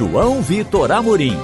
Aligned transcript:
João 0.00 0.40
Vitor 0.40 0.90
Amorim. 0.90 1.36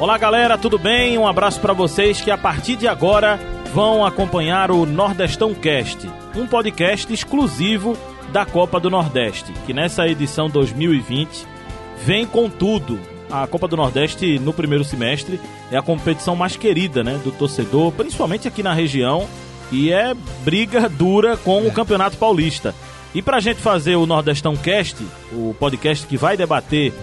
Olá 0.00 0.16
galera, 0.16 0.56
tudo 0.56 0.78
bem? 0.78 1.18
Um 1.18 1.26
abraço 1.26 1.60
para 1.60 1.74
vocês 1.74 2.22
que 2.22 2.30
a 2.30 2.38
partir 2.38 2.74
de 2.74 2.88
agora 2.88 3.38
vão 3.74 4.02
acompanhar 4.02 4.70
o 4.70 4.86
Nordestão 4.86 5.52
Cast, 5.52 6.08
um 6.34 6.46
podcast 6.46 7.12
exclusivo 7.12 7.98
da 8.32 8.46
Copa 8.46 8.80
do 8.80 8.88
Nordeste, 8.88 9.52
que 9.66 9.74
nessa 9.74 10.08
edição 10.08 10.48
2020 10.48 11.46
vem 12.02 12.24
com 12.24 12.48
tudo. 12.48 12.98
A 13.30 13.46
Copa 13.46 13.68
do 13.68 13.76
Nordeste 13.76 14.38
no 14.38 14.54
primeiro 14.54 14.84
semestre 14.84 15.38
é 15.70 15.76
a 15.76 15.82
competição 15.82 16.34
mais 16.34 16.56
querida, 16.56 17.04
né, 17.04 17.20
do 17.22 17.30
torcedor, 17.30 17.92
principalmente 17.92 18.48
aqui 18.48 18.62
na 18.62 18.72
região, 18.72 19.28
e 19.70 19.92
é 19.92 20.14
briga 20.42 20.88
dura 20.88 21.36
com 21.36 21.66
o 21.66 21.70
Campeonato 21.70 22.16
Paulista. 22.16 22.74
E 23.14 23.20
pra 23.20 23.38
gente 23.38 23.60
fazer 23.60 23.96
o 23.96 24.06
Nordestão 24.06 24.56
Cast, 24.56 24.96
o 25.30 25.54
podcast 25.60 26.06
que 26.06 26.16
vai 26.16 26.38
debater 26.38 26.94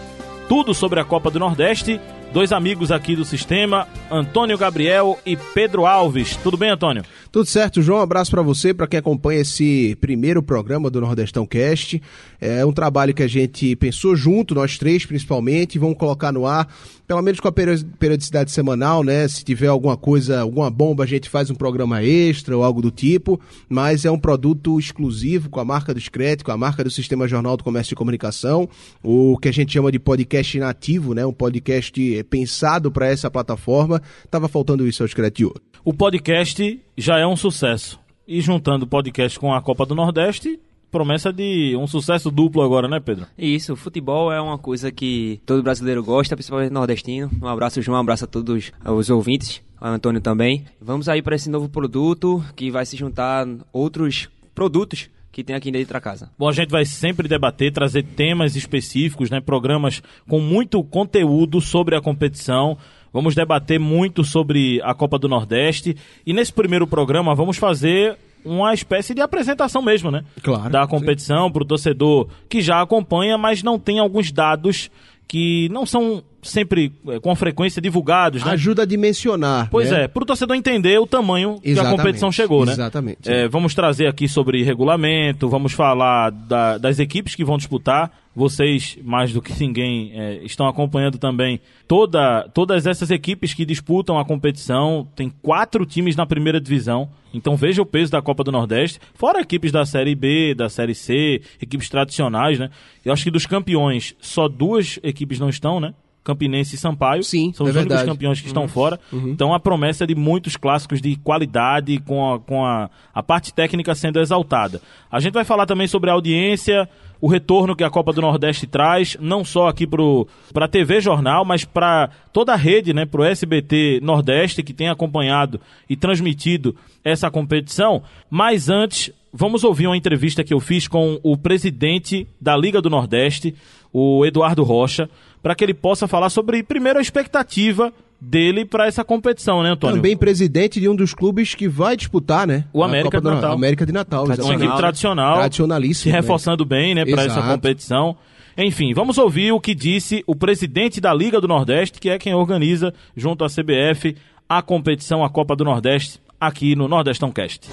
tudo 0.47 0.73
sobre 0.73 0.99
a 0.99 1.03
Copa 1.03 1.31
do 1.31 1.39
Nordeste, 1.39 1.99
dois 2.31 2.51
amigos 2.51 2.91
aqui 2.91 3.15
do 3.15 3.25
sistema, 3.25 3.87
Antônio 4.11 4.57
Gabriel 4.57 5.17
e 5.25 5.35
Pedro 5.35 5.85
Alves. 5.85 6.35
Tudo 6.37 6.57
bem, 6.57 6.69
Antônio? 6.69 7.03
Tudo 7.31 7.47
certo, 7.47 7.81
João. 7.81 7.99
Um 7.99 8.03
abraço 8.03 8.29
para 8.29 8.41
você, 8.41 8.73
para 8.73 8.87
quem 8.87 8.99
acompanha 8.99 9.41
esse 9.41 9.97
primeiro 9.99 10.43
programa 10.43 10.89
do 10.89 11.01
Nordestão 11.01 11.45
Cast. 11.45 12.01
É 12.39 12.65
um 12.65 12.71
trabalho 12.71 13.13
que 13.13 13.23
a 13.23 13.27
gente 13.27 13.75
pensou 13.75 14.15
junto, 14.15 14.53
nós 14.53 14.77
três 14.77 15.05
principalmente, 15.05 15.79
vamos 15.79 15.97
colocar 15.97 16.31
no 16.31 16.45
ar, 16.45 16.67
pelo 17.07 17.21
menos 17.21 17.39
com 17.39 17.47
a 17.47 17.51
periodicidade 17.51 18.51
semanal, 18.51 19.03
né? 19.03 19.27
Se 19.27 19.43
tiver 19.43 19.67
alguma 19.67 19.95
coisa, 19.95 20.41
alguma 20.41 20.69
bomba, 20.69 21.03
a 21.03 21.07
gente 21.07 21.29
faz 21.29 21.49
um 21.49 21.55
programa 21.55 22.03
extra 22.03 22.55
ou 22.55 22.63
algo 22.63 22.81
do 22.81 22.91
tipo, 22.91 23.39
mas 23.69 24.05
é 24.05 24.11
um 24.11 24.19
produto 24.19 24.79
exclusivo 24.79 25.49
com 25.49 25.59
a 25.59 25.65
marca 25.65 25.93
do 25.93 25.99
Scret, 25.99 26.43
com 26.43 26.51
a 26.51 26.57
marca 26.57 26.83
do 26.83 26.89
Sistema 26.89 27.27
Jornal 27.27 27.57
do 27.57 27.63
Comércio 27.63 27.93
e 27.93 27.95
Comunicação, 27.95 28.67
o 29.03 29.37
que 29.37 29.49
a 29.49 29.53
gente 29.53 29.73
chama 29.73 29.91
de 29.91 29.99
podcast 29.99 30.59
nativo, 30.59 31.13
né? 31.13 31.25
Um 31.25 31.33
podcast 31.33 32.23
pensado 32.29 32.91
para 32.91 33.07
essa 33.07 33.29
plataforma. 33.29 34.01
Tava 34.29 34.47
faltando 34.47 34.87
isso 34.87 35.03
ao 35.03 35.07
Scret 35.07 35.45
hoje. 35.45 35.55
O 35.83 35.93
podcast 35.93 36.81
já 36.97 37.19
é 37.19 37.27
um 37.27 37.35
sucesso. 37.35 37.99
E 38.27 38.41
juntando 38.41 38.85
o 38.85 38.87
podcast 38.87 39.39
com 39.39 39.53
a 39.53 39.61
Copa 39.61 39.85
do 39.85 39.93
Nordeste, 39.93 40.59
promessa 40.95 41.33
de 41.33 41.75
um 41.77 41.85
sucesso 41.85 42.31
duplo 42.31 42.61
agora, 42.61 42.87
né, 42.87 43.01
Pedro? 43.01 43.27
Isso, 43.37 43.75
futebol 43.75 44.31
é 44.31 44.39
uma 44.39 44.57
coisa 44.57 44.93
que 44.93 45.41
todo 45.45 45.61
brasileiro 45.61 46.01
gosta, 46.01 46.37
principalmente 46.37 46.71
nordestino. 46.71 47.29
Um 47.41 47.47
abraço, 47.47 47.81
João, 47.81 47.97
um 47.97 48.01
abraço 48.01 48.23
a 48.23 48.27
todos 48.27 48.71
os 48.85 49.09
ouvintes, 49.09 49.61
a 49.79 49.89
Antônio 49.89 50.21
também. 50.21 50.63
Vamos 50.79 51.09
aí 51.09 51.21
para 51.21 51.35
esse 51.35 51.49
novo 51.49 51.67
produto 51.67 52.41
que 52.55 52.71
vai 52.71 52.85
se 52.85 52.95
juntar 52.95 53.45
outros 53.73 54.29
produtos 54.53 55.09
que 55.33 55.43
tem 55.43 55.53
aqui 55.53 55.69
dentro 55.69 55.91
da 55.91 55.99
casa. 55.99 56.31
Bom, 56.39 56.47
a 56.47 56.53
gente 56.53 56.69
vai 56.69 56.85
sempre 56.85 57.27
debater, 57.27 57.73
trazer 57.73 58.03
temas 58.03 58.55
específicos, 58.55 59.29
né, 59.29 59.41
programas 59.41 60.01
com 60.29 60.39
muito 60.39 60.81
conteúdo 60.81 61.59
sobre 61.59 61.97
a 61.97 62.01
competição. 62.01 62.77
Vamos 63.11 63.35
debater 63.35 63.81
muito 63.81 64.23
sobre 64.23 64.81
a 64.81 64.93
Copa 64.93 65.19
do 65.19 65.27
Nordeste 65.27 65.97
e 66.25 66.31
nesse 66.31 66.53
primeiro 66.53 66.87
programa 66.87 67.35
vamos 67.35 67.57
fazer 67.57 68.17
uma 68.45 68.73
espécie 68.73 69.13
de 69.13 69.21
apresentação 69.21 69.81
mesmo, 69.81 70.11
né? 70.11 70.23
Claro. 70.41 70.69
Da 70.69 70.85
competição 70.87 71.51
para 71.51 71.63
o 71.63 71.65
torcedor 71.65 72.27
que 72.47 72.61
já 72.61 72.81
acompanha, 72.81 73.37
mas 73.37 73.63
não 73.63 73.79
tem 73.79 73.99
alguns 73.99 74.31
dados 74.31 74.89
que 75.27 75.67
não 75.69 75.85
são 75.85 76.23
sempre 76.41 76.93
é, 77.07 77.19
com 77.19 77.35
frequência 77.35 77.81
divulgados, 77.81 78.43
né? 78.43 78.51
Ajuda 78.51 78.83
a 78.83 78.85
dimensionar. 78.85 79.67
Pois 79.71 79.89
né? 79.89 80.03
é, 80.03 80.07
para 80.07 80.23
o 80.23 80.25
torcedor 80.25 80.55
entender 80.55 80.99
o 80.99 81.07
tamanho 81.07 81.59
Exatamente, 81.63 81.73
que 81.73 81.79
a 81.79 81.97
competição 81.97 82.31
chegou, 82.31 82.65
né? 82.65 82.73
Exatamente. 82.73 83.29
É, 83.29 83.47
vamos 83.47 83.73
trazer 83.73 84.07
aqui 84.07 84.27
sobre 84.27 84.63
regulamento, 84.63 85.49
vamos 85.49 85.73
falar 85.73 86.29
da, 86.31 86.77
das 86.77 86.99
equipes 86.99 87.35
que 87.35 87.43
vão 87.43 87.57
disputar. 87.57 88.11
Vocês, 88.35 88.97
mais 89.01 89.31
do 89.31 89.41
que 89.41 89.53
ninguém, 89.57 90.11
é, 90.13 90.43
estão 90.43 90.67
acompanhando 90.67 91.17
também 91.17 91.61
toda, 91.87 92.49
todas 92.49 92.85
essas 92.85 93.09
equipes 93.09 93.53
que 93.53 93.65
disputam 93.65 94.19
a 94.19 94.25
competição. 94.25 95.07
Tem 95.15 95.31
quatro 95.41 95.85
times 95.85 96.15
na 96.15 96.25
primeira 96.25 96.59
divisão. 96.59 97.09
Então 97.33 97.55
veja 97.55 97.81
o 97.81 97.85
peso 97.85 98.11
da 98.11 98.21
Copa 98.21 98.43
do 98.43 98.51
Nordeste. 98.51 98.99
Fora 99.13 99.39
equipes 99.39 99.71
da 99.71 99.85
Série 99.85 100.15
B, 100.15 100.53
da 100.53 100.67
Série 100.67 100.93
C, 100.93 101.41
equipes 101.61 101.89
tradicionais, 101.89 102.59
né? 102.59 102.69
Eu 103.03 103.13
acho 103.13 103.23
que 103.23 103.31
dos 103.31 103.45
campeões, 103.45 104.15
só 104.19 104.47
duas 104.47 104.99
equipes 105.01 105.39
não 105.39 105.49
estão, 105.49 105.79
né? 105.79 105.93
Campinense 106.25 106.75
e 106.75 106.77
Sampaio. 106.77 107.23
Sim, 107.23 107.53
São 107.53 107.67
é 107.67 107.69
os 107.69 107.75
únicos 107.75 107.95
verdade. 107.95 108.11
campeões 108.11 108.41
que 108.41 108.47
estão 108.47 108.67
fora. 108.67 108.99
Então 109.13 109.53
a 109.53 109.59
promessa 109.59 110.03
é 110.03 110.07
de 110.07 110.15
muitos 110.15 110.57
clássicos 110.57 110.99
de 110.99 111.15
qualidade, 111.17 111.99
com, 111.99 112.33
a, 112.33 112.39
com 112.39 112.65
a, 112.65 112.89
a 113.13 113.23
parte 113.23 113.53
técnica 113.53 113.93
sendo 113.93 114.19
exaltada. 114.19 114.81
A 115.09 115.19
gente 115.19 115.33
vai 115.33 115.45
falar 115.45 115.67
também 115.67 115.87
sobre 115.87 116.09
a 116.09 116.13
audiência, 116.13 116.89
o 117.21 117.27
retorno 117.27 117.75
que 117.75 117.83
a 117.83 117.89
Copa 117.89 118.11
do 118.11 118.21
Nordeste 118.21 118.65
traz, 118.65 119.15
não 119.19 119.45
só 119.45 119.67
aqui 119.67 119.87
para 119.87 120.65
a 120.65 120.67
TV 120.67 120.99
Jornal, 120.99 121.45
mas 121.45 121.63
para 121.63 122.09
toda 122.33 122.53
a 122.53 122.57
rede, 122.57 122.91
né, 122.93 123.05
para 123.05 123.21
o 123.21 123.23
SBT 123.23 123.99
Nordeste, 124.01 124.63
que 124.63 124.73
tem 124.73 124.89
acompanhado 124.89 125.61
e 125.87 125.95
transmitido 125.95 126.75
essa 127.03 127.29
competição. 127.29 128.01
Mas 128.29 128.67
antes, 128.67 129.11
vamos 129.31 129.63
ouvir 129.63 129.85
uma 129.85 129.97
entrevista 129.97 130.43
que 130.43 130.53
eu 130.53 130.59
fiz 130.59 130.87
com 130.87 131.19
o 131.21 131.37
presidente 131.37 132.27
da 132.41 132.57
Liga 132.57 132.81
do 132.81 132.89
Nordeste, 132.89 133.53
o 133.93 134.25
Eduardo 134.25 134.63
Rocha, 134.63 135.09
para 135.45 135.53
que 135.53 135.63
ele 135.63 135.75
possa 135.75 136.07
falar 136.07 136.31
sobre, 136.31 136.63
primeiro, 136.63 136.97
a 136.97 137.01
expectativa 137.03 137.93
dele 138.19 138.65
para 138.65 138.87
essa 138.87 139.03
competição, 139.03 139.61
né, 139.61 139.69
Antônio? 139.69 139.97
Também 139.97 140.17
presidente 140.17 140.79
de 140.79 140.89
um 140.89 140.95
dos 140.95 141.13
clubes 141.13 141.53
que 141.53 141.69
vai 141.69 141.95
disputar, 141.95 142.47
né? 142.47 142.65
O 142.73 142.83
América 142.83 143.21
de 143.21 143.27
Natal. 143.27 143.51
América 143.51 143.85
de 143.85 143.91
Natal, 143.91 144.25
Uma 144.25 144.33
equipe 144.33 144.75
tradicional, 144.75 145.35
se 145.35 145.39
Tradicionalíssimo. 145.41 146.11
né? 146.11 146.19
reforçando 146.19 146.65
bem, 146.65 146.95
né, 146.95 147.05
para 147.05 147.25
essa 147.25 147.43
competição. 147.43 148.17
Enfim, 148.57 148.91
vamos 148.95 149.19
ouvir 149.19 149.51
o 149.51 149.59
que 149.59 149.75
disse 149.75 150.23
o 150.25 150.35
presidente 150.35 150.99
da 150.99 151.13
Liga 151.13 151.39
do 151.39 151.47
Nordeste, 151.47 151.99
que 151.99 152.09
é 152.09 152.17
quem 152.17 152.33
organiza, 152.33 152.91
junto 153.15 153.45
à 153.45 153.47
CBF, 153.47 154.15
a 154.49 154.63
competição, 154.63 155.23
a 155.23 155.29
Copa 155.29 155.55
do 155.55 155.63
Nordeste, 155.63 156.19
aqui 156.41 156.75
no 156.75 156.87
Nordestão 156.87 157.31
Cast. 157.31 157.69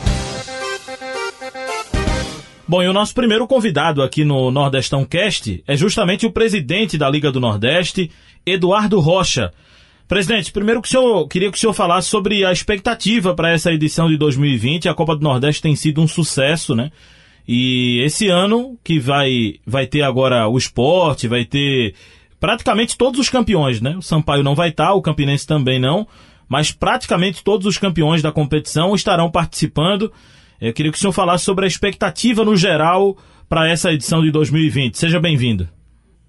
Bom, 2.73 2.83
e 2.83 2.89
o 2.89 2.93
nosso 2.95 3.15
primeiro 3.15 3.47
convidado 3.47 4.03
aqui 4.03 4.25
no 4.25 4.51
Nordestão 4.51 5.05
Cast 5.05 5.63
é 5.69 5.77
justamente 5.77 6.25
o 6.25 6.33
presidente 6.33 6.97
da 6.97 7.07
Liga 7.07 7.31
do 7.31 7.39
Nordeste, 7.39 8.11
Eduardo 8.47 8.99
Rocha. 8.99 9.53
Presidente, 10.09 10.51
primeiro 10.51 10.81
que 10.81 10.89
o 10.89 10.91
senhor, 10.91 11.29
queria 11.29 11.51
que 11.51 11.59
o 11.59 11.61
senhor 11.61 11.75
falasse 11.75 12.09
sobre 12.09 12.47
a 12.47 12.51
expectativa 12.51 13.35
para 13.35 13.51
essa 13.51 13.71
edição 13.71 14.09
de 14.09 14.17
2020. 14.17 14.89
A 14.89 14.95
Copa 14.95 15.15
do 15.15 15.23
Nordeste 15.23 15.61
tem 15.61 15.77
sido 15.77 16.01
um 16.01 16.09
sucesso, 16.09 16.75
né? 16.75 16.91
E 17.47 18.01
esse 18.07 18.29
ano 18.29 18.79
que 18.83 18.99
vai, 18.99 19.57
vai 19.67 19.87
ter 19.87 20.01
agora 20.01 20.49
o 20.49 20.57
esporte, 20.57 21.29
vai 21.29 21.45
ter 21.45 21.93
praticamente 22.41 22.97
todos 22.97 23.21
os 23.21 23.29
campeões, 23.29 23.83
né? 23.83 23.97
O 23.99 24.03
Sampaio 24.03 24.43
não 24.43 24.55
vai 24.55 24.71
estar, 24.71 24.95
o 24.95 25.03
Campinense 25.03 25.47
também 25.47 25.79
não, 25.79 26.09
mas 26.49 26.73
praticamente 26.73 27.45
todos 27.45 27.67
os 27.67 27.77
campeões 27.77 28.23
da 28.23 28.33
competição 28.33 28.95
estarão 28.95 29.31
participando. 29.31 30.11
Eu 30.63 30.73
queria 30.73 30.93
que 30.93 30.97
o 30.97 31.01
senhor 31.01 31.13
falasse 31.13 31.45
sobre 31.45 31.65
a 31.65 31.69
expectativa 31.69 32.45
no 32.45 32.55
geral 32.57 33.17
para 33.49 33.69
essa 33.69 33.91
edição 33.93 34.23
de 34.23 34.31
2020. 34.31 34.97
Seja 34.97 35.19
bem-vindo. 35.19 35.67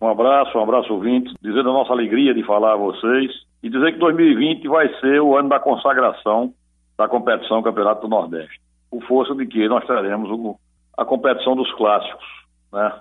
Um 0.02 0.08
abraço, 0.08 0.58
um 0.58 0.64
abraço 0.64 0.92
ouvinte, 0.92 1.32
dizer 1.40 1.64
da 1.64 1.72
nossa 1.72 1.94
alegria 1.94 2.34
de 2.34 2.44
falar 2.44 2.74
a 2.74 2.78
vocês 2.78 3.32
e 3.62 3.70
dizer 3.70 3.94
que 3.94 4.00
2020 4.00 4.68
vai 4.68 4.90
ser 5.00 5.22
o 5.22 5.38
ano 5.38 5.50
da 5.50 5.60
consagração 5.60 6.52
da 6.98 7.08
competição 7.08 7.62
Campeonato 7.62 8.02
do 8.02 8.08
Nordeste. 8.10 8.60
Por 8.90 9.04
força 9.04 9.36
de 9.36 9.46
que 9.46 9.68
nós 9.68 9.86
teremos 9.86 10.30
o- 10.32 10.58
a 10.98 11.06
competição 11.06 11.56
dos 11.56 11.72
clássicos, 11.76 12.26
né? 12.72 12.92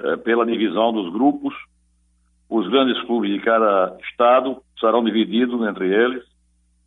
É, 0.00 0.16
pela 0.16 0.44
divisão 0.46 0.92
dos 0.94 1.12
grupos, 1.12 1.54
os 2.48 2.66
grandes 2.68 3.00
clubes 3.02 3.30
de 3.30 3.38
cada 3.40 3.96
estado 4.10 4.56
serão 4.80 5.04
divididos 5.04 5.60
entre 5.68 5.86
eles. 5.94 6.24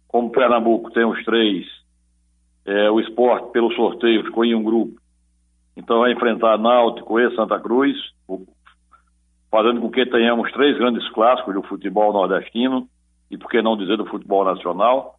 Como 0.08 0.32
Pernambuco 0.32 0.92
tem 0.92 1.06
os 1.06 1.24
três, 1.24 1.66
é, 2.68 2.92
o 2.92 3.00
esporte 3.00 3.50
pelo 3.52 3.74
sorteio 3.74 4.26
ficou 4.26 4.44
em 4.44 4.54
um 4.54 4.62
grupo. 4.62 5.00
Então 5.76 6.00
vai 6.00 6.12
enfrentar 6.12 6.58
Náutico 6.58 7.18
e 7.18 7.34
Santa 7.34 7.58
Cruz, 7.60 7.96
fazendo 9.50 9.80
com 9.80 9.90
que 9.90 10.06
tenhamos 10.06 10.52
três 10.52 10.78
grandes 10.78 11.08
clássicos 11.12 11.54
do 11.54 11.64
futebol 11.64 12.12
nordestino 12.12 12.88
e, 13.32 13.38
por 13.38 13.50
que 13.50 13.62
não 13.62 13.78
dizer, 13.78 13.96
do 13.96 14.06
futebol 14.06 14.44
nacional. 14.44 15.16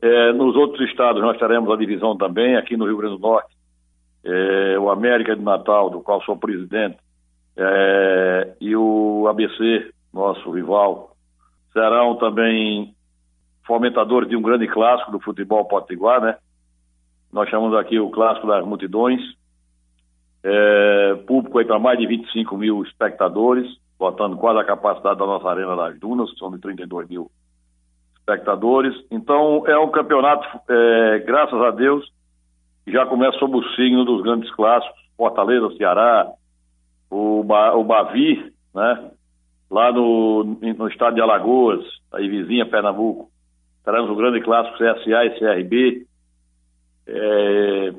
É, 0.00 0.32
nos 0.32 0.56
outros 0.56 0.88
estados 0.90 1.22
nós 1.22 1.38
teremos 1.38 1.70
a 1.70 1.76
divisão 1.76 2.16
também, 2.16 2.56
aqui 2.56 2.76
no 2.76 2.86
Rio 2.86 2.96
Grande 2.96 3.16
do 3.16 3.22
Norte, 3.22 3.54
é, 4.24 4.76
o 4.80 4.90
América 4.90 5.36
de 5.36 5.42
Natal, 5.42 5.90
do 5.90 6.00
qual 6.00 6.20
sou 6.24 6.36
presidente, 6.36 6.98
é, 7.56 8.54
e 8.60 8.74
o 8.74 9.28
ABC, 9.28 9.92
nosso 10.12 10.50
rival, 10.50 11.14
serão 11.72 12.16
também 12.16 12.94
fomentadores 13.66 14.28
de 14.28 14.36
um 14.36 14.42
grande 14.42 14.66
clássico 14.66 15.10
do 15.12 15.20
futebol 15.20 15.64
potiguar, 15.64 16.20
né? 16.20 16.36
Nós 17.32 17.48
chamamos 17.48 17.76
aqui 17.78 17.98
o 17.98 18.10
clássico 18.10 18.46
das 18.46 18.64
multidões, 18.64 19.20
é, 20.44 21.14
público 21.26 21.58
aí 21.58 21.64
para 21.64 21.78
mais 21.78 21.98
de 21.98 22.06
25 22.06 22.56
mil 22.56 22.82
espectadores, 22.82 23.66
botando 23.98 24.36
quase 24.36 24.58
a 24.58 24.64
capacidade 24.64 25.18
da 25.18 25.26
nossa 25.26 25.48
Arena 25.48 25.76
das 25.76 25.98
Dunas, 25.98 26.30
que 26.32 26.38
são 26.38 26.50
de 26.50 26.58
32 26.58 27.08
mil 27.08 27.30
espectadores. 28.18 28.94
Então, 29.10 29.64
é 29.66 29.78
um 29.78 29.90
campeonato, 29.90 30.46
é, 30.68 31.18
graças 31.20 31.60
a 31.60 31.70
Deus, 31.70 32.12
que 32.84 32.92
já 32.92 33.06
começa 33.06 33.38
sob 33.38 33.56
o 33.56 33.68
signo 33.74 34.04
dos 34.04 34.22
grandes 34.22 34.52
clássicos, 34.54 35.00
Fortaleza, 35.16 35.76
Ceará, 35.76 36.28
o, 37.10 37.44
ba 37.44 37.74
o 37.76 37.84
Bavi, 37.84 38.52
né? 38.74 39.10
Lá 39.70 39.90
no, 39.90 40.44
no 40.44 40.88
estado 40.88 41.14
de 41.14 41.20
Alagoas, 41.22 41.82
aí 42.12 42.28
vizinha 42.28 42.66
Pernambuco, 42.66 43.30
teremos 43.84 44.10
o 44.10 44.16
grande 44.16 44.40
clássico 44.40 44.76
CSA 44.76 45.24
e 45.24 45.38
CRB. 45.38 46.06
É, 47.06 47.92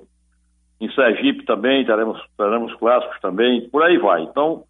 em 0.80 0.91
Sergipe 0.91 1.45
também 1.45 1.85
teremos, 1.85 2.19
teremos 2.38 2.74
clássicos 2.75 3.19
também, 3.21 3.69
por 3.69 3.83
aí 3.83 3.97
vai. 3.97 4.24
Então, 4.24 4.63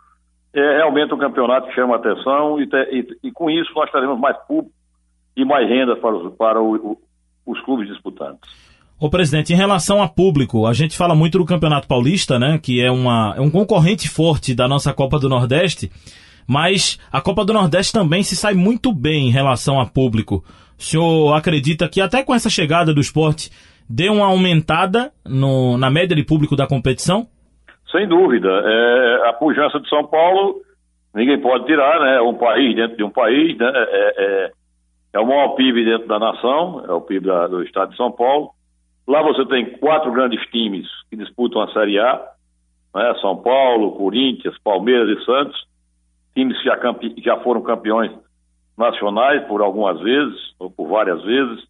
é 0.53 0.77
realmente 0.77 1.13
um 1.13 1.17
campeonato 1.17 1.67
que 1.67 1.75
chama 1.75 1.95
atenção 1.95 2.61
e, 2.61 2.67
te, 2.67 2.77
e, 2.91 3.27
e 3.27 3.31
com 3.31 3.49
isso 3.49 3.71
nós 3.75 3.91
teremos 3.91 4.19
mais 4.19 4.37
público 4.45 4.75
e 5.35 5.43
mais 5.43 5.67
renda 5.67 5.95
para 5.95 6.15
os, 6.15 6.35
para 6.35 6.61
o, 6.61 6.75
o, 6.75 6.97
os 7.45 7.59
clubes 7.61 7.87
disputantes. 7.87 8.49
Ô 8.99 9.09
presidente, 9.09 9.51
em 9.51 9.55
relação 9.55 10.01
a 10.01 10.07
público, 10.07 10.67
a 10.67 10.73
gente 10.73 10.95
fala 10.95 11.15
muito 11.15 11.37
do 11.37 11.45
Campeonato 11.45 11.87
Paulista, 11.87 12.39
né? 12.39 12.59
Que 12.61 12.81
é, 12.81 12.91
uma, 12.91 13.33
é 13.35 13.41
um 13.41 13.49
concorrente 13.49 14.07
forte 14.07 14.53
da 14.55 14.67
nossa 14.67 14.93
Copa 14.93 15.19
do 15.19 15.27
Nordeste, 15.27 15.91
mas 16.47 16.99
a 17.11 17.19
Copa 17.19 17.43
do 17.43 17.51
Nordeste 17.51 17.91
também 17.91 18.23
se 18.23 18.35
sai 18.35 18.53
muito 18.53 18.93
bem 18.93 19.27
em 19.27 19.31
relação 19.31 19.81
a 19.81 19.85
público. 19.85 20.43
O 20.83 20.85
senhor 20.85 21.33
acredita 21.33 21.87
que 21.87 22.01
até 22.01 22.25
com 22.25 22.35
essa 22.35 22.49
chegada 22.49 22.93
do 22.93 22.99
esporte 22.99 23.49
deu 23.89 24.11
uma 24.11 24.25
aumentada 24.25 25.13
no, 25.25 25.77
na 25.77 25.89
média 25.89 26.13
de 26.13 26.25
público 26.25 26.57
da 26.57 26.67
competição? 26.67 27.25
Sem 27.89 28.05
dúvida. 28.05 28.49
É, 28.49 29.29
a 29.29 29.33
pujança 29.33 29.79
de 29.79 29.87
São 29.87 30.05
Paulo, 30.05 30.57
ninguém 31.15 31.39
pode 31.39 31.65
tirar, 31.67 32.01
né? 32.01 32.17
É 32.17 32.21
um 32.21 32.33
país 32.33 32.75
dentro 32.75 32.97
de 32.97 33.03
um 33.03 33.09
país, 33.09 33.57
né? 33.57 33.71
É, 33.73 34.13
é, 34.17 34.51
é 35.13 35.19
o 35.21 35.25
maior 35.25 35.55
PIB 35.55 35.85
dentro 35.85 36.05
da 36.05 36.19
nação, 36.19 36.83
é 36.85 36.91
o 36.91 36.99
PIB 36.99 37.27
da, 37.27 37.47
do 37.47 37.63
estado 37.63 37.91
de 37.91 37.95
São 37.95 38.11
Paulo. 38.11 38.49
Lá 39.07 39.21
você 39.23 39.45
tem 39.45 39.77
quatro 39.77 40.11
grandes 40.11 40.41
times 40.49 40.85
que 41.09 41.15
disputam 41.15 41.61
a 41.61 41.71
Série 41.71 41.97
A, 41.97 42.21
né? 42.93 43.15
São 43.21 43.37
Paulo, 43.37 43.93
Corinthians, 43.93 44.57
Palmeiras 44.61 45.17
e 45.17 45.23
Santos. 45.23 45.65
Times 46.35 46.57
que 46.57 46.65
já, 46.65 46.77
já 47.19 47.37
foram 47.37 47.61
campeões 47.61 48.11
nacionais 48.77 49.43
por 49.47 49.61
algumas 49.61 49.99
vezes, 49.99 50.39
ou 50.59 50.69
por 50.69 50.87
várias 50.87 51.21
vezes. 51.23 51.63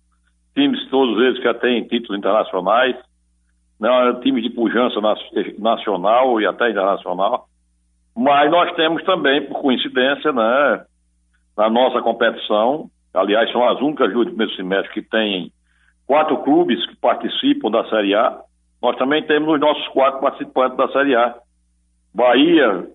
Times, 0.56 0.88
todos 0.90 1.20
eles 1.22 1.38
que 1.38 1.44
já 1.44 1.54
têm 1.54 1.84
títulos 1.88 2.18
internacionais. 2.18 2.96
Né? 3.80 3.90
Times 4.22 4.44
de 4.44 4.50
pujança 4.50 5.00
nacional 5.58 6.40
e 6.40 6.46
até 6.46 6.70
internacional. 6.70 7.48
Mas 8.16 8.52
nós 8.52 8.74
temos 8.76 9.04
também, 9.04 9.46
por 9.48 9.62
coincidência, 9.62 10.32
né, 10.32 10.86
na 11.58 11.70
nossa 11.70 12.02
competição, 12.02 12.90
aliás, 13.14 13.52
são 13.52 13.68
as 13.68 13.80
únicas 13.82 14.14
do 14.14 14.26
primeiro 14.26 14.56
semestre 14.56 14.94
que 14.94 15.02
têm 15.02 15.52
quatro 16.06 16.38
clubes 16.44 16.86
que 16.88 16.96
participam 16.96 17.72
da 17.72 17.88
Série 17.90 18.14
A. 18.14 18.40
Nós 18.82 18.96
também 18.98 19.24
temos 19.24 19.54
os 19.54 19.60
nossos 19.60 19.88
quatro 19.90 20.20
participantes 20.22 20.78
da 20.78 20.88
Série 20.90 21.16
A: 21.16 21.36
Bahia, 22.14 22.88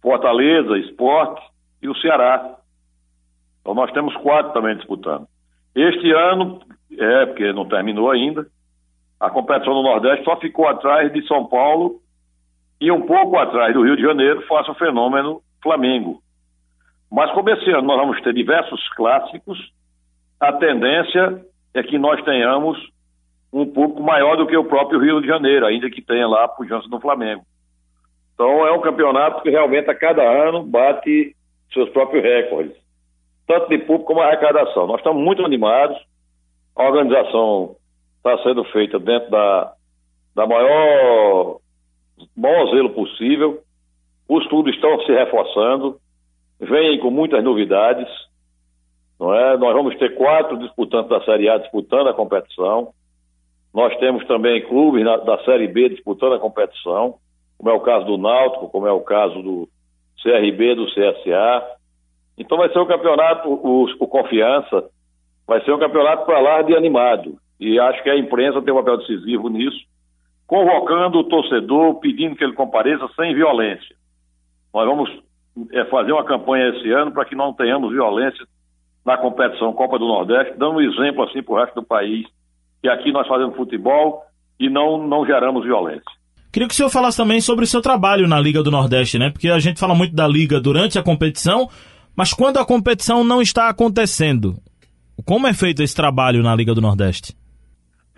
Fortaleza, 0.00 0.78
Esporte 0.78 1.42
e 1.82 1.88
o 1.88 1.96
Ceará. 1.96 2.56
Então 3.66 3.74
nós 3.74 3.90
temos 3.90 4.14
quatro 4.18 4.52
também 4.52 4.76
disputando. 4.76 5.26
Este 5.74 6.12
ano, 6.12 6.60
é, 6.96 7.26
porque 7.26 7.52
não 7.52 7.66
terminou 7.66 8.08
ainda, 8.08 8.46
a 9.18 9.28
competição 9.28 9.74
do 9.74 9.82
Nordeste 9.82 10.24
só 10.24 10.36
ficou 10.36 10.68
atrás 10.68 11.12
de 11.12 11.26
São 11.26 11.44
Paulo 11.46 11.96
e 12.80 12.92
um 12.92 13.02
pouco 13.02 13.36
atrás 13.36 13.74
do 13.74 13.82
Rio 13.82 13.96
de 13.96 14.02
Janeiro, 14.02 14.46
faça 14.46 14.70
o 14.70 14.76
fenômeno 14.76 15.42
Flamengo. 15.60 16.22
Mas 17.10 17.32
como 17.32 17.50
esse 17.50 17.68
ano 17.72 17.88
nós 17.88 17.98
vamos 17.98 18.22
ter 18.22 18.32
diversos 18.32 18.88
clássicos, 18.90 19.58
a 20.38 20.52
tendência 20.52 21.44
é 21.74 21.82
que 21.82 21.98
nós 21.98 22.22
tenhamos 22.22 22.78
um 23.52 23.66
pouco 23.66 24.00
maior 24.00 24.36
do 24.36 24.46
que 24.46 24.56
o 24.56 24.64
próprio 24.64 25.00
Rio 25.00 25.20
de 25.20 25.26
Janeiro, 25.26 25.66
ainda 25.66 25.90
que 25.90 26.00
tenha 26.00 26.28
lá 26.28 26.44
a 26.44 26.48
pujança 26.48 26.88
do 26.88 27.00
Flamengo. 27.00 27.42
Então 28.32 28.64
é 28.64 28.70
um 28.70 28.80
campeonato 28.80 29.42
que 29.42 29.50
realmente 29.50 29.90
a 29.90 29.94
cada 29.94 30.22
ano 30.22 30.62
bate 30.62 31.34
seus 31.72 31.88
próprios 31.90 32.22
recordes, 32.22 32.85
tanto 33.46 33.68
de 33.68 33.78
público 33.78 34.06
como 34.06 34.20
arrecadação. 34.20 34.86
Nós 34.86 34.98
estamos 34.98 35.22
muito 35.22 35.44
animados, 35.44 35.96
a 36.74 36.84
organização 36.84 37.76
está 38.18 38.42
sendo 38.42 38.64
feita 38.64 38.98
dentro 38.98 39.30
da, 39.30 39.72
da 40.34 40.46
maior, 40.46 41.58
maior 42.36 42.70
zelo 42.70 42.90
possível, 42.90 43.62
os 44.28 44.46
clubes 44.48 44.74
estão 44.74 45.00
se 45.02 45.12
reforçando, 45.12 45.98
vêm 46.58 46.98
com 46.98 47.10
muitas 47.10 47.42
novidades, 47.44 48.08
não 49.18 49.32
é? 49.32 49.56
Nós 49.56 49.72
vamos 49.74 49.96
ter 49.96 50.14
quatro 50.14 50.58
disputantes 50.58 51.08
da 51.08 51.24
Série 51.24 51.48
A 51.48 51.58
disputando 51.58 52.08
a 52.08 52.14
competição. 52.14 52.92
Nós 53.72 53.96
temos 53.98 54.26
também 54.26 54.66
clubes 54.66 55.04
na, 55.04 55.16
da 55.18 55.38
Série 55.44 55.68
B 55.68 55.88
disputando 55.88 56.34
a 56.34 56.38
competição, 56.38 57.16
como 57.56 57.70
é 57.70 57.72
o 57.72 57.80
caso 57.80 58.04
do 58.04 58.18
Náutico, 58.18 58.68
como 58.68 58.86
é 58.86 58.92
o 58.92 59.00
caso 59.00 59.40
do 59.42 59.68
CRB, 60.22 60.74
do 60.74 60.86
CSA. 60.86 61.75
Então 62.38 62.58
vai 62.58 62.70
ser 62.72 62.78
um 62.78 62.86
campeonato, 62.86 63.48
o, 63.48 63.84
o 63.98 64.06
Confiança, 64.06 64.84
vai 65.46 65.62
ser 65.64 65.72
um 65.72 65.78
campeonato 65.78 66.26
para 66.26 66.40
lá 66.40 66.62
de 66.62 66.76
animado. 66.76 67.36
E 67.58 67.78
acho 67.80 68.02
que 68.02 68.10
a 68.10 68.18
imprensa 68.18 68.60
tem 68.62 68.72
um 68.72 68.76
papel 68.76 68.98
decisivo 68.98 69.48
nisso, 69.48 69.78
convocando 70.46 71.18
o 71.18 71.24
torcedor, 71.24 71.98
pedindo 72.00 72.36
que 72.36 72.44
ele 72.44 72.52
compareça 72.52 73.08
sem 73.16 73.34
violência. 73.34 73.96
Nós 74.72 74.86
vamos 74.86 75.10
é, 75.72 75.84
fazer 75.86 76.12
uma 76.12 76.24
campanha 76.24 76.68
esse 76.68 76.90
ano 76.90 77.12
para 77.12 77.24
que 77.24 77.34
não 77.34 77.52
tenhamos 77.52 77.92
violência 77.92 78.44
na 79.04 79.16
competição 79.16 79.72
Copa 79.72 79.98
do 79.98 80.06
Nordeste, 80.06 80.58
dando 80.58 80.76
um 80.76 80.80
exemplo 80.80 81.22
assim 81.22 81.42
para 81.42 81.54
o 81.54 81.58
resto 81.58 81.74
do 81.76 81.86
país, 81.86 82.26
que 82.82 82.88
aqui 82.88 83.12
nós 83.12 83.26
fazemos 83.26 83.56
futebol 83.56 84.22
e 84.58 84.68
não, 84.68 84.98
não 84.98 85.24
geramos 85.24 85.64
violência. 85.64 86.04
Queria 86.52 86.68
que 86.68 86.74
o 86.74 86.76
senhor 86.76 86.90
falasse 86.90 87.16
também 87.16 87.40
sobre 87.40 87.64
o 87.64 87.68
seu 87.68 87.80
trabalho 87.80 88.26
na 88.26 88.40
Liga 88.40 88.62
do 88.62 88.70
Nordeste, 88.70 89.18
né? 89.18 89.30
Porque 89.30 89.48
a 89.48 89.58
gente 89.58 89.78
fala 89.78 89.94
muito 89.94 90.14
da 90.14 90.26
Liga 90.26 90.60
durante 90.60 90.98
a 90.98 91.02
competição, 91.02 91.68
mas 92.16 92.32
quando 92.32 92.58
a 92.58 92.66
competição 92.66 93.22
não 93.22 93.42
está 93.42 93.68
acontecendo, 93.68 94.54
como 95.24 95.46
é 95.46 95.54
feito 95.54 95.82
esse 95.82 95.94
trabalho 95.94 96.42
na 96.42 96.54
Liga 96.54 96.74
do 96.74 96.80
Nordeste? 96.80 97.36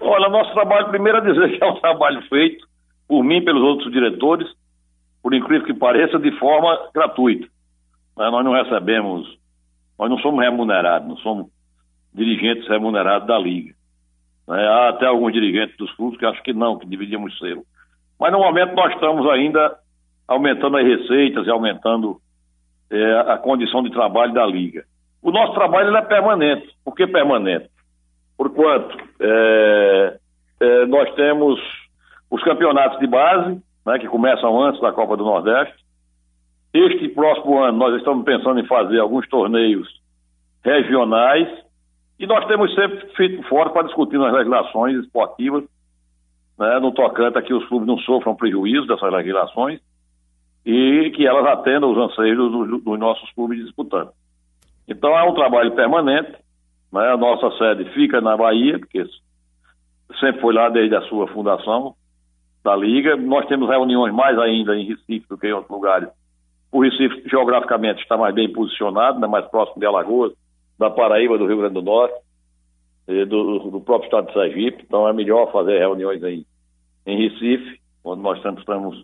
Olha, 0.01 0.29
nosso 0.29 0.53
trabalho, 0.53 0.89
primeiro 0.89 1.19
é 1.19 1.33
dizer 1.33 1.59
que 1.59 1.65
é 1.65 1.67
um 1.67 1.81
trabalho 1.81 2.23
feito 2.29 2.67
por 3.07 3.25
mim, 3.25 3.45
pelos 3.45 3.63
outros 3.63 3.91
diretores, 3.93 4.47
por 5.23 5.35
incrível 5.35 5.67
que 5.67 5.75
pareça, 5.75 6.19
de 6.19 6.31
forma 6.39 6.91
gratuita. 6.95 7.49
Nós 8.17 8.45
não 8.45 8.53
recebemos 8.53 9.39
nós 9.99 10.09
não 10.09 10.19
somos 10.19 10.41
remunerados, 10.41 11.09
não 11.09 11.17
somos 11.17 11.47
dirigentes 12.15 12.69
remunerados 12.69 13.27
da 13.27 13.37
Liga. 13.37 13.75
Né? 14.47 14.67
Há 14.67 14.91
até 14.91 15.07
alguns 15.07 15.33
dirigentes 15.33 15.77
dos 15.77 15.93
clubes 15.97 16.19
que 16.19 16.25
acham 16.25 16.43
que 16.43 16.53
não, 16.53 16.79
que 16.79 16.87
deveríamos 16.87 17.37
ser. 17.39 17.61
Mas 18.19 18.33
no 18.33 18.39
momento 18.39 18.75
nós 18.75 18.95
estamos 18.95 19.29
ainda 19.29 19.77
aumentando 20.27 20.77
as 20.77 20.87
receitas 20.87 21.47
e 21.47 21.51
aumentando 21.51 22.21
é, 22.91 23.33
a 23.33 23.37
condição 23.39 23.83
de 23.83 23.91
trabalho 23.91 24.33
da 24.33 24.47
Liga. 24.47 24.85
O 25.23 25.31
nosso 25.31 25.53
trabalho 25.55 25.95
é 25.97 26.03
permanente. 26.03 26.69
Por 26.85 26.95
que 26.95 27.07
permanente? 27.07 27.69
Porquanto 28.37 28.97
é, 29.21 30.19
é, 30.61 30.87
nós 30.87 31.13
temos 31.15 31.61
os 32.31 32.43
campeonatos 32.43 32.99
de 32.99 33.07
base, 33.07 33.61
né, 33.85 33.99
que 33.99 34.07
começam 34.07 34.63
antes 34.63 34.81
da 34.81 34.93
Copa 34.93 35.17
do 35.17 35.25
Nordeste, 35.25 35.77
este 36.73 37.09
próximo 37.09 37.63
ano 37.63 37.79
nós 37.79 37.97
estamos 37.97 38.25
pensando 38.25 38.61
em 38.61 38.67
fazer 38.67 39.01
alguns 39.01 39.27
torneios 39.29 39.89
regionais 40.63 41.49
e 42.19 42.27
nós 42.27 42.47
temos 42.47 42.75
sempre 42.75 43.07
feito 43.17 43.43
fora 43.49 43.71
para 43.71 43.87
discutir 43.87 44.19
nas 44.19 44.33
legislações 44.33 44.97
esportivas, 44.99 45.65
né, 46.59 46.79
no 46.81 46.93
tocante 46.93 47.39
a 47.39 47.43
que 47.43 47.55
os 47.55 47.67
clubes 47.67 47.87
não 47.87 47.99
sofram 47.99 48.37
prejuízo 48.37 48.87
dessas 48.87 49.13
legislações 49.13 49.81
e 50.71 51.11
que 51.13 51.27
elas 51.27 51.47
atendam 51.47 51.91
os 51.91 51.97
anseios 51.97 52.37
dos, 52.37 52.85
dos 52.85 52.99
nossos 52.99 53.33
clubes 53.33 53.65
disputando. 53.65 54.11
Então 54.87 55.19
é 55.19 55.23
um 55.25 55.33
trabalho 55.33 55.75
permanente, 55.75 56.33
né, 56.93 57.09
a 57.11 57.17
nossa 57.17 57.51
sede 57.57 57.91
fica 57.95 58.21
na 58.21 58.37
Bahia, 58.37 58.79
porque 58.79 59.03
sempre 60.21 60.43
foi 60.43 60.53
lá 60.53 60.69
desde 60.69 60.95
a 60.95 61.01
sua 61.09 61.27
fundação 61.29 61.95
da 62.63 62.77
Liga. 62.77 63.17
Nós 63.17 63.47
temos 63.47 63.67
reuniões 63.67 64.13
mais 64.13 64.39
ainda 64.39 64.77
em 64.77 64.87
Recife 64.87 65.27
do 65.27 65.39
que 65.39 65.47
em 65.47 65.53
outros 65.53 65.71
lugares 65.71 66.11
o 66.71 66.83
Recife, 66.83 67.27
geograficamente, 67.31 68.03
está 68.03 68.19
mais 68.19 68.35
bem 68.35 68.53
posicionado, 68.53 69.19
né, 69.19 69.27
mais 69.27 69.47
próximo 69.47 69.81
de 69.81 69.87
Alagoas, 69.87 70.35
da 70.79 70.91
Paraíba, 70.91 71.39
do 71.39 71.47
Rio 71.47 71.57
Grande 71.57 71.75
do 71.75 71.83
Norte, 71.83 72.15
do, 73.07 73.71
do, 73.71 73.81
próprio 73.81 74.07
estado 74.07 74.27
de 74.27 74.35
Sergipe. 74.35 74.85
Então, 74.87 75.09
é 75.09 75.15
melhor 75.15 75.51
fazer 75.51 75.79
reuniões 75.79 76.23
em, 76.23 76.45
em 77.07 77.23
Recife, 77.27 77.81
onde 78.05 78.21
nós 78.21 78.37
estamos 78.37 79.03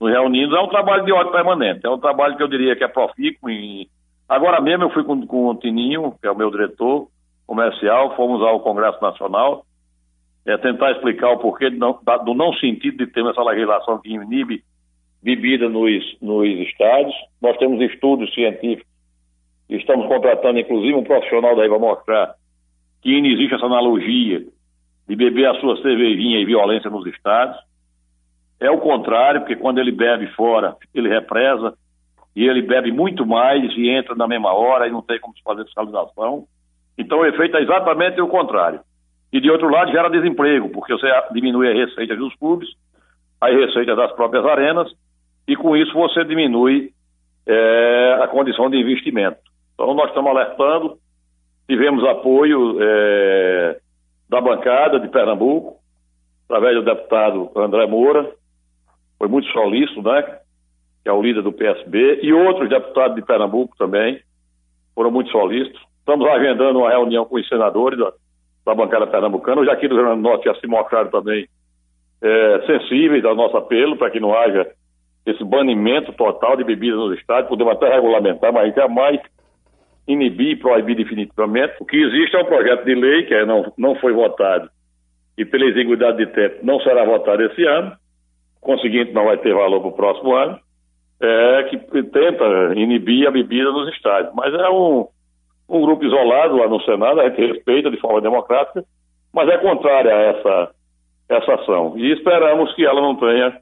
nos 0.00 0.10
reunindo. 0.10 0.56
É 0.56 0.60
um 0.60 0.68
trabalho 0.68 1.04
de 1.04 1.12
ordem 1.12 1.32
permanente. 1.32 1.86
É 1.86 1.90
um 1.90 1.98
trabalho 1.98 2.36
que 2.36 2.42
eu 2.42 2.48
diria 2.48 2.76
que 2.76 2.84
é 2.84 2.88
profícuo. 2.88 3.50
Em... 3.50 3.88
Agora 4.28 4.60
mesmo, 4.60 4.84
eu 4.84 4.90
fui 4.90 5.04
com, 5.04 5.26
com 5.26 5.48
o 5.48 5.54
Tininho, 5.54 6.14
que 6.20 6.26
é 6.26 6.30
o 6.30 6.36
meu 6.36 6.50
diretor 6.50 7.08
comercial, 7.46 8.16
fomos 8.16 8.40
ao 8.42 8.60
Congresso 8.60 9.02
Nacional, 9.02 9.64
é, 10.46 10.56
tentar 10.56 10.92
explicar 10.92 11.30
o 11.30 11.38
porquê 11.38 11.70
não, 11.70 11.98
do 12.24 12.34
não 12.34 12.52
sentido 12.54 13.04
de 13.04 13.12
ter 13.12 13.24
essa 13.26 13.42
legislação 13.42 13.98
que 13.98 14.12
inibe 14.12 14.62
bebida 15.22 15.68
nos, 15.68 16.16
nos 16.20 16.48
estádios. 16.66 17.14
Nós 17.40 17.56
temos 17.58 17.80
estudos 17.80 18.32
científicos 18.34 18.90
e 19.68 19.76
estamos 19.76 20.06
contratando, 20.06 20.58
inclusive, 20.58 20.94
um 20.94 21.04
profissional 21.04 21.54
daí 21.56 21.68
para 21.68 21.78
mostrar 21.78 22.34
que 23.02 23.20
não 23.20 23.28
existe 23.28 23.54
essa 23.54 23.66
analogia 23.66 24.44
de 25.08 25.16
beber 25.16 25.46
a 25.46 25.60
sua 25.60 25.76
cervejinha 25.80 26.40
e 26.40 26.44
violência 26.44 26.90
nos 26.90 27.06
estádios. 27.06 27.58
É 28.62 28.70
o 28.70 28.78
contrário, 28.78 29.40
porque 29.40 29.56
quando 29.56 29.78
ele 29.78 29.90
bebe 29.90 30.28
fora, 30.28 30.76
ele 30.94 31.08
represa, 31.08 31.74
e 32.34 32.46
ele 32.46 32.62
bebe 32.62 32.90
muito 32.90 33.26
mais 33.26 33.62
e 33.76 33.90
entra 33.90 34.14
na 34.14 34.26
mesma 34.26 34.52
hora 34.52 34.86
e 34.86 34.90
não 34.90 35.02
tem 35.02 35.20
como 35.20 35.36
se 35.36 35.42
fazer 35.42 35.64
fiscalização. 35.64 36.44
Então 36.96 37.18
o 37.18 37.26
efeito 37.26 37.56
é 37.56 37.62
exatamente 37.62 38.20
o 38.20 38.28
contrário. 38.28 38.80
E 39.32 39.40
de 39.40 39.50
outro 39.50 39.68
lado 39.68 39.90
gera 39.90 40.08
desemprego, 40.08 40.68
porque 40.70 40.92
você 40.92 41.08
diminui 41.32 41.68
a 41.68 41.74
receita 41.74 42.16
dos 42.16 42.34
clubes, 42.36 42.68
a 43.40 43.48
receita 43.48 43.96
das 43.96 44.12
próprias 44.12 44.44
arenas, 44.46 44.90
e 45.46 45.56
com 45.56 45.76
isso 45.76 45.92
você 45.92 46.24
diminui 46.24 46.92
é, 47.46 48.18
a 48.22 48.28
condição 48.28 48.70
de 48.70 48.78
investimento. 48.78 49.40
Então 49.74 49.92
nós 49.94 50.08
estamos 50.08 50.30
alertando, 50.30 50.98
tivemos 51.66 52.04
apoio 52.04 52.78
é, 52.80 53.78
da 54.28 54.40
bancada 54.40 55.00
de 55.00 55.08
Pernambuco, 55.08 55.76
através 56.48 56.76
do 56.76 56.84
deputado 56.84 57.50
André 57.56 57.86
Moura, 57.86 58.30
foi 59.22 59.28
muito 59.28 59.46
solícito, 59.52 60.02
né? 60.02 60.20
Que 61.04 61.08
é 61.08 61.12
o 61.12 61.22
líder 61.22 61.42
do 61.42 61.52
PSB, 61.52 62.18
e 62.24 62.32
outros 62.32 62.68
deputados 62.68 63.14
de 63.14 63.22
Pernambuco 63.22 63.76
também 63.78 64.20
foram 64.96 65.12
muito 65.12 65.30
solícitos. 65.30 65.80
Estamos 66.00 66.26
agendando 66.26 66.80
uma 66.80 66.90
reunião 66.90 67.24
com 67.24 67.36
os 67.36 67.48
senadores 67.48 67.96
da, 67.96 68.12
da 68.66 68.74
bancada 68.74 69.06
pernambucana. 69.06 69.60
Os 69.60 69.68
aqui 69.68 69.86
do 69.86 69.94
Rio 69.94 70.06
Grande 70.06 70.22
do 70.22 70.28
Norte 70.28 70.46
já 70.46 70.56
se 70.56 70.66
mostraram 70.66 71.08
também 71.08 71.46
é, 72.20 72.62
sensíveis 72.66 73.24
ao 73.24 73.36
nosso 73.36 73.56
apelo 73.56 73.96
para 73.96 74.10
que 74.10 74.18
não 74.18 74.34
haja 74.34 74.68
esse 75.24 75.44
banimento 75.44 76.12
total 76.14 76.56
de 76.56 76.64
bebidas 76.64 76.98
nos 76.98 77.16
estádios. 77.16 77.48
Podemos 77.48 77.74
até 77.74 77.94
regulamentar, 77.94 78.52
mas 78.52 78.74
jamais 78.74 79.20
inibir 80.08 80.48
e 80.48 80.56
proibir 80.56 80.96
definitivamente. 80.96 81.74
O 81.78 81.86
que 81.86 81.96
existe 81.96 82.34
é 82.34 82.40
um 82.40 82.46
projeto 82.46 82.84
de 82.84 82.94
lei 82.96 83.22
que 83.22 83.34
é, 83.34 83.46
não, 83.46 83.72
não 83.78 83.94
foi 83.94 84.12
votado 84.12 84.68
e 85.38 85.44
pela 85.44 85.64
exiguidade 85.66 86.18
de 86.18 86.26
tempo 86.26 86.56
não 86.64 86.80
será 86.80 87.04
votado 87.04 87.40
esse 87.44 87.64
ano, 87.64 88.01
conseguinte 88.62 89.12
não 89.12 89.26
vai 89.26 89.36
ter 89.36 89.52
valor 89.52 89.80
para 89.80 89.90
o 89.90 89.92
próximo 89.92 90.34
ano, 90.34 90.58
é, 91.20 91.62
que 91.64 91.78
tenta 92.04 92.72
inibir 92.74 93.28
a 93.28 93.30
bebida 93.30 93.70
nos 93.70 93.92
estádios. 93.94 94.32
Mas 94.34 94.54
é 94.54 94.70
um, 94.70 95.06
um 95.68 95.82
grupo 95.82 96.04
isolado 96.04 96.56
lá 96.56 96.68
no 96.68 96.80
Senado, 96.82 97.20
a 97.20 97.28
gente 97.28 97.46
respeita 97.46 97.90
de 97.90 97.98
forma 97.98 98.20
democrática, 98.20 98.84
mas 99.32 99.48
é 99.48 99.58
contrária 99.58 100.14
a 100.14 100.20
essa, 100.20 100.70
essa 101.28 101.54
ação. 101.54 101.98
E 101.98 102.12
esperamos 102.12 102.74
que 102.74 102.84
ela 102.84 103.00
não 103.00 103.16
tenha 103.16 103.58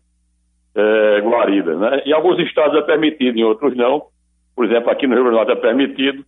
é, 0.75 1.21
guarida. 1.21 1.76
Né? 1.76 2.02
Em 2.07 2.12
alguns 2.12 2.38
estados 2.40 2.76
é 2.76 2.83
permitido, 2.83 3.38
em 3.38 3.45
outros 3.45 3.76
não. 3.76 4.04
Por 4.54 4.66
exemplo, 4.66 4.90
aqui 4.90 5.07
no 5.07 5.14
Rio 5.14 5.25
Grande 5.25 5.38
do 5.38 5.45
Norte 5.45 5.59
é 5.59 5.61
permitido. 5.61 6.25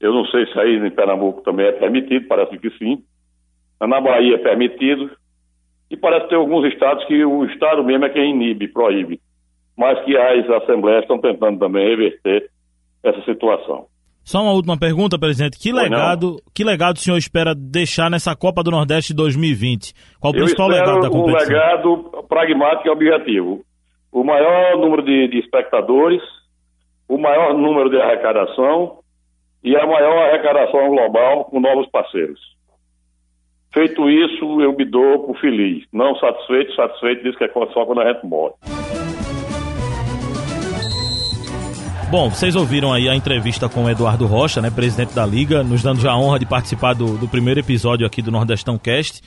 Eu 0.00 0.12
não 0.12 0.24
sei 0.26 0.46
se 0.46 0.58
aí 0.58 0.76
em 0.76 0.90
Pernambuco 0.90 1.42
também 1.42 1.66
é 1.66 1.72
permitido, 1.72 2.26
parece 2.28 2.56
que 2.58 2.70
sim. 2.78 3.02
Na 3.80 4.00
Bahia 4.00 4.34
é 4.34 4.38
permitido. 4.38 5.10
E 5.90 5.96
parece 5.96 6.28
ter 6.28 6.34
alguns 6.34 6.66
estados 6.72 7.04
que 7.06 7.24
o 7.24 7.44
Estado 7.46 7.82
mesmo 7.82 8.04
é 8.04 8.10
quem 8.10 8.30
inibe, 8.30 8.68
proíbe. 8.68 9.20
Mas 9.76 10.02
que 10.04 10.16
as 10.16 10.48
assembleias 10.62 11.02
estão 11.02 11.18
tentando 11.18 11.58
também 11.58 11.88
reverter 11.88 12.50
essa 13.02 13.22
situação. 13.22 13.86
Só 14.28 14.42
uma 14.42 14.52
última 14.52 14.78
pergunta, 14.78 15.18
presidente. 15.18 15.58
Que 15.58 15.72
legado, 15.72 16.36
que 16.54 16.62
legado 16.62 16.96
o 16.96 16.98
senhor 16.98 17.16
espera 17.16 17.54
deixar 17.54 18.10
nessa 18.10 18.36
Copa 18.36 18.62
do 18.62 18.70
Nordeste 18.70 19.14
2020? 19.14 19.94
Qual 20.20 20.32
o 20.32 20.36
principal 20.36 20.68
legado 20.68 21.00
da 21.00 21.08
competição? 21.08 21.48
Um 21.48 21.58
legado 21.58 22.26
pragmático 22.28 22.88
e 22.88 22.90
objetivo. 22.90 23.64
O 24.12 24.22
maior 24.22 24.76
número 24.76 25.02
de, 25.02 25.28
de 25.28 25.38
espectadores, 25.38 26.20
o 27.08 27.16
maior 27.16 27.54
número 27.54 27.88
de 27.88 27.98
arrecadação 27.98 28.98
e 29.64 29.74
a 29.74 29.86
maior 29.86 30.28
arrecadação 30.28 30.88
global 30.88 31.46
com 31.46 31.58
novos 31.58 31.88
parceiros. 31.88 32.57
Feito 33.72 34.08
isso, 34.08 34.60
eu 34.62 34.74
me 34.74 34.84
dou 34.84 35.26
por 35.26 35.38
feliz. 35.40 35.84
Não 35.92 36.14
satisfeito, 36.16 36.74
satisfeito 36.74 37.22
diz 37.22 37.36
que 37.36 37.44
é 37.44 37.48
só 37.52 37.84
quando 37.84 38.00
a 38.00 38.12
gente 38.12 38.26
morre. 38.26 38.54
Bom, 42.10 42.30
vocês 42.30 42.56
ouviram 42.56 42.90
aí 42.90 43.06
a 43.06 43.14
entrevista 43.14 43.68
com 43.68 43.84
o 43.84 43.90
Eduardo 43.90 44.26
Rocha, 44.26 44.62
né, 44.62 44.70
presidente 44.70 45.14
da 45.14 45.26
Liga, 45.26 45.62
nos 45.62 45.82
dando 45.82 46.00
já 46.00 46.12
a 46.12 46.18
honra 46.18 46.38
de 46.38 46.46
participar 46.46 46.94
do, 46.94 47.18
do 47.18 47.28
primeiro 47.28 47.60
episódio 47.60 48.06
aqui 48.06 48.22
do 48.22 48.30
Nordestão 48.30 48.78
Cast. 48.78 49.20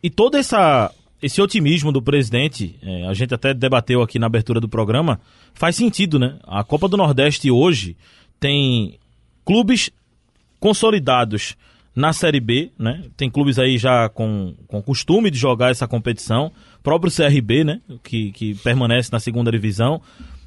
E 0.00 0.08
todo 0.08 0.36
essa, 0.36 0.92
esse 1.20 1.42
otimismo 1.42 1.90
do 1.90 2.00
presidente, 2.00 2.78
é, 2.84 3.08
a 3.08 3.14
gente 3.14 3.34
até 3.34 3.52
debateu 3.52 4.00
aqui 4.00 4.16
na 4.16 4.26
abertura 4.26 4.60
do 4.60 4.68
programa, 4.68 5.20
faz 5.52 5.74
sentido, 5.74 6.20
né? 6.20 6.38
A 6.44 6.62
Copa 6.62 6.86
do 6.86 6.96
Nordeste 6.96 7.50
hoje 7.50 7.96
tem 8.38 8.96
clubes 9.44 9.90
consolidados 10.60 11.56
na 11.94 12.12
Série 12.12 12.40
B, 12.40 12.70
né? 12.78 13.02
Tem 13.16 13.30
clubes 13.30 13.58
aí 13.58 13.76
já 13.76 14.08
com, 14.08 14.54
com 14.66 14.82
costume 14.82 15.30
de 15.30 15.38
jogar 15.38 15.70
essa 15.70 15.88
competição. 15.88 16.52
Próprio 16.82 17.12
CRB, 17.12 17.64
né? 17.64 17.80
Que, 18.02 18.32
que 18.32 18.54
permanece 18.56 19.10
na 19.12 19.18
segunda 19.18 19.50
divisão. 19.50 20.00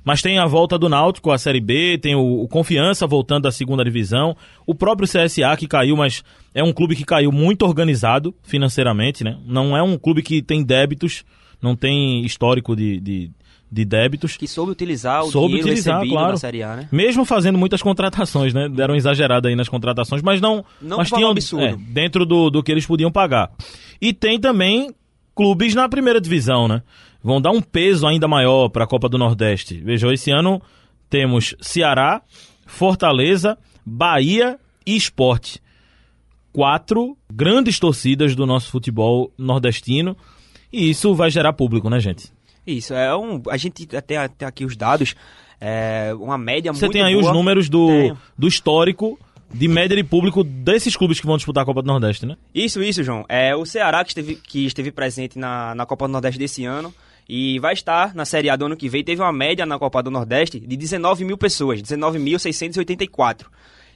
Mas 0.04 0.22
tem 0.22 0.38
a 0.38 0.46
volta 0.46 0.78
do 0.78 0.90
Náutico 0.90 1.32
à 1.32 1.38
Série 1.38 1.62
B, 1.62 1.98
tem 1.98 2.14
o, 2.14 2.42
o, 2.42 2.48
Confiança 2.48 3.08
voltando 3.08 3.48
à 3.48 3.52
segunda 3.52 3.86
divisão, 3.86 4.36
o 4.68 4.76
próprio 4.76 5.08
CSA 5.08 5.56
que 5.58 5.66
caiu, 5.66 5.96
mas 5.96 6.24
é 6.54 6.62
um 6.62 6.74
clube 6.74 6.96
que 6.96 7.06
caiu 7.06 7.32
muito 7.32 7.66
organizado 7.66 8.36
financeiramente, 8.44 9.24
né? 9.24 9.38
Não 9.46 9.78
é 9.78 9.82
um 9.82 9.98
clube 9.98 10.22
que 10.22 10.42
tem 10.42 10.62
débitos, 10.62 11.24
não 11.62 11.74
tem 11.74 12.26
histórico 12.26 12.76
de, 12.76 13.00
de, 13.00 13.32
de 13.74 13.84
débitos. 13.84 14.38
Que 14.38 14.48
soube 14.48 14.72
utilizar 14.72 15.24
o 15.24 15.32
soube 15.32 15.48
dinheiro 15.48 15.70
utilizar, 15.70 15.96
recebido 15.96 16.14
claro. 16.14 16.32
na 16.34 16.38
Série 16.38 16.62
A, 16.62 16.76
né? 16.76 16.90
Mesmo 16.92 17.26
fazendo 17.26 17.58
muitas 17.58 17.82
contratações, 17.82 18.54
né? 18.54 18.70
Deram 18.70 18.96
exagerado 18.96 19.48
aí 19.48 19.56
nas 19.56 19.68
contratações, 19.68 20.22
mas 20.22 20.40
não... 20.40 20.64
Não 20.80 20.98
mas 20.98 21.10
tinham, 21.10 21.32
absurdo. 21.32 21.66
É, 21.66 21.76
dentro 21.76 22.24
do, 22.24 22.52
do 22.52 22.62
que 22.62 22.72
eles 22.72 22.86
podiam 22.86 23.12
pagar. 23.12 23.52
E 24.00 24.14
tem 24.14 24.40
também 24.40 24.94
clubes 25.36 25.74
na 25.74 25.90
primeira 25.90 26.22
divisão, 26.22 26.68
né? 26.68 26.84
Vão 27.24 27.42
dar 27.42 27.50
um 27.50 27.62
peso 27.62 28.06
ainda 28.06 28.28
maior 28.28 28.70
para 28.70 28.84
a 28.84 28.88
Copa 28.88 29.10
do 29.10 29.18
Nordeste. 29.18 29.82
Vejam, 29.84 30.12
esse 30.12 30.30
ano 30.30 30.62
temos 31.10 31.56
Ceará, 31.60 32.22
Fortaleza, 32.68 33.58
Bahia 33.84 34.60
e 34.86 34.96
Esporte. 34.96 35.60
Quatro 36.52 37.18
grandes 37.32 37.80
torcidas 37.80 38.36
do 38.36 38.46
nosso 38.46 38.70
futebol 38.70 39.34
nordestino. 39.36 40.16
E 40.72 40.92
isso 40.92 41.16
vai 41.16 41.32
gerar 41.32 41.54
público, 41.54 41.90
né, 41.90 42.00
gente? 42.00 42.32
Isso, 42.66 42.94
é 42.94 43.16
um. 43.16 43.42
A 43.50 43.58
gente 43.58 43.86
tem 43.86 44.18
até 44.18 44.46
aqui 44.46 44.66
os 44.66 44.76
dados, 44.76 45.16
é 45.60 46.14
uma 46.20 46.38
média 46.38 46.72
Você 46.74 46.86
muito 46.86 46.94
tem 46.94 47.04
aí 47.04 47.14
boa. 47.14 47.26
os 47.26 47.32
números 47.32 47.70
do, 47.70 48.16
do 48.38 48.48
histórico 48.48 49.20
de 49.54 49.68
média 49.68 49.96
de 49.96 50.04
público 50.04 50.44
desses 50.44 50.96
clubes 50.96 51.20
que 51.20 51.28
vão 51.28 51.38
disputar 51.38 51.64
a 51.64 51.66
Copa 51.66 51.82
do 51.82 51.88
Nordeste, 51.88 52.26
né? 52.26 52.36
Isso, 52.54 52.82
isso, 52.82 53.04
João. 53.04 53.24
É 53.30 53.56
o 53.56 53.66
Ceará 53.66 54.04
que 54.04 54.10
esteve, 54.10 54.36
que 54.36 54.66
esteve 54.66 54.92
presente 54.92 55.38
na, 55.38 55.76
na 55.76 55.86
Copa 55.86 56.08
do 56.08 56.12
Nordeste 56.12 56.40
desse 56.40 56.66
ano 56.66 56.94
e 57.30 57.60
vai 57.60 57.74
estar 57.74 58.16
na 58.16 58.26
Série 58.26 58.50
A 58.50 58.56
do 58.56 58.66
ano 58.66 58.76
que 58.76 58.90
vem. 58.90 59.04
Teve 59.04 59.22
uma 59.22 59.32
média 59.32 59.66
na 59.66 59.78
Copa 59.78 60.02
do 60.02 60.10
Nordeste 60.10 60.60
de 60.60 60.76
19 60.76 61.24
mil 61.24 61.38
pessoas, 61.38 61.82
19.684. 61.82 63.46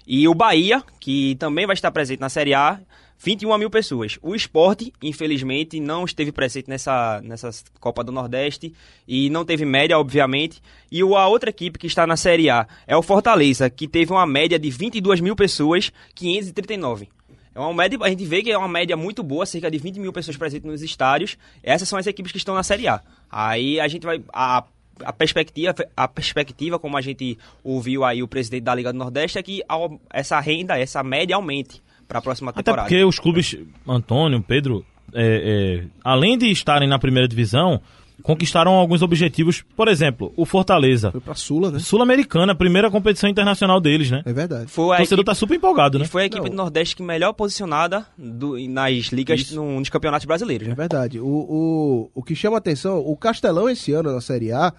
E 0.05 0.27
o 0.27 0.33
Bahia, 0.33 0.83
que 1.00 1.36
também 1.36 1.65
vai 1.65 1.74
estar 1.74 1.91
presente 1.91 2.19
na 2.19 2.29
Série 2.29 2.53
A, 2.53 2.79
21 3.19 3.57
mil 3.57 3.69
pessoas. 3.69 4.19
O 4.21 4.36
esporte, 4.36 4.93
infelizmente, 5.01 5.79
não 5.79 6.05
esteve 6.05 6.31
presente 6.31 6.69
nessa, 6.69 7.21
nessa 7.24 7.50
Copa 7.79 8.03
do 8.03 8.12
Nordeste 8.12 8.74
e 9.07 9.29
não 9.29 9.43
teve 9.43 9.65
média, 9.65 9.97
obviamente. 9.97 10.62
E 10.91 11.01
a 11.01 11.27
outra 11.27 11.50
equipe 11.50 11.79
que 11.79 11.88
está 11.88 12.05
na 12.05 12.15
Série 12.15 12.50
A 12.50 12.67
é 12.86 12.95
o 12.95 13.01
Fortaleza, 13.01 13.69
que 13.69 13.88
teve 13.88 14.12
uma 14.12 14.25
média 14.25 14.59
de 14.59 14.69
22 14.69 15.19
mil 15.19 15.36
pessoas, 15.36 15.91
539. 16.15 17.09
É 17.55 17.59
uma 17.59 17.74
média, 17.74 17.97
a 18.01 18.09
gente 18.09 18.24
vê 18.24 18.43
que 18.43 18.51
é 18.51 18.57
uma 18.57 18.67
média 18.67 18.95
muito 18.95 19.24
boa, 19.24 19.43
cerca 19.43 19.71
de 19.71 19.79
20 19.79 20.00
mil 20.00 20.13
pessoas 20.13 20.38
presentes 20.38 20.69
nos 20.69 20.83
estádios. 20.83 21.38
Essas 21.63 21.89
são 21.89 21.97
as 21.97 22.05
equipes 22.05 22.31
que 22.31 22.38
estão 22.38 22.53
na 22.53 22.62
Série 22.62 22.88
A. 22.88 23.01
Aí 23.31 23.79
a 23.79 23.88
gente 23.88 24.05
vai. 24.05 24.21
A, 24.31 24.63
a 25.03 25.13
perspectiva, 25.13 25.74
a 25.95 26.07
perspectiva, 26.07 26.77
como 26.79 26.97
a 26.97 27.01
gente 27.01 27.38
ouviu 27.63 28.03
aí 28.03 28.21
o 28.21 28.27
presidente 28.27 28.63
da 28.63 28.75
Liga 28.75 28.91
do 28.93 29.00
Nordeste, 29.00 29.39
é 29.39 29.43
que 29.43 29.63
essa 30.12 30.39
renda, 30.39 30.77
essa 30.79 31.03
média 31.03 31.36
aumente 31.36 31.81
para 32.07 32.19
a 32.19 32.21
próxima 32.21 32.53
temporada. 32.53 32.81
Até 32.81 32.95
porque 32.95 33.03
os 33.03 33.19
clubes, 33.19 33.55
Antônio, 33.87 34.41
Pedro, 34.41 34.85
é, 35.13 35.83
é, 35.83 35.87
além 36.03 36.37
de 36.37 36.49
estarem 36.51 36.87
na 36.87 36.99
primeira 36.99 37.27
divisão, 37.27 37.81
conquistaram 38.21 38.73
alguns 38.73 39.01
objetivos. 39.01 39.63
Por 39.75 39.87
exemplo, 39.87 40.33
o 40.35 40.45
Fortaleza. 40.45 41.11
Foi 41.11 41.21
pra 41.21 41.35
Sula, 41.35 41.71
né? 41.71 41.79
Sul-Americana, 41.79 42.55
primeira 42.55 42.89
competição 42.89 43.29
internacional 43.29 43.79
deles, 43.79 44.09
né? 44.11 44.21
É 44.25 44.33
verdade. 44.33 44.67
Foi 44.67 44.85
o 44.85 44.87
torcedor 44.89 45.19
equipe, 45.19 45.25
tá 45.25 45.35
super 45.35 45.55
empolgado, 45.55 45.99
né? 45.99 46.05
foi 46.05 46.23
a 46.23 46.25
equipe 46.25 46.43
Não. 46.43 46.49
do 46.49 46.55
Nordeste 46.55 46.95
que 46.95 47.03
melhor 47.03 47.33
posicionada 47.33 48.05
do, 48.17 48.57
nas 48.69 49.05
ligas, 49.07 49.51
no, 49.51 49.79
nos 49.79 49.89
campeonatos 49.89 50.25
brasileiros, 50.25 50.67
né? 50.67 50.73
É 50.73 50.75
verdade. 50.75 51.19
O, 51.19 51.25
o, 51.25 52.11
o 52.15 52.23
que 52.23 52.35
chama 52.35 52.57
atenção, 52.57 52.99
o 52.99 53.15
Castelão 53.15 53.69
esse 53.69 53.93
ano 53.93 54.11
na 54.11 54.21
Série 54.21 54.51
A 54.51 54.73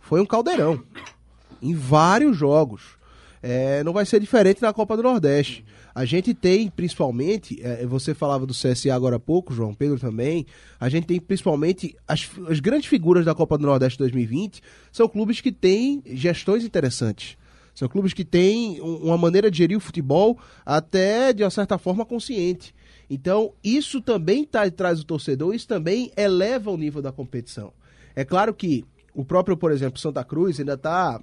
foi 0.00 0.20
um 0.20 0.26
caldeirão. 0.26 0.82
Em 1.62 1.74
vários 1.74 2.36
jogos. 2.36 2.82
É, 3.46 3.84
não 3.84 3.92
vai 3.92 4.06
ser 4.06 4.18
diferente 4.20 4.62
na 4.62 4.72
Copa 4.72 4.96
do 4.96 5.02
Nordeste. 5.02 5.66
A 5.94 6.06
gente 6.06 6.32
tem, 6.32 6.70
principalmente, 6.70 7.60
é, 7.62 7.84
você 7.84 8.14
falava 8.14 8.46
do 8.46 8.54
CSA 8.54 8.94
agora 8.94 9.16
há 9.16 9.20
pouco, 9.20 9.52
João 9.52 9.74
Pedro 9.74 9.98
também, 10.00 10.46
a 10.80 10.88
gente 10.88 11.06
tem 11.06 11.20
principalmente 11.20 11.94
as, 12.08 12.26
as 12.48 12.58
grandes 12.58 12.88
figuras 12.88 13.26
da 13.26 13.34
Copa 13.34 13.58
do 13.58 13.66
Nordeste 13.66 13.98
2020 13.98 14.62
são 14.90 15.06
clubes 15.06 15.42
que 15.42 15.52
têm 15.52 16.02
gestões 16.06 16.64
interessantes. 16.64 17.36
São 17.74 17.86
clubes 17.86 18.14
que 18.14 18.24
têm 18.24 18.80
uma 18.80 19.18
maneira 19.18 19.50
de 19.50 19.58
gerir 19.58 19.76
o 19.76 19.80
futebol 19.80 20.38
até, 20.64 21.30
de 21.34 21.44
uma 21.44 21.50
certa 21.50 21.76
forma, 21.76 22.06
consciente. 22.06 22.74
Então, 23.10 23.52
isso 23.62 24.00
também 24.00 24.44
tá, 24.44 24.70
traz 24.70 25.00
o 25.00 25.04
torcedor, 25.04 25.54
isso 25.54 25.68
também 25.68 26.10
eleva 26.16 26.70
o 26.70 26.78
nível 26.78 27.02
da 27.02 27.12
competição. 27.12 27.74
É 28.16 28.24
claro 28.24 28.54
que 28.54 28.86
o 29.12 29.22
próprio, 29.22 29.54
por 29.54 29.70
exemplo, 29.70 29.98
Santa 29.98 30.24
Cruz 30.24 30.58
ainda 30.58 30.74
está 30.74 31.20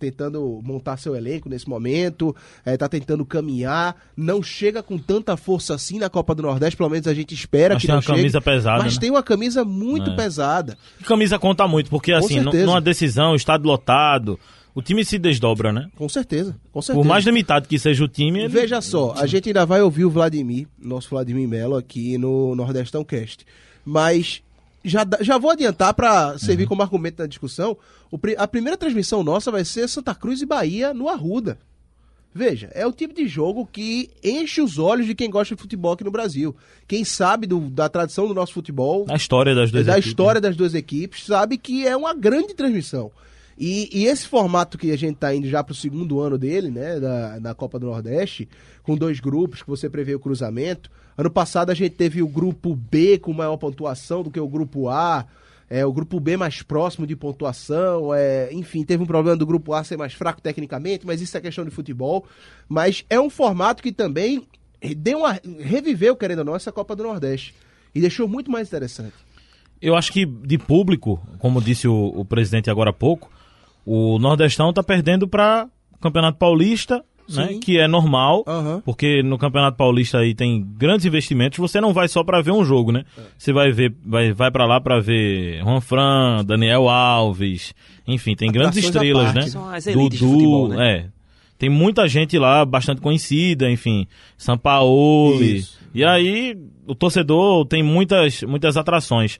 tentando 0.00 0.60
montar 0.64 0.96
seu 0.96 1.14
elenco 1.14 1.48
nesse 1.48 1.68
momento, 1.68 2.34
está 2.66 2.88
tentando 2.88 3.24
caminhar, 3.24 3.94
não 4.16 4.42
chega 4.42 4.82
com 4.82 4.98
tanta 4.98 5.36
força 5.36 5.74
assim 5.74 5.98
na 5.98 6.08
Copa 6.10 6.34
do 6.34 6.42
Nordeste, 6.42 6.76
pelo 6.76 6.88
menos 6.90 7.06
a 7.06 7.14
gente 7.14 7.34
espera 7.34 7.74
Mas 7.74 7.82
que 7.82 7.86
tem 7.86 7.94
não 7.94 8.00
uma 8.00 8.06
camisa 8.06 8.38
chegue, 8.40 8.44
pesada, 8.44 8.82
Mas 8.82 8.94
né? 8.94 9.00
tem 9.00 9.10
uma 9.10 9.22
camisa 9.22 9.64
muito 9.64 10.10
É. 10.10 10.16
pesada. 10.16 10.78
E 11.00 11.04
camisa 11.04 11.38
conta 11.38 11.68
muito, 11.68 11.90
porque 11.90 12.12
assim, 12.12 12.38
nu- 12.38 12.44
certeza. 12.44 12.66
numa 12.66 12.80
decisão, 12.80 13.34
estádio 13.36 13.66
lotado, 13.66 14.40
o 14.74 14.80
time 14.80 15.04
se 15.04 15.18
desdobra, 15.18 15.72
né? 15.72 15.88
Com 15.96 16.08
certeza, 16.08 16.56
com 16.72 16.80
certeza. 16.80 17.02
Por 17.02 17.06
mais 17.08 17.24
limitado 17.24 17.68
que 17.68 17.78
seja 17.78 18.02
o 18.02 18.08
time, 18.08 18.38
ele... 18.40 18.48
Veja 18.48 18.80
só, 18.80 19.12
a 19.16 19.26
gente 19.26 19.48
ainda 19.50 19.66
vai 19.66 19.82
ouvir 19.82 20.04
o 20.06 20.10
Vladimir, 20.10 20.66
nosso 20.80 21.10
Vladimir 21.10 21.46
Melo, 21.46 21.76
aqui 21.76 22.16
no 22.16 22.54
Nordestão 22.54 23.04
Cast. 23.04 23.44
Mas 23.84 24.42
já, 24.84 25.06
já 25.20 25.38
vou 25.38 25.50
adiantar 25.50 25.92
para 25.94 26.38
servir 26.38 26.66
como 26.66 26.82
argumento 26.82 27.20
na 27.20 27.26
discussão. 27.26 27.76
o 28.10 28.18
a 28.38 28.48
primeira 28.48 28.76
transmissão 28.76 29.22
nossa 29.22 29.50
vai 29.50 29.64
ser 29.64 29.88
Santa 29.88 30.14
Cruz 30.14 30.40
e 30.42 30.46
Bahia 30.46 30.92
no 30.94 31.08
Arruda. 31.08 31.58
Veja, 32.32 32.70
é 32.74 32.86
o 32.86 32.92
tipo 32.92 33.12
de 33.12 33.26
jogo 33.26 33.68
que 33.72 34.08
enche 34.22 34.62
os 34.62 34.78
olhos 34.78 35.04
de 35.06 35.16
quem 35.16 35.28
gosta 35.28 35.56
de 35.56 35.60
futebol 35.60 35.92
aqui 35.94 36.04
no 36.04 36.12
Brasil. 36.12 36.54
Quem 36.86 37.04
sabe 37.04 37.44
do- 37.44 37.68
da 37.68 37.88
tradição 37.88 38.28
do 38.28 38.34
nosso 38.34 38.52
futebol, 38.52 39.04
A 39.08 39.16
história 39.16 39.52
das 39.52 39.72
duas 39.72 39.84
da 39.84 39.92
equipes, 39.94 40.08
história 40.10 40.40
das 40.40 40.54
duas 40.56 40.72
equipes, 40.74 41.24
sabe 41.26 41.58
que 41.58 41.84
é 41.86 41.96
uma 41.96 42.14
grande 42.14 42.54
transmissão. 42.54 43.10
E, 43.60 43.90
e 43.92 44.06
esse 44.06 44.26
formato 44.26 44.78
que 44.78 44.90
a 44.90 44.96
gente 44.96 45.16
está 45.16 45.34
indo 45.34 45.46
já 45.46 45.62
para 45.62 45.72
o 45.72 45.76
segundo 45.76 46.18
ano 46.18 46.38
dele, 46.38 46.70
né, 46.70 46.98
da, 46.98 47.38
da 47.38 47.54
Copa 47.54 47.78
do 47.78 47.84
Nordeste, 47.84 48.48
com 48.82 48.96
dois 48.96 49.20
grupos 49.20 49.62
que 49.62 49.68
você 49.68 49.90
prevê 49.90 50.14
o 50.14 50.18
cruzamento. 50.18 50.90
Ano 51.14 51.30
passado 51.30 51.68
a 51.68 51.74
gente 51.74 51.94
teve 51.94 52.22
o 52.22 52.26
grupo 52.26 52.74
B 52.74 53.18
com 53.18 53.34
maior 53.34 53.58
pontuação 53.58 54.22
do 54.22 54.30
que 54.30 54.40
o 54.40 54.48
grupo 54.48 54.88
A, 54.88 55.26
é, 55.68 55.84
o 55.84 55.92
grupo 55.92 56.18
B 56.18 56.38
mais 56.38 56.62
próximo 56.62 57.06
de 57.06 57.14
pontuação, 57.14 58.14
é, 58.14 58.48
enfim, 58.50 58.82
teve 58.82 59.02
um 59.02 59.06
problema 59.06 59.36
do 59.36 59.44
grupo 59.44 59.74
A 59.74 59.84
ser 59.84 59.98
mais 59.98 60.14
fraco 60.14 60.40
tecnicamente, 60.40 61.06
mas 61.06 61.20
isso 61.20 61.36
é 61.36 61.40
questão 61.42 61.62
de 61.62 61.70
futebol. 61.70 62.24
Mas 62.66 63.04
é 63.10 63.20
um 63.20 63.28
formato 63.28 63.82
que 63.82 63.92
também 63.92 64.48
deu 64.96 65.18
uma, 65.18 65.38
reviveu, 65.58 66.16
querendo 66.16 66.38
ou 66.38 66.44
não, 66.46 66.56
essa 66.56 66.72
Copa 66.72 66.96
do 66.96 67.02
Nordeste. 67.02 67.54
E 67.94 68.00
deixou 68.00 68.26
muito 68.26 68.50
mais 68.50 68.68
interessante. 68.68 69.12
Eu 69.82 69.94
acho 69.96 70.10
que 70.12 70.24
de 70.24 70.56
público, 70.56 71.20
como 71.38 71.60
disse 71.60 71.86
o, 71.86 72.06
o 72.16 72.24
presidente 72.24 72.70
agora 72.70 72.88
há 72.88 72.92
pouco, 72.92 73.30
o 73.84 74.18
Nordestão 74.18 74.72
tá 74.72 74.82
perdendo 74.82 75.26
para 75.26 75.68
o 75.92 75.98
Campeonato 75.98 76.38
Paulista, 76.38 77.04
né, 77.28 77.58
que 77.60 77.78
é 77.78 77.86
normal, 77.86 78.44
Aham. 78.46 78.82
porque 78.84 79.22
no 79.22 79.38
Campeonato 79.38 79.76
Paulista 79.76 80.18
aí 80.18 80.34
tem 80.34 80.66
grandes 80.76 81.06
investimentos, 81.06 81.58
você 81.58 81.80
não 81.80 81.92
vai 81.92 82.08
só 82.08 82.24
para 82.24 82.40
ver 82.40 82.50
um 82.50 82.64
jogo, 82.64 82.90
né? 82.90 83.04
É. 83.16 83.20
Você 83.38 83.52
vai 83.52 83.70
ver, 83.70 83.94
vai, 84.04 84.32
vai 84.32 84.50
para 84.50 84.66
lá 84.66 84.80
para 84.80 85.00
ver 85.00 85.62
Juan 85.62 85.80
Fran, 85.80 86.44
Daniel 86.44 86.88
Alves, 86.88 87.72
enfim, 88.06 88.34
tem 88.34 88.50
grandes 88.50 88.78
Atrações 88.78 88.94
estrelas, 88.96 89.34
né? 89.34 89.42
São 89.42 89.70
as 89.70 89.84
do 89.84 89.92
futebol, 89.92 90.68
né? 90.68 90.96
é. 90.96 91.20
Tem 91.56 91.68
muita 91.68 92.08
gente 92.08 92.38
lá 92.38 92.64
bastante 92.64 93.02
conhecida, 93.02 93.70
enfim, 93.70 94.06
Sampaoli. 94.36 95.58
Isso. 95.58 95.78
E 95.94 96.02
aí 96.02 96.56
o 96.86 96.94
torcedor 96.94 97.66
tem 97.66 97.82
muitas 97.82 98.42
muitas 98.42 98.78
atrações. 98.78 99.38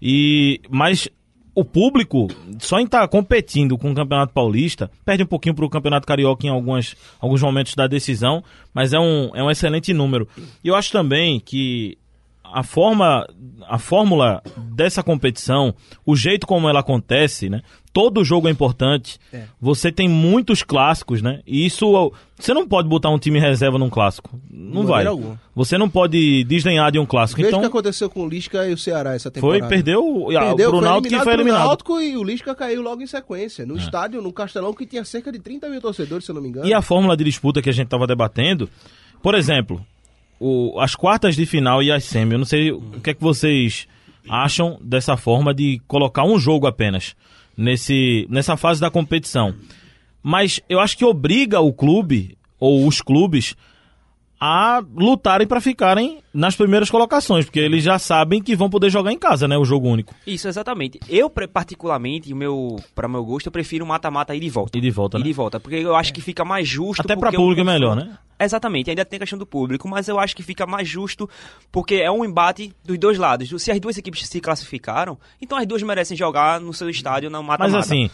E 0.00 0.60
mas 0.70 1.08
o 1.56 1.64
público 1.64 2.28
só 2.58 2.78
em 2.78 2.84
estar 2.84 3.08
competindo 3.08 3.78
com 3.78 3.90
o 3.90 3.94
Campeonato 3.94 4.34
Paulista 4.34 4.90
perde 5.06 5.22
um 5.22 5.26
pouquinho 5.26 5.54
para 5.54 5.64
o 5.64 5.70
Campeonato 5.70 6.06
Carioca 6.06 6.46
em 6.46 6.50
algumas, 6.50 6.94
alguns 7.18 7.40
momentos 7.40 7.74
da 7.74 7.86
decisão, 7.86 8.44
mas 8.74 8.92
é 8.92 8.98
um, 8.98 9.30
é 9.34 9.42
um 9.42 9.50
excelente 9.50 9.94
número. 9.94 10.28
E 10.62 10.68
eu 10.68 10.74
acho 10.74 10.92
também 10.92 11.40
que 11.40 11.96
a 12.52 12.62
forma, 12.62 13.26
a 13.68 13.78
fórmula 13.78 14.42
dessa 14.56 15.02
competição, 15.02 15.74
o 16.04 16.16
jeito 16.16 16.46
como 16.46 16.68
ela 16.68 16.80
acontece, 16.80 17.48
né? 17.48 17.62
Todo 17.92 18.22
jogo 18.22 18.46
é 18.46 18.50
importante. 18.50 19.18
É. 19.32 19.44
Você 19.58 19.90
tem 19.90 20.06
muitos 20.06 20.62
clássicos, 20.62 21.22
né? 21.22 21.40
E 21.46 21.64
isso 21.64 22.12
você 22.38 22.52
não 22.52 22.68
pode 22.68 22.88
botar 22.88 23.08
um 23.08 23.18
time 23.18 23.40
reserva 23.40 23.78
num 23.78 23.88
clássico. 23.88 24.38
Não 24.50 24.82
De 24.82 24.88
vai. 24.88 25.04
Você 25.54 25.78
não 25.78 25.88
pode 25.88 26.44
desdenhar 26.44 26.92
de 26.92 26.98
um 26.98 27.06
clássico. 27.06 27.40
Veja 27.40 27.48
o 27.48 27.52
que 27.52 27.56
então 27.56 27.68
aconteceu 27.68 28.10
com 28.10 28.26
o 28.26 28.28
Lisca 28.28 28.68
e 28.68 28.74
o 28.74 28.78
Ceará 28.78 29.14
essa 29.14 29.30
foi 29.30 29.60
temporada. 29.60 29.68
perdeu, 29.68 30.26
Perdeu, 30.28 30.70
pro 30.70 30.80
Náutico 30.82 31.16
que 31.16 31.24
foi 31.24 31.32
eliminado. 31.32 31.62
É. 31.62 31.66
Náutico 31.68 32.00
e 32.00 32.16
o 32.18 32.22
Lisca 32.22 32.54
caiu 32.54 32.82
logo 32.82 33.00
em 33.00 33.06
sequência. 33.06 33.64
No 33.64 33.78
estádio, 33.78 34.20
no 34.20 34.30
Castelão, 34.30 34.74
que 34.74 34.84
tinha 34.84 35.04
cerca 35.04 35.32
de 35.32 35.38
30 35.38 35.70
mil 35.70 35.80
torcedores, 35.80 36.26
se 36.26 36.30
eu 36.30 36.34
não 36.34 36.42
me 36.42 36.48
engano. 36.48 36.66
E 36.66 36.74
a 36.74 36.82
fórmula 36.82 37.16
de 37.16 37.24
disputa 37.24 37.62
que 37.62 37.70
a 37.70 37.72
gente 37.72 37.86
estava 37.86 38.06
debatendo, 38.06 38.68
por 39.22 39.34
exemplo, 39.34 39.82
o- 40.40 40.78
as 40.80 40.94
quartas 40.94 41.34
de 41.36 41.46
final 41.46 41.82
e 41.82 41.90
as 41.90 42.04
semi, 42.04 42.32
eu 42.34 42.38
não 42.38 42.44
sei 42.46 42.70
o 42.72 43.00
que 43.02 43.10
é 43.10 43.14
que 43.14 43.22
vocês 43.22 43.86
acham 44.28 44.78
dessa 44.82 45.16
forma 45.16 45.54
de 45.54 45.80
colocar 45.86 46.24
um 46.24 46.38
jogo 46.38 46.66
apenas 46.66 47.14
nesse, 47.56 48.26
nessa 48.28 48.56
fase 48.56 48.80
da 48.80 48.90
competição. 48.90 49.54
Mas 50.22 50.60
eu 50.68 50.80
acho 50.80 50.96
que 50.98 51.04
obriga 51.04 51.60
o 51.60 51.72
clube, 51.72 52.36
ou 52.58 52.86
os 52.86 53.00
clubes, 53.00 53.54
a 54.40 54.82
lutarem 54.94 55.46
para 55.46 55.60
ficarem 55.60 56.18
nas 56.32 56.54
primeiras 56.54 56.90
colocações, 56.90 57.46
porque 57.46 57.58
eles 57.58 57.82
já 57.82 57.98
sabem 57.98 58.42
que 58.42 58.54
vão 58.54 58.68
poder 58.68 58.90
jogar 58.90 59.12
em 59.12 59.18
casa, 59.18 59.48
né, 59.48 59.56
o 59.56 59.64
jogo 59.64 59.88
único. 59.88 60.14
Isso, 60.26 60.46
exatamente. 60.46 61.00
Eu, 61.08 61.30
particularmente, 61.30 62.32
o 62.32 62.36
meu, 62.36 62.76
para 62.94 63.08
meu 63.08 63.24
gosto, 63.24 63.46
eu 63.46 63.52
prefiro 63.52 63.86
mata-mata 63.86 64.34
ir 64.34 64.40
de 64.40 64.50
volta. 64.50 64.76
E 64.76 64.80
de 64.80 64.90
volta, 64.90 65.18
né? 65.18 65.24
de 65.24 65.32
volta, 65.32 65.58
porque 65.58 65.76
eu 65.76 65.96
acho 65.96 66.12
que 66.12 66.20
fica 66.20 66.44
mais 66.44 66.68
justo. 66.68 67.00
Até 67.00 67.14
pra 67.14 67.30
porque 67.30 67.36
público 67.36 67.60
é 67.60 67.64
um 67.64 67.66
melhor, 67.66 67.96
né? 67.96 68.18
Exatamente, 68.38 68.90
ainda 68.90 69.04
tem 69.04 69.16
a 69.16 69.20
questão 69.20 69.38
do 69.38 69.46
público, 69.46 69.88
mas 69.88 70.08
eu 70.08 70.18
acho 70.18 70.36
que 70.36 70.42
fica 70.42 70.66
mais 70.66 70.86
justo 70.86 71.28
porque 71.72 71.96
é 71.96 72.10
um 72.10 72.22
embate 72.22 72.74
dos 72.84 72.98
dois 72.98 73.16
lados. 73.16 73.50
Se 73.62 73.70
as 73.70 73.80
duas 73.80 73.96
equipes 73.96 74.28
se 74.28 74.40
classificaram, 74.40 75.18
então 75.40 75.56
as 75.56 75.66
duas 75.66 75.82
merecem 75.82 76.16
jogar 76.16 76.60
no 76.60 76.74
seu 76.74 76.90
estádio 76.90 77.30
na 77.30 77.40
mata-mata. 77.40 77.72
Mas 77.72 77.86
assim, 77.86 78.10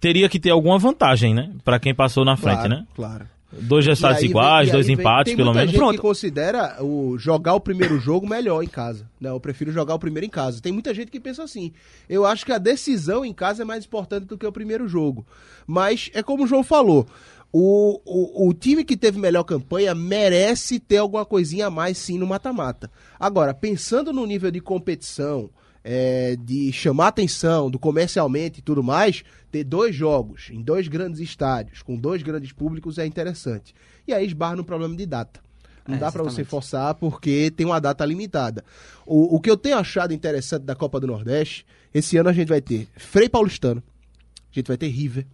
teria 0.00 0.28
que 0.28 0.40
ter 0.40 0.50
alguma 0.50 0.76
vantagem, 0.78 1.32
né, 1.32 1.52
para 1.64 1.78
quem 1.78 1.94
passou 1.94 2.24
na 2.24 2.36
frente, 2.36 2.56
claro, 2.56 2.68
né? 2.68 2.86
Claro. 2.94 3.26
Dois 3.52 3.84
resultados 3.84 4.22
iguais, 4.22 4.66
vem- 4.68 4.72
dois 4.74 4.86
vem- 4.86 4.94
empates, 4.96 5.34
pelo 5.34 5.52
menos. 5.52 5.70
gente 5.70 5.78
Pronto. 5.78 5.96
que 5.96 6.00
considera 6.00 6.76
o 6.82 7.18
jogar 7.18 7.54
o 7.54 7.60
primeiro 7.60 7.98
jogo 7.98 8.26
melhor 8.28 8.62
em 8.62 8.68
casa. 8.68 9.08
Né? 9.20 9.28
Eu 9.28 9.40
prefiro 9.40 9.72
jogar 9.72 9.94
o 9.94 9.98
primeiro 9.98 10.24
em 10.24 10.30
casa. 10.30 10.60
Tem 10.60 10.72
muita 10.72 10.94
gente 10.94 11.10
que 11.10 11.18
pensa 11.18 11.42
assim. 11.42 11.72
Eu 12.08 12.24
acho 12.24 12.46
que 12.46 12.52
a 12.52 12.58
decisão 12.58 13.24
em 13.24 13.32
casa 13.32 13.62
é 13.62 13.64
mais 13.64 13.84
importante 13.84 14.26
do 14.26 14.38
que 14.38 14.46
o 14.46 14.52
primeiro 14.52 14.86
jogo. 14.86 15.26
Mas 15.66 16.10
é 16.14 16.22
como 16.22 16.44
o 16.44 16.46
João 16.46 16.62
falou. 16.62 17.06
O, 17.52 18.00
o, 18.04 18.48
o 18.48 18.54
time 18.54 18.84
que 18.84 18.96
teve 18.96 19.18
melhor 19.18 19.42
campanha 19.42 19.92
merece 19.92 20.78
ter 20.78 20.98
alguma 20.98 21.24
coisinha 21.24 21.66
a 21.66 21.70
mais 21.70 21.98
sim 21.98 22.16
no 22.16 22.26
mata-mata. 22.28 22.88
Agora, 23.18 23.52
pensando 23.52 24.12
no 24.12 24.24
nível 24.24 24.52
de 24.52 24.60
competição, 24.60 25.50
é, 25.82 26.36
de 26.36 26.72
chamar 26.72 27.08
atenção, 27.08 27.70
do 27.70 27.78
comercialmente 27.78 28.60
e 28.60 28.62
tudo 28.62 28.82
mais, 28.82 29.22
ter 29.50 29.64
dois 29.64 29.94
jogos 29.94 30.48
em 30.50 30.62
dois 30.62 30.88
grandes 30.88 31.20
estádios, 31.20 31.82
com 31.82 31.96
dois 31.96 32.22
grandes 32.22 32.52
públicos, 32.52 32.98
é 32.98 33.06
interessante. 33.06 33.74
E 34.06 34.12
aí 34.12 34.26
esbarra 34.26 34.56
no 34.56 34.64
problema 34.64 34.94
de 34.94 35.06
data. 35.06 35.40
Não 35.88 35.96
É, 35.96 35.98
dá 35.98 36.12
pra 36.12 36.22
você 36.22 36.44
forçar 36.44 36.94
porque 36.94 37.50
tem 37.50 37.66
uma 37.66 37.80
data 37.80 38.04
limitada. 38.04 38.64
O, 39.06 39.36
o 39.36 39.40
que 39.40 39.50
eu 39.50 39.56
tenho 39.56 39.78
achado 39.78 40.12
interessante 40.12 40.62
da 40.62 40.74
Copa 40.74 41.00
do 41.00 41.06
Nordeste, 41.06 41.64
esse 41.92 42.16
ano 42.16 42.28
a 42.28 42.32
gente 42.32 42.48
vai 42.48 42.60
ter 42.60 42.86
Frei 42.96 43.28
Paulistano, 43.28 43.82
a 44.50 44.54
gente 44.54 44.68
vai 44.68 44.76
ter 44.76 44.88
River, 44.88 45.26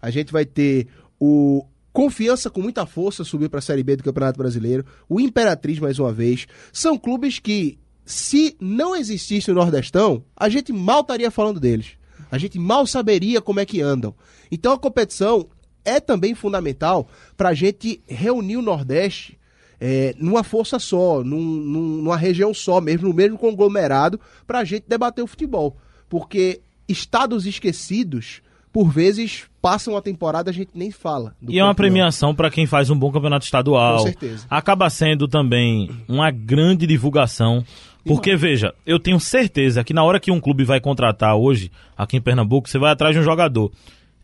a 0.00 0.10
gente 0.10 0.32
vai 0.32 0.44
ter 0.44 0.86
o 1.20 1.66
Confiança 1.92 2.48
com 2.48 2.62
muita 2.62 2.86
força 2.86 3.24
subir 3.24 3.48
para 3.48 3.58
a 3.58 3.62
Série 3.62 3.82
B 3.82 3.96
do 3.96 4.04
Campeonato 4.04 4.38
Brasileiro, 4.38 4.86
o 5.08 5.18
Imperatriz 5.18 5.80
mais 5.80 5.98
uma 5.98 6.12
vez. 6.12 6.46
São 6.72 6.96
clubes 6.96 7.40
que, 7.40 7.76
se 8.10 8.56
não 8.58 8.96
existisse 8.96 9.50
o 9.50 9.54
Nordestão, 9.54 10.24
a 10.34 10.48
gente 10.48 10.72
mal 10.72 11.02
estaria 11.02 11.30
falando 11.30 11.60
deles. 11.60 11.88
A 12.30 12.38
gente 12.38 12.58
mal 12.58 12.86
saberia 12.86 13.40
como 13.42 13.60
é 13.60 13.66
que 13.66 13.82
andam. 13.82 14.14
Então 14.50 14.72
a 14.72 14.78
competição 14.78 15.46
é 15.84 16.00
também 16.00 16.34
fundamental 16.34 17.06
para 17.36 17.50
a 17.50 17.54
gente 17.54 18.00
reunir 18.06 18.56
o 18.56 18.62
Nordeste 18.62 19.38
é, 19.78 20.14
numa 20.18 20.42
força 20.42 20.78
só, 20.78 21.22
num- 21.22 21.38
num- 21.40 22.02
numa 22.02 22.16
região 22.16 22.52
só, 22.54 22.80
mesmo 22.80 23.08
no 23.08 23.14
mesmo 23.14 23.36
conglomerado, 23.38 24.18
para 24.46 24.60
a 24.60 24.64
gente 24.64 24.84
debater 24.88 25.22
o 25.22 25.26
futebol. 25.28 25.76
Porque 26.08 26.60
estados 26.88 27.44
esquecidos, 27.46 28.40
por 28.72 28.90
vezes, 28.90 29.44
passam 29.62 29.96
a 29.96 30.02
temporada 30.02 30.50
a 30.50 30.52
gente 30.54 30.70
nem 30.74 30.90
fala. 30.90 31.34
E 31.46 31.58
é 31.58 31.62
uma 31.62 31.70
campeão. 31.70 31.74
premiação 31.74 32.34
para 32.34 32.50
quem 32.50 32.66
faz 32.66 32.90
um 32.90 32.98
bom 32.98 33.12
campeonato 33.12 33.44
estadual. 33.44 33.98
Com 33.98 34.02
certeza. 34.04 34.46
Acaba 34.50 34.88
sendo 34.90 35.28
também 35.28 35.90
uma 36.08 36.30
grande 36.30 36.86
divulgação. 36.86 37.64
Porque, 38.04 38.34
veja, 38.36 38.74
eu 38.86 38.98
tenho 38.98 39.20
certeza 39.20 39.84
que 39.84 39.92
na 39.92 40.02
hora 40.02 40.20
que 40.20 40.30
um 40.30 40.40
clube 40.40 40.64
vai 40.64 40.80
contratar 40.80 41.36
hoje, 41.36 41.70
aqui 41.96 42.16
em 42.16 42.20
Pernambuco, 42.20 42.68
você 42.68 42.78
vai 42.78 42.92
atrás 42.92 43.14
de 43.14 43.20
um 43.20 43.24
jogador. 43.24 43.70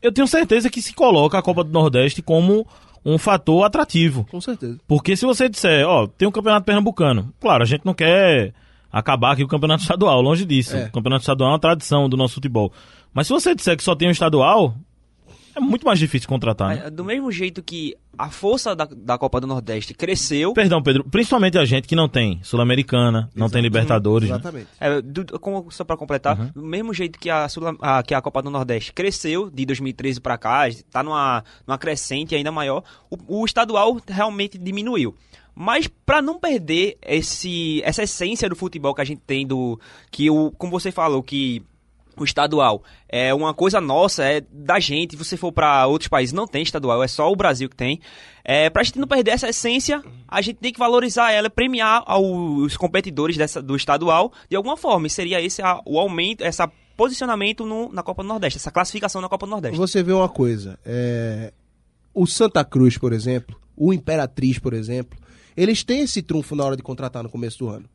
Eu 0.01 0.13
tenho 0.13 0.27
certeza 0.27 0.71
que 0.71 0.83
se 0.83 0.95
coloca 0.95 1.39
a 1.39 1.43
Copa 1.43 1.65
do 1.65 1.71
Nordeste 1.71 2.23
como 2.23 2.67
um 3.05 3.19
fator 3.19 3.65
atrativo. 3.65 4.27
Com 4.31 4.41
certeza. 4.41 4.79
Porque 4.87 5.17
se 5.17 5.27
você 5.27 5.49
disser, 5.49 5.87
ó, 5.87 6.07
tem 6.07 6.27
um 6.27 6.33
campeonato 6.33 6.65
pernambucano, 6.65 7.33
claro, 7.41 7.63
a 7.63 7.67
gente 7.67 7.85
não 7.85 7.93
quer 7.93 8.55
acabar 8.91 9.33
aqui 9.33 9.43
o 9.43 9.49
campeonato 9.49 9.83
estadual, 9.83 10.23
longe 10.23 10.45
disso. 10.45 10.77
É. 10.77 10.87
O 10.87 10.93
campeonato 10.93 11.23
estadual 11.23 11.51
é 11.51 11.53
uma 11.53 11.59
tradição 11.59 12.09
do 12.09 12.17
nosso 12.17 12.35
futebol. 12.35 12.73
Mas 13.13 13.27
se 13.27 13.33
você 13.33 13.55
disser 13.55 13.77
que 13.77 13.83
só 13.83 13.95
tem 13.95 14.09
um 14.09 14.13
estadual, 14.13 14.75
é 15.55 15.61
muito 15.61 15.87
mais 15.87 15.99
difícil 15.99 16.29
contratar, 16.29 16.77
né? 16.77 16.90
Do 16.90 17.05
mesmo 17.05 17.31
jeito 17.33 17.62
que 17.62 17.95
a 18.17 18.31
força 18.31 18.75
da, 18.77 18.85
da 18.85 19.19
Copa 19.19 19.40
do 19.40 19.47
Nordeste 19.47 19.93
cresceu, 19.95 20.53
Perdão, 20.53 20.83
Pedro, 20.83 21.05
principalmente 21.05 21.59
a 21.59 21.64
gente 21.64 21.88
que 21.88 21.97
não 21.97 22.09
tem 22.09 22.40
Sul-Americana, 22.43 23.29
não 23.35 23.49
tem 23.51 23.61
Libertadores, 23.62 24.29
né? 24.29 24.37
Exatamente. 24.37 24.67
É, 24.81 25.03
do- 25.03 25.38
como, 25.40 25.71
só 25.71 25.85
para 25.85 25.97
completar, 25.97 26.38
Uhum. 26.38 26.51
do 26.55 26.62
mesmo 26.62 26.95
jeito 26.95 27.19
que 27.19 27.29
a, 27.31 27.49
Sul- 27.49 27.77
a- 27.81 28.03
que 28.03 28.14
a 28.14 28.23
Copa 28.23 28.40
do 28.43 28.51
Nordeste 28.51 28.93
cresceu 28.93 29.51
de 29.51 29.64
2013 29.67 30.21
para 30.21 30.38
cá, 30.38 30.69
está 30.69 31.03
numa, 31.03 31.45
numa 31.67 31.79
crescente 31.79 32.35
ainda 32.35 32.53
maior, 32.53 32.83
o, 33.11 33.40
o 33.40 33.45
estadual 33.45 34.01
realmente 34.09 34.57
diminuiu. 34.59 35.14
Mas 35.57 35.87
para 35.87 36.21
não 36.21 36.38
perder 36.40 36.97
esse, 37.01 37.81
essa 37.85 38.03
essência 38.03 38.49
do 38.49 38.57
futebol 38.57 38.93
que 38.95 39.01
a 39.01 39.05
gente 39.05 39.23
tem 39.25 39.47
do 39.47 39.79
que 40.11 40.29
o, 40.29 40.51
como 40.59 40.73
você 40.73 40.90
falou 40.90 41.23
que 41.23 41.62
o 42.22 42.24
estadual 42.24 42.83
é 43.09 43.33
uma 43.35 43.53
coisa 43.53 43.81
nossa, 43.81 44.24
é 44.24 44.42
da 44.53 44.79
gente. 44.79 45.12
Se 45.12 45.16
você 45.24 45.37
for 45.37 45.50
para 45.53 45.87
outros 45.87 46.09
países, 46.09 46.33
não 46.33 46.46
tem 46.46 46.62
estadual, 46.62 47.03
é 47.03 47.09
só 47.09 47.31
o 47.31 47.37
Brasil 47.37 47.68
que 47.68 47.77
tem. 47.77 48.00
É, 48.44 48.68
pra 48.70 48.83
gente 48.83 48.98
não 48.98 49.09
perder 49.09 49.33
essa 49.33 49.48
essência, 49.48 50.03
a 50.29 50.40
gente 50.42 50.57
tem 50.57 50.72
que 50.72 50.79
valorizar 50.79 51.33
ela, 51.33 51.48
premiar 51.48 52.05
os 52.20 52.77
competidores 52.77 53.37
dessa, 53.37 53.62
do 53.62 53.74
estadual 53.74 54.33
de 54.50 54.57
alguma 54.57 54.77
forma. 54.77 55.07
E 55.07 55.11
seria 55.11 55.40
esse 55.40 55.62
a- 55.62 55.81
o 55.87 55.98
aumento, 55.98 56.42
esse 56.44 56.62
posicionamento 56.96 57.64
no- 57.66 57.90
na 57.92 58.03
Copa 58.03 58.22
do 58.22 58.29
Nordeste, 58.29 58.59
essa 58.59 58.70
classificação 58.70 59.20
na 59.20 59.29
Copa 59.29 59.46
do 59.46 59.50
Nordeste. 59.50 59.77
Você 59.77 60.03
vê 60.03 60.12
uma 60.12 60.29
coisa, 60.29 60.79
é, 60.85 61.53
o 62.12 62.27
Santa 62.27 62.64
Cruz, 62.64 62.96
por 62.96 63.12
exemplo, 63.12 63.57
o 63.77 63.92
Imperatriz, 63.92 64.59
por 64.59 64.72
exemplo, 64.72 65.18
eles 65.57 65.83
têm 65.83 66.00
esse 66.03 66.22
trunfo 66.22 66.55
na 66.55 66.64
hora 66.64 66.77
de 66.77 66.83
contratar 66.83 67.22
no 67.22 67.29
começo 67.29 67.59
do 67.59 67.68
ano. 67.68 67.88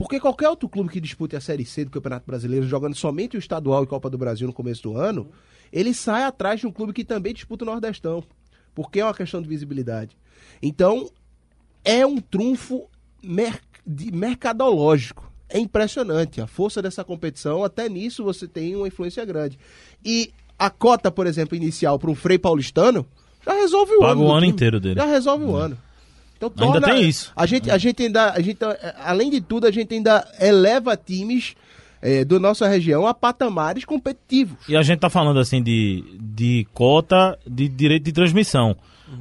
Porque 0.00 0.18
qualquer 0.18 0.48
outro 0.48 0.66
clube 0.66 0.88
que 0.88 0.98
dispute 0.98 1.36
a 1.36 1.40
Série 1.42 1.66
C 1.66 1.84
do 1.84 1.90
Campeonato 1.90 2.24
Brasileiro, 2.26 2.66
jogando 2.66 2.94
somente 2.94 3.36
o 3.36 3.38
estadual 3.38 3.84
e 3.84 3.86
Copa 3.86 4.08
do 4.08 4.16
Brasil 4.16 4.46
no 4.46 4.52
começo 4.54 4.82
do 4.82 4.96
ano, 4.96 5.28
ele 5.70 5.92
sai 5.92 6.22
atrás 6.24 6.58
de 6.60 6.66
um 6.66 6.72
clube 6.72 6.94
que 6.94 7.04
também 7.04 7.34
disputa 7.34 7.64
o 7.64 7.66
Nordestão. 7.66 8.24
Porque 8.74 9.00
é 9.00 9.04
uma 9.04 9.12
questão 9.12 9.42
de 9.42 9.48
visibilidade. 9.48 10.16
Então, 10.62 11.10
é 11.84 12.06
um 12.06 12.16
trunfo 12.18 12.88
mer- 13.22 13.60
de- 13.86 14.10
mercadológico. 14.10 15.30
É 15.50 15.58
impressionante 15.58 16.40
a 16.40 16.46
força 16.46 16.80
dessa 16.80 17.04
competição. 17.04 17.62
Até 17.62 17.86
nisso 17.86 18.24
você 18.24 18.48
tem 18.48 18.74
uma 18.76 18.88
influência 18.88 19.22
grande. 19.26 19.58
E 20.02 20.32
a 20.58 20.70
cota, 20.70 21.10
por 21.10 21.26
exemplo, 21.26 21.54
inicial 21.54 21.98
para 21.98 22.10
um 22.10 22.14
Frei 22.14 22.38
Paulistano 22.38 23.04
já 23.44 23.52
resolve 23.52 23.92
o 23.92 23.98
Paga 24.00 24.12
ano. 24.12 24.22
o 24.22 24.26
do 24.28 24.32
ano 24.32 24.40
time. 24.40 24.52
inteiro 24.52 24.80
dele. 24.80 24.94
Já 24.98 25.04
resolve 25.06 25.44
o 25.44 25.54
ano. 25.54 25.76
Então, 26.46 26.72
Ainda 26.72 26.80
tem 26.80 27.08
isso. 27.08 27.32
A 27.36 27.44
gente, 27.46 27.70
a 27.70 27.76
gente 27.76 28.02
ainda, 28.02 28.32
a 28.32 28.40
gente, 28.40 28.58
além 29.04 29.30
de 29.30 29.40
tudo, 29.40 29.66
a 29.66 29.70
gente 29.70 29.92
ainda 29.94 30.26
eleva 30.40 30.96
times 30.96 31.54
eh, 32.00 32.24
da 32.24 32.38
nossa 32.38 32.66
região 32.66 33.06
a 33.06 33.12
patamares 33.12 33.84
competitivos. 33.84 34.56
E 34.68 34.76
a 34.76 34.82
gente 34.82 35.00
tá 35.00 35.10
falando 35.10 35.38
assim 35.38 35.62
de, 35.62 36.02
de 36.20 36.66
cota 36.72 37.38
de 37.46 37.68
direito 37.68 38.04
de 38.04 38.12
transmissão. 38.12 38.76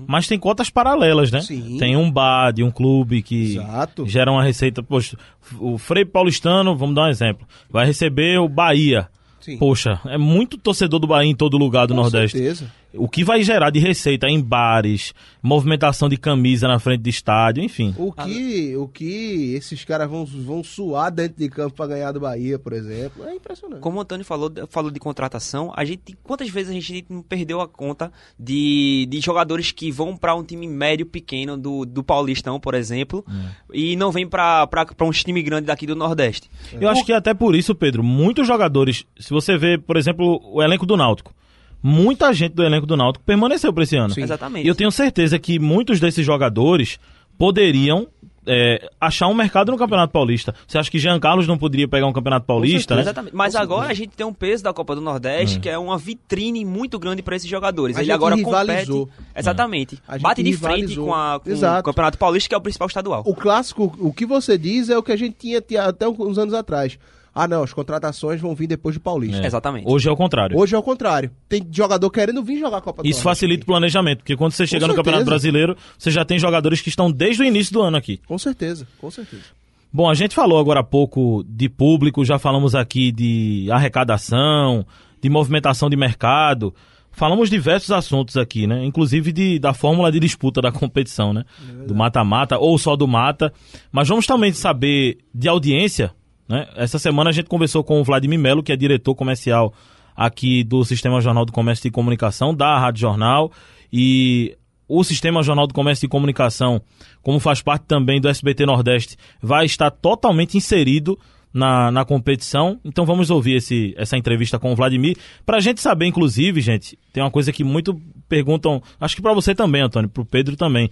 Mas 0.07 0.27
tem 0.27 0.37
cotas 0.37 0.69
paralelas, 0.69 1.31
né? 1.31 1.41
Sim. 1.41 1.77
Tem 1.79 1.97
um 1.97 2.11
bar 2.11 2.51
de 2.51 2.63
um 2.63 2.69
clube 2.69 3.23
que 3.23 3.55
Exato. 3.55 4.07
gera 4.07 4.31
uma 4.31 4.43
receita. 4.43 4.83
Poxa, 4.83 5.17
o 5.59 5.79
Frei 5.79 6.05
Paulistano, 6.05 6.75
vamos 6.77 6.93
dar 6.95 7.05
um 7.05 7.09
exemplo, 7.09 7.47
vai 7.69 7.87
receber 7.87 8.39
o 8.39 8.47
Bahia. 8.47 9.07
Sim. 9.41 9.57
Poxa, 9.57 9.99
é 10.05 10.17
muito 10.17 10.57
torcedor 10.57 10.99
do 10.99 11.07
Bahia 11.07 11.31
em 11.31 11.35
todo 11.35 11.57
lugar 11.57 11.87
do 11.87 11.95
Com 11.95 12.01
Nordeste. 12.01 12.37
certeza. 12.37 12.71
O 12.93 13.07
que 13.07 13.23
vai 13.23 13.43
gerar 13.43 13.69
de 13.69 13.79
receita 13.79 14.27
em 14.27 14.41
bares, 14.41 15.13
movimentação 15.43 16.09
de 16.09 16.17
camisa 16.17 16.67
na 16.67 16.79
frente 16.79 17.01
de 17.01 17.09
estádio, 17.09 17.63
enfim. 17.63 17.93
O 17.97 18.11
que, 18.11 18.75
o 18.75 18.87
que 18.87 19.53
esses 19.53 19.85
caras 19.85 20.09
vão, 20.09 20.25
vão 20.25 20.63
suar 20.63 21.11
dentro 21.11 21.37
de 21.37 21.49
campo 21.49 21.75
para 21.75 21.87
ganhar 21.87 22.11
do 22.11 22.19
Bahia, 22.19 22.57
por 22.57 22.73
exemplo, 22.73 23.23
é 23.25 23.35
impressionante. 23.35 23.79
Como 23.81 23.99
o 23.99 24.01
Antônio 24.01 24.25
falou, 24.25 24.51
falou 24.69 24.89
de 24.89 24.99
contratação, 24.99 25.71
a 25.75 25.85
gente 25.85 26.17
quantas 26.23 26.49
vezes 26.49 26.71
a 26.71 26.73
gente 26.73 27.05
não 27.09 27.21
perdeu 27.21 27.61
a 27.61 27.67
conta 27.67 28.11
de, 28.39 29.07
de 29.09 29.19
jogadores 29.19 29.71
que 29.71 29.91
vão 29.91 30.17
para 30.17 30.35
um 30.35 30.43
time 30.43 30.67
médio 30.67 31.05
pequeno 31.05 31.57
do, 31.57 31.85
do 31.85 32.03
Paulistão, 32.03 32.59
por 32.59 32.73
exemplo, 32.73 33.23
e 33.71 33.95
não 33.95 34.11
vem 34.11 34.27
para 34.27 34.67
um 35.01 35.11
time 35.11 35.41
grande 35.43 35.67
daqui 35.67 35.85
do 35.85 35.95
Nordeste. 35.95 36.49
Eu 36.79 36.89
acho 36.89 37.05
que 37.05 37.13
até 37.13 37.33
por 37.33 37.55
isso, 37.55 37.75
Pedro, 37.75 38.03
muitos 38.03 38.47
jogadores, 38.47 39.05
se 39.19 39.29
você 39.29 39.57
vê, 39.57 39.77
por 39.77 39.97
exemplo, 39.97 40.41
o 40.43 40.61
elenco 40.61 40.85
do 40.85 40.97
Náutico, 40.97 41.33
muita 41.81 42.33
gente 42.33 42.53
do 42.53 42.63
elenco 42.63 42.85
do 42.85 42.97
Náutico 42.97 43.23
permaneceu 43.25 43.73
para 43.73 43.83
esse 43.83 43.95
ano. 43.95 44.13
Sim. 44.13 44.23
Exatamente. 44.23 44.65
E 44.65 44.67
eu 44.67 44.75
tenho 44.75 44.91
certeza 44.91 45.39
que 45.39 45.59
muitos 45.59 45.99
desses 45.99 46.25
jogadores 46.25 46.99
poderiam 47.37 48.07
é, 48.45 48.89
achar 48.99 49.27
um 49.27 49.33
mercado 49.33 49.71
no 49.71 49.77
Campeonato 49.77 50.11
Paulista. 50.11 50.55
Você 50.67 50.77
acha 50.77 50.89
que 50.89 50.97
Jean 50.97 51.19
Carlos 51.19 51.47
não 51.47 51.57
poderia 51.57 51.87
pegar 51.87 52.07
um 52.07 52.13
Campeonato 52.13 52.45
Paulista, 52.45 52.95
né? 52.95 53.01
Exatamente. 53.01 53.35
Mas 53.35 53.55
agora 53.55 53.89
a 53.89 53.93
gente 53.93 54.15
tem 54.15 54.25
um 54.25 54.33
peso 54.33 54.63
da 54.63 54.73
Copa 54.73 54.95
do 54.95 55.01
Nordeste, 55.01 55.59
que 55.59 55.69
é 55.69 55.77
uma 55.77 55.97
vitrine 55.97 56.65
muito 56.65 56.97
grande 56.97 57.21
para 57.21 57.35
esses 57.35 57.47
jogadores. 57.49 57.95
A 57.95 57.99
Ele 57.99 58.07
gente 58.07 58.15
agora 58.15 58.35
rivalizou. 58.35 59.05
compete. 59.05 59.29
Exatamente. 59.35 59.99
A 60.07 60.13
gente 60.13 60.23
Bate 60.23 60.43
de 60.43 60.53
frente 60.53 60.95
com, 60.95 61.13
a, 61.13 61.39
com 61.39 61.51
o 61.51 61.83
Campeonato 61.83 62.17
Paulista, 62.17 62.49
que 62.49 62.55
é 62.55 62.57
o 62.57 62.61
principal 62.61 62.87
estadual. 62.87 63.23
O 63.25 63.35
clássico, 63.35 63.95
o 63.99 64.11
que 64.11 64.25
você 64.25 64.57
diz 64.57 64.89
é 64.89 64.97
o 64.97 65.03
que 65.03 65.11
a 65.11 65.17
gente 65.17 65.35
tinha, 65.37 65.61
tinha 65.61 65.83
até 65.83 66.07
uns 66.07 66.37
anos 66.37 66.53
atrás. 66.53 66.97
Ah, 67.39 67.47
não, 67.47 67.63
as 67.63 67.71
contratações 67.71 68.41
vão 68.41 68.53
vir 68.53 68.67
depois 68.67 68.95
do 68.95 69.01
Paulista. 69.01 69.41
É. 69.41 69.45
Exatamente. 69.45 69.85
Hoje 69.87 70.09
é 70.09 70.11
o 70.11 70.15
contrário. 70.15 70.57
Hoje 70.57 70.75
é 70.75 70.77
o 70.77 70.83
contrário. 70.83 71.31
Tem 71.47 71.65
jogador 71.71 72.09
querendo 72.09 72.43
vir 72.43 72.59
jogar 72.59 72.77
a 72.77 72.81
Copa 72.81 73.01
do 73.01 73.07
Isso 73.07 73.19
Nordeste 73.19 73.23
facilita 73.23 73.63
o 73.63 73.65
planejamento, 73.65 74.17
porque 74.19 74.35
quando 74.35 74.51
você 74.51 74.67
chega 74.67 74.85
no 74.85 74.93
certeza. 74.93 74.97
Campeonato 74.97 75.25
Brasileiro, 75.25 75.77
você 75.97 76.11
já 76.11 76.25
tem 76.25 76.37
jogadores 76.37 76.81
que 76.81 76.89
estão 76.89 77.09
desde 77.09 77.41
o 77.41 77.45
início 77.45 77.71
do 77.71 77.81
ano 77.81 77.95
aqui. 77.95 78.19
Com 78.27 78.37
certeza, 78.37 78.85
com 78.99 79.09
certeza. 79.09 79.43
Bom, 79.91 80.09
a 80.09 80.13
gente 80.13 80.35
falou 80.35 80.59
agora 80.59 80.81
há 80.81 80.83
pouco 80.83 81.43
de 81.47 81.67
público, 81.69 82.25
já 82.25 82.37
falamos 82.37 82.75
aqui 82.75 83.11
de 83.11 83.67
arrecadação, 83.71 84.85
de 85.21 85.29
movimentação 85.29 85.89
de 85.89 85.95
mercado. 85.95 86.75
Falamos 87.11 87.49
diversos 87.49 87.91
assuntos 87.91 88.37
aqui, 88.37 88.67
né? 88.67 88.85
Inclusive 88.85 89.31
de, 89.31 89.59
da 89.59 89.73
fórmula 89.73 90.11
de 90.11 90.19
disputa 90.19 90.61
da 90.61 90.71
competição, 90.71 91.33
né? 91.33 91.43
Do 91.87 91.95
mata-mata 91.95 92.57
ou 92.57 92.77
só 92.77 92.95
do 92.95 93.07
mata. 93.07 93.51
Mas 93.91 94.07
vamos 94.07 94.25
também 94.27 94.53
saber 94.53 95.17
de 95.33 95.47
audiência, 95.47 96.11
né? 96.49 96.67
Essa 96.75 96.97
semana 96.97 97.29
a 97.29 97.33
gente 97.33 97.47
conversou 97.47 97.83
com 97.83 98.01
o 98.01 98.03
Vladimir 98.03 98.39
Melo, 98.39 98.63
que 98.63 98.71
é 98.71 98.75
diretor 98.75 99.13
comercial 99.13 99.71
aqui 100.15 100.63
do 100.63 100.83
Sistema 100.83 101.21
Jornal 101.21 101.45
do 101.45 101.53
Comércio 101.53 101.87
e 101.87 101.91
Comunicação, 101.91 102.53
da 102.53 102.77
Rádio 102.77 103.01
Jornal. 103.01 103.51
E 103.93 104.57
o 104.87 105.03
Sistema 105.03 105.43
Jornal 105.43 105.67
do 105.67 105.73
Comércio 105.73 106.07
e 106.07 106.09
Comunicação, 106.09 106.81
como 107.21 107.39
faz 107.39 107.61
parte 107.61 107.83
também 107.83 108.19
do 108.19 108.27
SBT 108.27 108.65
Nordeste, 108.65 109.15
vai 109.41 109.65
estar 109.65 109.91
totalmente 109.91 110.57
inserido 110.57 111.17
na, 111.53 111.91
na 111.91 112.03
competição. 112.03 112.79
Então 112.83 113.05
vamos 113.05 113.29
ouvir 113.29 113.57
esse, 113.57 113.93
essa 113.95 114.17
entrevista 114.17 114.57
com 114.57 114.73
o 114.73 114.75
Vladimir. 114.75 115.15
Pra 115.45 115.59
gente 115.59 115.79
saber, 115.79 116.07
inclusive, 116.07 116.59
gente, 116.61 116.97
tem 117.13 117.21
uma 117.21 117.31
coisa 117.31 117.51
que 117.51 117.63
muito 117.63 118.01
perguntam, 118.27 118.81
acho 118.99 119.15
que 119.15 119.21
pra 119.21 119.33
você 119.33 119.53
também, 119.53 119.83
Antônio, 119.83 120.09
pro 120.09 120.25
Pedro 120.25 120.55
também. 120.55 120.89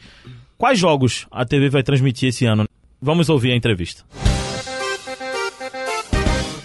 Quais 0.57 0.77
jogos 0.77 1.27
a 1.31 1.43
TV 1.45 1.69
vai 1.69 1.83
transmitir 1.83 2.29
esse 2.29 2.45
ano? 2.45 2.65
Vamos 3.01 3.29
ouvir 3.29 3.51
a 3.51 3.55
entrevista. 3.55 4.03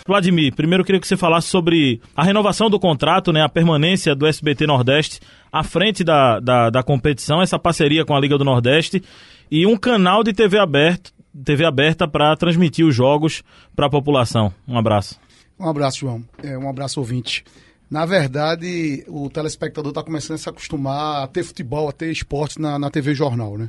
Vladimir, 0.06 0.54
primeiro 0.54 0.82
eu 0.82 0.84
queria 0.84 1.00
que 1.00 1.06
você 1.06 1.16
falasse 1.16 1.46
sobre 1.48 2.00
a 2.16 2.24
renovação 2.24 2.68
do 2.68 2.78
contrato, 2.78 3.32
né, 3.32 3.40
a 3.42 3.48
permanência 3.48 4.14
do 4.14 4.26
SBT 4.26 4.66
Nordeste 4.66 5.20
à 5.52 5.62
frente 5.62 6.02
da, 6.02 6.40
da, 6.40 6.70
da 6.70 6.82
competição, 6.82 7.40
essa 7.40 7.58
parceria 7.58 8.04
com 8.04 8.14
a 8.14 8.20
Liga 8.20 8.36
do 8.36 8.44
Nordeste 8.44 9.02
e 9.50 9.64
um 9.64 9.76
canal 9.76 10.24
de 10.24 10.32
TV 10.32 10.58
aberto, 10.58 11.12
TV 11.44 11.64
aberta 11.64 12.08
para 12.08 12.34
transmitir 12.36 12.84
os 12.84 12.94
jogos 12.94 13.42
para 13.76 13.86
a 13.86 13.90
população. 13.90 14.52
Um 14.66 14.76
abraço. 14.76 15.20
Um 15.58 15.68
abraço, 15.68 16.00
João. 16.00 16.24
É, 16.42 16.58
um 16.58 16.68
abraço, 16.68 16.98
ouvinte. 16.98 17.44
Na 17.88 18.04
verdade, 18.04 19.04
o 19.06 19.28
telespectador 19.30 19.90
está 19.90 20.02
começando 20.02 20.34
a 20.34 20.38
se 20.38 20.48
acostumar 20.48 21.22
a 21.22 21.26
ter 21.26 21.44
futebol, 21.44 21.88
a 21.88 21.92
ter 21.92 22.10
esporte 22.10 22.60
na, 22.60 22.78
na 22.78 22.90
TV 22.90 23.14
Jornal, 23.14 23.56
né? 23.56 23.68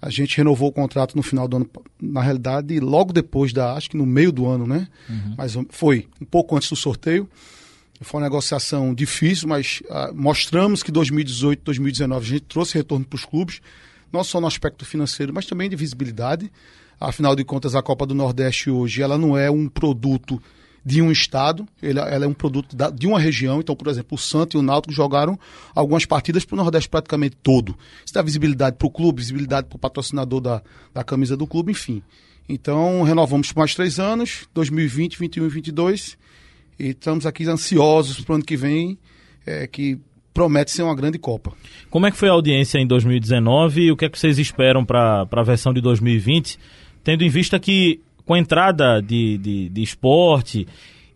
A 0.00 0.08
gente 0.08 0.36
renovou 0.36 0.68
o 0.68 0.72
contrato 0.72 1.14
no 1.14 1.22
final 1.22 1.46
do 1.46 1.58
ano, 1.58 1.70
na 2.00 2.22
realidade, 2.22 2.80
logo 2.80 3.12
depois 3.12 3.52
da, 3.52 3.74
acho 3.74 3.90
que 3.90 3.96
no 3.96 4.06
meio 4.06 4.32
do 4.32 4.46
ano, 4.46 4.66
né? 4.66 4.88
Mas 5.36 5.56
foi 5.68 6.08
um 6.20 6.24
pouco 6.24 6.56
antes 6.56 6.70
do 6.70 6.76
sorteio. 6.76 7.28
Foi 8.00 8.18
uma 8.18 8.26
negociação 8.26 8.94
difícil, 8.94 9.46
mas 9.46 9.82
ah, 9.90 10.10
mostramos 10.14 10.82
que 10.82 10.90
2018, 10.90 11.62
2019 11.62 12.24
a 12.24 12.28
gente 12.30 12.44
trouxe 12.44 12.78
retorno 12.78 13.04
para 13.04 13.16
os 13.16 13.26
clubes, 13.26 13.60
não 14.10 14.24
só 14.24 14.40
no 14.40 14.46
aspecto 14.46 14.86
financeiro, 14.86 15.34
mas 15.34 15.44
também 15.44 15.68
de 15.68 15.76
visibilidade. 15.76 16.50
Afinal 16.98 17.36
de 17.36 17.44
contas, 17.44 17.74
a 17.74 17.82
Copa 17.82 18.06
do 18.06 18.14
Nordeste 18.14 18.70
hoje 18.70 19.02
ela 19.02 19.18
não 19.18 19.36
é 19.36 19.50
um 19.50 19.68
produto 19.68 20.42
de 20.84 21.02
um 21.02 21.10
estado, 21.12 21.66
ela, 21.82 22.08
ela 22.08 22.24
é 22.24 22.28
um 22.28 22.32
produto 22.32 22.74
da- 22.74 22.90
de 22.90 23.06
uma 23.06 23.18
região. 23.20 23.60
Então, 23.60 23.76
por 23.76 23.88
exemplo, 23.88 24.14
o 24.14 24.18
Santos 24.18 24.54
e 24.54 24.58
o 24.58 24.62
Náutico 24.62 24.92
jogaram 24.94 25.38
algumas 25.74 26.04
partidas 26.06 26.44
para 26.44 26.54
o 26.54 26.56
Nordeste 26.56 26.88
praticamente 26.88 27.36
todo. 27.42 27.76
Isso 28.04 28.14
dá 28.14 28.22
visibilidade 28.22 28.76
para 28.76 28.86
o 28.86 28.90
clube, 28.90 29.20
visibilidade 29.20 29.66
para 29.68 29.76
o 29.76 29.78
patrocinador 29.78 30.40
da, 30.40 30.62
da 30.94 31.04
camisa 31.04 31.36
do 31.36 31.46
clube, 31.46 31.72
enfim. 31.72 32.02
Então, 32.48 33.02
renovamos 33.02 33.52
por 33.52 33.60
mais 33.60 33.74
três 33.74 34.00
anos, 34.00 34.48
2020, 34.54 35.18
21 35.18 35.46
e 35.46 35.48
22. 35.50 36.18
E 36.78 36.88
estamos 36.88 37.26
aqui 37.26 37.46
ansiosos 37.48 38.20
para 38.22 38.32
o 38.32 38.34
ano 38.36 38.44
que 38.44 38.56
vem, 38.56 38.98
é, 39.46 39.66
que 39.66 39.98
promete 40.32 40.70
ser 40.70 40.82
uma 40.82 40.94
grande 40.94 41.18
Copa. 41.18 41.52
Como 41.90 42.06
é 42.06 42.10
que 42.10 42.16
foi 42.16 42.28
a 42.28 42.32
audiência 42.32 42.78
em 42.78 42.86
2019 42.86 43.82
e 43.82 43.92
o 43.92 43.96
que 43.96 44.06
é 44.06 44.08
que 44.08 44.18
vocês 44.18 44.38
esperam 44.38 44.84
para 44.84 45.26
a 45.30 45.42
versão 45.42 45.72
de 45.74 45.80
2020, 45.80 46.58
tendo 47.04 47.22
em 47.22 47.28
vista 47.28 47.58
que 47.60 48.00
com 48.30 48.34
a 48.34 48.38
entrada 48.38 49.02
de, 49.02 49.36
de, 49.38 49.68
de 49.70 49.82
esporte 49.82 50.64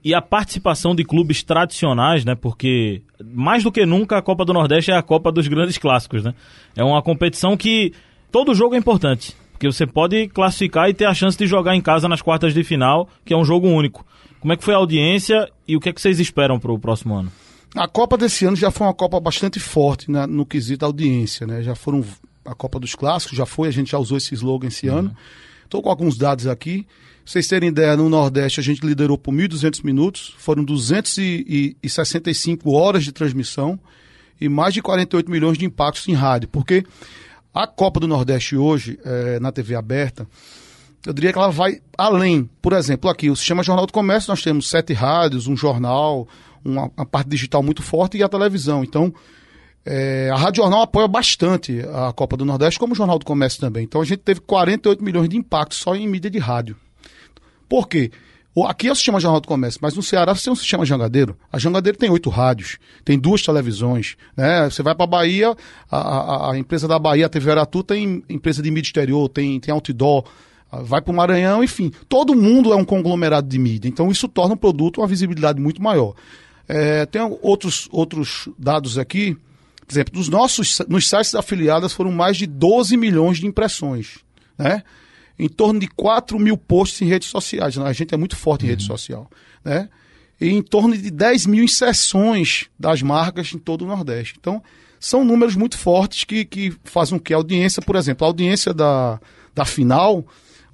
e 0.02 0.12
a 0.12 0.20
participação 0.20 0.96
de 0.96 1.04
clubes 1.04 1.44
tradicionais, 1.44 2.24
né? 2.24 2.34
Porque 2.34 3.02
mais 3.24 3.62
do 3.62 3.70
que 3.70 3.86
nunca 3.86 4.18
a 4.18 4.22
Copa 4.22 4.44
do 4.44 4.52
Nordeste 4.52 4.90
é 4.90 4.96
a 4.96 5.02
Copa 5.02 5.30
dos 5.30 5.46
grandes 5.46 5.78
clássicos, 5.78 6.24
né? 6.24 6.34
É 6.74 6.82
uma 6.82 7.00
competição 7.00 7.56
que 7.56 7.92
todo 8.32 8.52
jogo 8.52 8.74
é 8.74 8.78
importante, 8.78 9.32
porque 9.52 9.68
você 9.68 9.86
pode 9.86 10.26
classificar 10.26 10.90
e 10.90 10.94
ter 10.94 11.04
a 11.04 11.14
chance 11.14 11.38
de 11.38 11.46
jogar 11.46 11.76
em 11.76 11.80
casa 11.80 12.08
nas 12.08 12.20
quartas 12.20 12.52
de 12.52 12.64
final, 12.64 13.08
que 13.24 13.32
é 13.32 13.36
um 13.36 13.44
jogo 13.44 13.68
único. 13.68 14.04
Como 14.40 14.52
é 14.52 14.56
que 14.56 14.64
foi 14.64 14.74
a 14.74 14.78
audiência 14.78 15.48
e 15.68 15.76
o 15.76 15.80
que 15.80 15.90
é 15.90 15.92
que 15.92 16.00
vocês 16.00 16.18
esperam 16.18 16.58
para 16.58 16.72
o 16.72 16.80
próximo 16.80 17.14
ano? 17.14 17.30
A 17.76 17.86
Copa 17.86 18.18
desse 18.18 18.44
ano 18.44 18.56
já 18.56 18.72
foi 18.72 18.88
uma 18.88 18.92
Copa 18.92 19.20
bastante 19.20 19.60
forte 19.60 20.10
né, 20.10 20.26
no 20.26 20.44
quesito 20.44 20.84
audiência, 20.84 21.46
né? 21.46 21.62
Já 21.62 21.76
foram 21.76 22.04
a 22.44 22.56
Copa 22.56 22.80
dos 22.80 22.96
Clássicos, 22.96 23.38
já 23.38 23.46
foi, 23.46 23.68
a 23.68 23.70
gente 23.70 23.92
já 23.92 23.98
usou 23.98 24.18
esse 24.18 24.34
slogan 24.34 24.66
esse 24.66 24.88
uhum. 24.88 24.98
ano. 24.98 25.16
Estou 25.62 25.80
com 25.80 25.90
alguns 25.90 26.16
dados 26.16 26.46
aqui. 26.46 26.86
Vocês 27.24 27.46
terem 27.46 27.70
ideia, 27.70 27.96
no 27.96 28.10
Nordeste 28.10 28.60
a 28.60 28.62
gente 28.62 28.84
liderou 28.84 29.16
por 29.16 29.32
1.200 29.32 29.82
minutos, 29.82 30.34
foram 30.36 30.62
265 30.62 32.70
horas 32.70 33.02
de 33.02 33.12
transmissão 33.12 33.80
e 34.40 34.48
mais 34.48 34.74
de 34.74 34.82
48 34.82 35.30
milhões 35.30 35.56
de 35.56 35.64
impactos 35.64 36.06
em 36.06 36.12
rádio, 36.12 36.50
porque 36.50 36.84
a 37.52 37.66
Copa 37.66 37.98
do 37.98 38.06
Nordeste 38.06 38.56
hoje, 38.56 38.98
é, 39.04 39.40
na 39.40 39.50
TV 39.50 39.74
aberta, 39.74 40.28
eu 41.06 41.12
diria 41.12 41.32
que 41.32 41.38
ela 41.38 41.50
vai 41.50 41.80
além. 41.96 42.48
Por 42.60 42.72
exemplo, 42.72 43.08
aqui, 43.08 43.30
o 43.30 43.36
Sistema 43.36 43.62
Jornal 43.62 43.86
do 43.86 43.92
Comércio, 43.92 44.30
nós 44.30 44.42
temos 44.42 44.68
sete 44.68 44.92
rádios, 44.92 45.46
um 45.46 45.56
jornal, 45.56 46.26
uma, 46.64 46.90
uma 46.96 47.06
parte 47.06 47.28
digital 47.28 47.62
muito 47.62 47.82
forte 47.82 48.18
e 48.18 48.22
a 48.22 48.28
televisão. 48.28 48.82
Então, 48.82 49.14
é, 49.84 50.30
a 50.32 50.36
Rádio 50.36 50.62
Jornal 50.62 50.82
apoia 50.82 51.06
bastante 51.06 51.80
a 51.92 52.12
Copa 52.12 52.36
do 52.36 52.44
Nordeste, 52.44 52.78
como 52.78 52.94
o 52.94 52.96
Jornal 52.96 53.18
do 53.18 53.24
Comércio 53.24 53.60
também. 53.60 53.84
Então, 53.84 54.00
a 54.00 54.04
gente 54.04 54.20
teve 54.20 54.40
48 54.40 55.04
milhões 55.04 55.28
de 55.28 55.36
impactos 55.36 55.78
só 55.78 55.94
em 55.94 56.08
mídia 56.08 56.30
de 56.30 56.38
rádio. 56.38 56.76
Por 57.68 57.88
quê? 57.88 58.10
Aqui 58.66 58.86
é 58.86 58.92
o 58.92 58.94
sistema 58.94 59.18
Jornal 59.18 59.40
do 59.40 59.48
Comércio, 59.48 59.80
mas 59.82 59.96
no 59.96 60.02
Ceará 60.02 60.32
você 60.32 60.44
tem 60.44 60.52
um 60.52 60.56
sistema 60.56 60.86
jangadeiro. 60.86 61.36
A 61.52 61.58
jangadeiro 61.58 61.98
tem 61.98 62.08
oito 62.08 62.30
rádios, 62.30 62.78
tem 63.04 63.18
duas 63.18 63.42
televisões. 63.42 64.16
Né? 64.36 64.70
Você 64.70 64.80
vai 64.80 64.94
para 64.94 65.04
a 65.04 65.08
Bahia, 65.08 65.56
a, 65.90 66.52
a, 66.52 66.58
empresa 66.58 66.86
da 66.86 66.96
Bahia, 66.96 67.26
a 67.26 67.28
TV 67.28 67.50
Aratu, 67.50 67.82
tem 67.82 68.22
empresa 68.28 68.62
de 68.62 68.70
mídia 68.70 68.88
exterior, 68.88 69.28
tem, 69.28 69.58
tem 69.58 69.74
outdoor 69.74 70.24
vai 70.82 71.00
para 71.00 71.12
o 71.12 71.14
Maranhão, 71.14 71.62
enfim. 71.62 71.92
Todo 72.08 72.34
mundo 72.34 72.72
é 72.72 72.76
um 72.76 72.84
conglomerado 72.84 73.46
de 73.48 73.58
mídia, 73.58 73.88
então 73.88 74.10
isso 74.10 74.28
torna 74.28 74.54
o 74.54 74.56
produto 74.56 75.00
uma 75.00 75.06
visibilidade 75.06 75.60
muito 75.60 75.82
maior. 75.82 76.14
É, 76.66 77.06
tem 77.06 77.20
outros, 77.42 77.88
outros 77.92 78.48
dados 78.58 78.98
aqui, 78.98 79.36
por 79.86 79.92
exemplo, 79.92 80.16
nos 80.16 80.28
nossos 80.28 80.80
nos 80.88 81.08
sites 81.08 81.34
afiliados 81.34 81.92
foram 81.92 82.10
mais 82.10 82.36
de 82.36 82.46
12 82.46 82.96
milhões 82.96 83.38
de 83.38 83.46
impressões, 83.46 84.18
né? 84.56 84.82
Em 85.38 85.48
torno 85.48 85.80
de 85.80 85.88
4 85.88 86.38
mil 86.38 86.56
posts 86.56 87.02
em 87.02 87.06
redes 87.06 87.28
sociais. 87.28 87.76
Né? 87.76 87.84
A 87.84 87.92
gente 87.92 88.14
é 88.14 88.16
muito 88.16 88.36
forte 88.36 88.62
em 88.62 88.66
uhum. 88.66 88.70
rede 88.70 88.84
social, 88.84 89.30
né? 89.64 89.88
E 90.40 90.48
em 90.48 90.62
torno 90.62 90.96
de 90.96 91.10
10 91.10 91.46
mil 91.46 91.62
inserções 91.62 92.66
das 92.78 93.02
marcas 93.02 93.52
em 93.54 93.58
todo 93.58 93.82
o 93.82 93.86
Nordeste. 93.86 94.34
Então, 94.38 94.62
são 94.98 95.24
números 95.24 95.54
muito 95.54 95.78
fortes 95.78 96.24
que, 96.24 96.44
que 96.44 96.74
fazem 96.84 97.18
com 97.18 97.24
que 97.24 97.32
a 97.32 97.36
audiência, 97.36 97.80
por 97.80 97.94
exemplo, 97.94 98.24
a 98.24 98.28
audiência 98.28 98.74
da, 98.74 99.20
da 99.54 99.64
final 99.64 100.24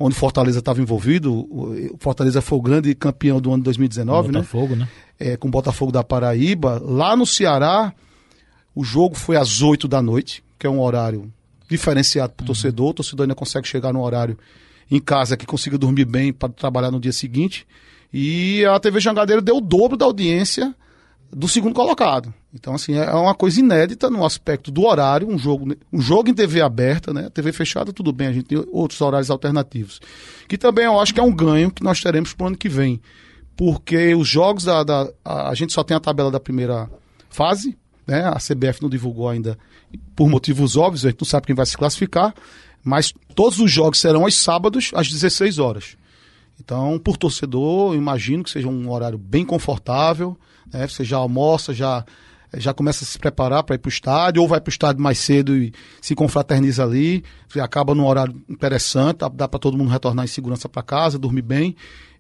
onde 0.01 0.15
Fortaleza 0.15 0.61
estava 0.61 0.81
envolvido. 0.81 1.47
O 1.51 1.97
Fortaleza 1.99 2.41
foi 2.41 2.59
o 2.59 2.63
grande 2.63 2.95
campeão 2.95 3.39
do 3.39 3.51
ano 3.51 3.59
de 3.59 3.65
2019, 3.65 4.29
né? 4.29 4.39
Botafogo, 4.39 4.75
né? 4.75 4.89
É, 5.19 5.37
com 5.37 5.49
o 5.49 5.51
Botafogo 5.51 5.93
da 5.93 6.03
Paraíba. 6.03 6.81
Lá 6.83 7.15
no 7.15 7.27
Ceará, 7.27 7.93
o 8.75 8.83
jogo 8.83 9.15
foi 9.15 9.37
às 9.37 9.61
8 9.61 9.87
da 9.87 10.01
noite, 10.01 10.43
que 10.59 10.67
é 10.67 10.71
um 10.71 10.81
horário 10.81 11.31
diferenciado 11.71 12.33
para 12.33 12.43
o 12.43 12.45
uhum. 12.45 12.47
torcedor. 12.49 12.91
O 12.91 12.95
torcedor 12.95 13.25
ainda 13.25 13.35
consegue 13.35 13.69
chegar 13.69 13.93
no 13.93 14.03
horário 14.03 14.37
em 14.91 15.01
casa 15.01 15.37
que 15.37 15.47
consiga 15.47 15.79
dormir 15.79 16.05
bem 16.05 16.33
para 16.33 16.49
trabalhar 16.49 16.91
no 16.91 17.01
dia 17.01 17.13
seguinte. 17.13 17.67
E 18.13 18.65
a 18.67 18.79
TV 18.81 18.99
Jangadeiro 18.99 19.41
deu 19.41 19.59
o 19.59 19.61
dobro 19.61 19.97
da 19.97 20.05
audiência 20.05 20.75
do 21.33 21.47
segundo 21.47 21.75
colocado. 21.75 22.35
Então, 22.53 22.75
assim, 22.75 22.95
é 22.95 23.13
uma 23.13 23.35
coisa 23.35 23.61
inédita 23.61 24.11
no 24.11 24.25
aspecto 24.27 24.73
do 24.73 24.85
horário, 24.85 25.29
um 25.29 25.39
jogo, 25.39 25.73
um 25.93 26.01
jogo 26.01 26.29
em 26.29 26.35
TV 26.35 26.61
aberta, 26.61 27.15
né? 27.15 27.31
TV 27.31 27.53
fechada, 27.53 27.93
tudo 27.93 28.13
bem, 28.13 28.27
a 28.27 28.33
gente 28.33 28.47
tem 28.47 28.65
outros 28.73 29.01
horários 29.01 29.31
alternativos. 29.31 30.01
Que 30.49 30.59
também 30.59 30.87
eu 30.87 30.99
acho 30.99 31.15
que 31.15 31.21
é 31.21 31.23
um 31.23 31.33
ganho 31.33 31.71
que 31.71 31.85
nós 31.85 32.01
teremos 32.01 32.35
para 32.35 32.45
o 32.45 32.47
ano 32.49 32.57
que 32.57 32.69
vem. 32.69 33.01
Porque 33.57 34.13
os 34.15 34.27
jogos 34.27 34.65
da, 34.65 34.83
da 34.83 35.09
a, 35.25 35.51
a, 35.51 35.55
gente 35.55 35.73
só 35.73 35.85
tem 35.85 35.97
a 35.97 36.01
tabela 36.01 36.31
da 36.31 36.41
primeira 36.41 36.91
fase, 37.29 37.79
né? 38.05 38.25
A 38.25 38.39
CBF 38.39 38.83
não 38.83 38.91
divulgou 38.91 39.29
ainda 39.29 39.57
por 40.15 40.29
motivos 40.29 40.77
óbvios, 40.77 41.05
a 41.05 41.11
gente 41.11 41.21
não 41.21 41.27
sabe 41.27 41.47
quem 41.47 41.55
vai 41.55 41.67
se 41.67 41.77
classificar, 41.77 42.35
mas 42.83 43.13
todos 43.35 43.59
os 43.59 43.71
jogos 43.71 43.99
serão 43.99 44.25
aos 44.25 44.37
sábados, 44.37 44.91
às 44.95 45.09
16 45.09 45.59
horas. 45.59 45.97
Então, 46.59 46.99
por 46.99 47.17
torcedor, 47.17 47.95
imagino 47.95 48.45
que 48.45 48.51
seja 48.51 48.69
um 48.69 48.91
horário 48.91 49.19
bem 49.19 49.45
confortável, 49.45 50.37
né? 50.73 50.87
Você 50.87 51.05
já 51.05 51.17
almoça, 51.17 51.73
já, 51.73 52.05
já 52.55 52.75
começa 52.75 53.05
a 53.05 53.07
se 53.07 53.19
preparar 53.19 53.63
para 53.63 53.77
ir 53.77 53.79
para 53.79 53.89
o 53.89 53.93
estádio, 53.93 54.43
ou 54.43 54.49
vai 54.49 54.61
para 54.61 54.69
o 54.69 54.73
estádio 54.73 55.03
mais 55.03 55.19
cedo 55.19 55.57
e 55.57 55.73
se 56.01 56.15
confraterniza 56.15 56.85
ali, 56.85 57.25
acaba 57.61 57.95
num 57.95 58.07
horário 58.07 58.41
interessante, 58.49 59.21
dá 59.33 59.49
para 59.49 59.59
todo 59.59 59.77
mundo 59.77 59.91
retornar 59.91 60.25
em 60.25 60.29
segurança 60.29 60.69
para 60.69 60.83
casa, 60.83 61.19
dormir 61.19 61.43
bem. 61.43 61.77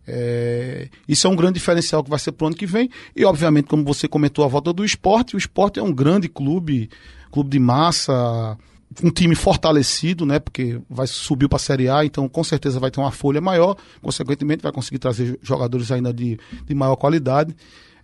É, 0.06 0.88
isso 1.06 1.26
é 1.26 1.30
um 1.30 1.37
grande 1.37 1.54
diferencial 1.54 2.02
que 2.02 2.11
vai 2.11 2.18
ser 2.18 2.33
para 2.33 2.44
o 2.44 2.48
ano 2.48 2.56
que 2.56 2.66
vem. 2.66 2.90
E, 3.14 3.24
obviamente, 3.24 3.66
como 3.66 3.85
você 3.85 4.09
comentou, 4.09 4.44
a 4.44 4.48
volta 4.48 4.72
do 4.72 4.85
esporte. 4.85 5.37
O 5.37 5.38
esporte 5.38 5.78
é 5.78 5.83
um 5.83 5.92
grande 5.92 6.28
clube, 6.28 6.90
clube 7.31 7.51
de 7.51 7.59
massa, 7.59 8.57
um 9.03 9.11
time 9.11 9.35
fortalecido, 9.35 10.27
né? 10.27 10.38
Porque 10.38 10.81
vai 10.88 11.07
subir 11.07 11.49
para 11.49 11.57
a 11.57 11.61
Série 11.61 11.88
A, 11.88 12.05
então 12.05 12.29
com 12.29 12.43
certeza 12.43 12.81
vai 12.81 12.90
ter 12.90 13.01
uma 13.01 13.11
folha 13.11 13.40
maior, 13.40 13.77
consequentemente 14.03 14.62
vai 14.62 14.73
conseguir 14.73 14.99
trazer 14.99 15.38
jogadores 15.43 15.90
ainda 15.90 16.12
de, 16.12 16.38
de 16.64 16.75
maior 16.75 16.97
qualidade. 16.97 17.55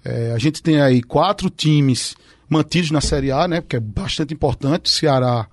É, 0.05 0.33
a 0.33 0.39
gente 0.39 0.63
tem 0.63 0.81
aí 0.81 1.03
quatro 1.03 1.51
times 1.51 2.15
mantidos 2.49 2.91
na 2.91 3.01
Série 3.01 3.33
A, 3.33 3.49
né? 3.49 3.63
Que 3.67 3.77
é 3.77 3.81
bastante 3.81 4.33
importante. 4.33 4.87
O 4.87 4.89
Ceará 4.89 5.49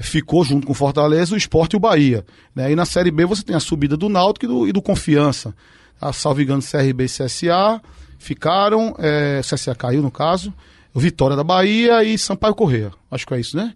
ficou 0.00 0.44
junto 0.44 0.66
com 0.66 0.74
Fortaleza, 0.74 1.34
o 1.34 1.38
Esporte 1.38 1.74
e 1.74 1.76
o 1.76 1.80
Bahia. 1.80 2.24
Né? 2.54 2.72
E 2.72 2.76
na 2.76 2.84
Série 2.84 3.10
B 3.10 3.24
você 3.24 3.42
tem 3.42 3.54
a 3.54 3.60
subida 3.60 3.96
do 3.96 4.08
Náutico 4.08 4.46
e 4.46 4.48
do, 4.48 4.68
e 4.68 4.72
do 4.72 4.82
Confiança. 4.82 5.54
A 6.00 6.12
salvo 6.12 6.40
CRB 6.40 7.04
e 7.04 7.06
CSA 7.06 7.80
ficaram, 8.18 8.94
é, 8.98 9.40
CSA 9.40 9.74
caiu 9.74 10.02
no 10.02 10.10
caso, 10.10 10.52
Vitória 11.00 11.36
da 11.36 11.44
Bahia 11.44 12.04
e 12.04 12.18
Sampaio 12.18 12.54
Correia. 12.54 12.92
Acho 13.10 13.26
que 13.26 13.34
é 13.34 13.40
isso, 13.40 13.56
né? 13.56 13.74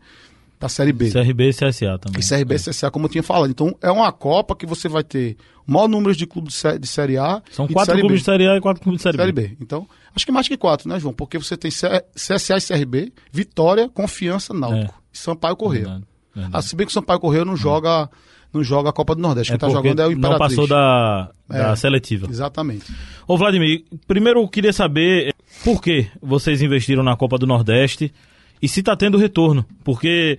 da 0.59 0.69
Série 0.69 0.93
B. 0.93 1.11
CRB 1.11 1.51
e 1.51 1.53
CSA 1.53 1.99
também. 1.99 2.21
E 2.21 2.27
CRB 2.27 2.55
e 2.55 2.57
é. 2.57 2.59
CSA, 2.59 2.91
como 2.91 3.07
eu 3.07 3.11
tinha 3.11 3.23
falado. 3.23 3.51
Então, 3.51 3.77
é 3.83 3.91
uma 3.91 4.11
Copa 4.11 4.57
que 4.57 4.65
você 4.67 4.89
vai 4.89 5.05
ter 5.05 5.37
o 5.67 5.73
maior 5.73 5.89
número 5.89 6.17
de 6.17 6.27
clubes 6.27 6.63
de 6.81 6.87
Série 6.87 7.19
A. 7.19 7.43
São 7.51 7.69
quatro 7.69 7.95
de 7.95 8.01
clubes 8.01 8.19
B. 8.19 8.21
de 8.21 8.25
Série 8.25 8.49
A 8.49 8.57
e 8.57 8.61
quatro 8.61 8.83
clubes 8.83 8.99
de 8.99 9.03
Série, 9.03 9.17
série 9.19 9.33
B. 9.33 9.49
B. 9.49 9.57
Então, 9.61 9.87
acho 10.15 10.25
que 10.25 10.33
mais 10.33 10.49
que 10.49 10.57
quatro, 10.57 10.89
né, 10.89 10.99
João? 10.99 11.13
Porque 11.13 11.39
você 11.39 11.57
tem 11.57 11.71
CSA 11.71 12.57
e 12.57 12.61
CRB, 12.61 13.13
Vitória, 13.31 13.89
Confiança, 13.89 14.55
Náutico. 14.55 14.95
É. 14.95 15.07
E 15.13 15.19
Sampaio 15.19 15.57
Correia. 15.57 15.85
Verdade, 15.85 16.07
verdade. 16.35 16.57
Ah, 16.57 16.63
se 16.63 16.75
bem 16.75 16.87
que 16.87 16.91
o 16.91 16.95
Sampaio 16.95 17.21
Correia 17.21 17.45
não 17.45 17.57
joga 17.57 18.09
não 18.53 18.65
joga 18.65 18.89
a 18.89 18.93
Copa 18.93 19.15
do 19.15 19.21
Nordeste. 19.21 19.53
É 19.53 19.59
Quem 19.59 19.69
está 19.69 19.77
jogando 19.77 20.01
é 20.01 20.07
o 20.07 20.13
Imperatriz. 20.13 20.57
Não 20.57 20.67
passou 20.67 20.67
da, 20.67 21.31
da 21.47 21.73
é, 21.73 21.77
seletiva. 21.77 22.27
Exatamente. 22.31 22.87
Ô 23.27 23.37
Vladimir, 23.37 23.85
primeiro 24.07 24.41
eu 24.41 24.49
queria 24.49 24.73
saber 24.73 25.35
por 25.67 25.83
que 25.83 26.07
vocês 26.23 26.63
investiram 26.63 27.03
na 27.03 27.17
Copa 27.17 27.37
do 27.37 27.45
Nordeste 27.45 28.15
e 28.63 28.69
se 28.69 28.79
está 28.79 28.95
tendo 28.95 29.19
retorno. 29.19 29.67
Porque 29.83 30.39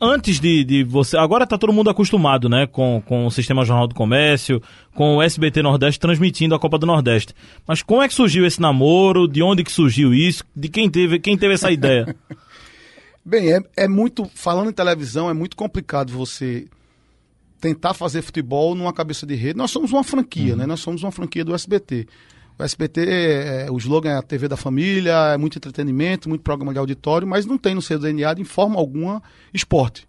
antes 0.00 0.40
de, 0.40 0.64
de 0.64 0.82
você. 0.82 1.16
Agora 1.16 1.46
tá 1.46 1.56
todo 1.56 1.72
mundo 1.72 1.90
acostumado, 1.90 2.48
né? 2.48 2.66
Com, 2.66 3.00
com 3.06 3.24
o 3.24 3.30
Sistema 3.30 3.64
Jornal 3.64 3.86
do 3.86 3.94
Comércio, 3.94 4.60
com 4.92 5.18
o 5.18 5.22
SBT 5.22 5.62
Nordeste 5.62 6.00
transmitindo 6.00 6.56
a 6.56 6.58
Copa 6.58 6.76
do 6.76 6.86
Nordeste. 6.86 7.32
Mas 7.64 7.82
como 7.82 8.02
é 8.02 8.08
que 8.08 8.14
surgiu 8.14 8.44
esse 8.44 8.60
namoro? 8.60 9.28
De 9.28 9.44
onde 9.44 9.62
que 9.62 9.70
surgiu 9.70 10.12
isso? 10.12 10.42
De 10.56 10.68
quem 10.68 10.90
teve, 10.90 11.20
quem 11.20 11.38
teve 11.38 11.54
essa 11.54 11.70
ideia? 11.70 12.16
Bem, 13.24 13.52
é, 13.52 13.60
é 13.76 13.86
muito. 13.86 14.28
Falando 14.34 14.70
em 14.70 14.74
televisão, 14.74 15.30
é 15.30 15.32
muito 15.32 15.56
complicado 15.56 16.12
você 16.12 16.66
tentar 17.60 17.94
fazer 17.94 18.22
futebol 18.22 18.74
numa 18.74 18.92
cabeça 18.92 19.24
de 19.24 19.36
rede. 19.36 19.56
Nós 19.56 19.70
somos 19.70 19.92
uma 19.92 20.02
franquia, 20.02 20.54
uhum. 20.54 20.58
né? 20.58 20.66
Nós 20.66 20.80
somos 20.80 21.04
uma 21.04 21.12
franquia 21.12 21.44
do 21.44 21.54
SBT. 21.54 22.08
O 22.58 22.62
SBT, 22.62 23.00
é, 23.08 23.70
o 23.70 23.76
slogan 23.78 24.10
é 24.10 24.16
a 24.16 24.22
TV 24.22 24.46
da 24.46 24.56
família, 24.56 25.32
é 25.32 25.36
muito 25.36 25.58
entretenimento, 25.58 26.28
muito 26.28 26.42
programa 26.42 26.72
de 26.72 26.78
auditório, 26.78 27.26
mas 27.26 27.44
não 27.46 27.58
tem 27.58 27.74
no 27.74 27.82
seu 27.82 27.98
DNA 27.98 28.34
de 28.34 28.44
forma 28.44 28.78
alguma 28.78 29.22
esporte. 29.52 30.06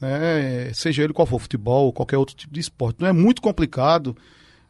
Né? 0.00 0.72
Seja 0.72 1.02
ele 1.02 1.12
qual 1.12 1.26
for, 1.26 1.40
futebol 1.40 1.86
ou 1.86 1.92
qualquer 1.92 2.16
outro 2.16 2.34
tipo 2.34 2.54
de 2.54 2.60
esporte. 2.60 3.00
Não 3.00 3.08
é 3.08 3.12
muito 3.12 3.42
complicado 3.42 4.16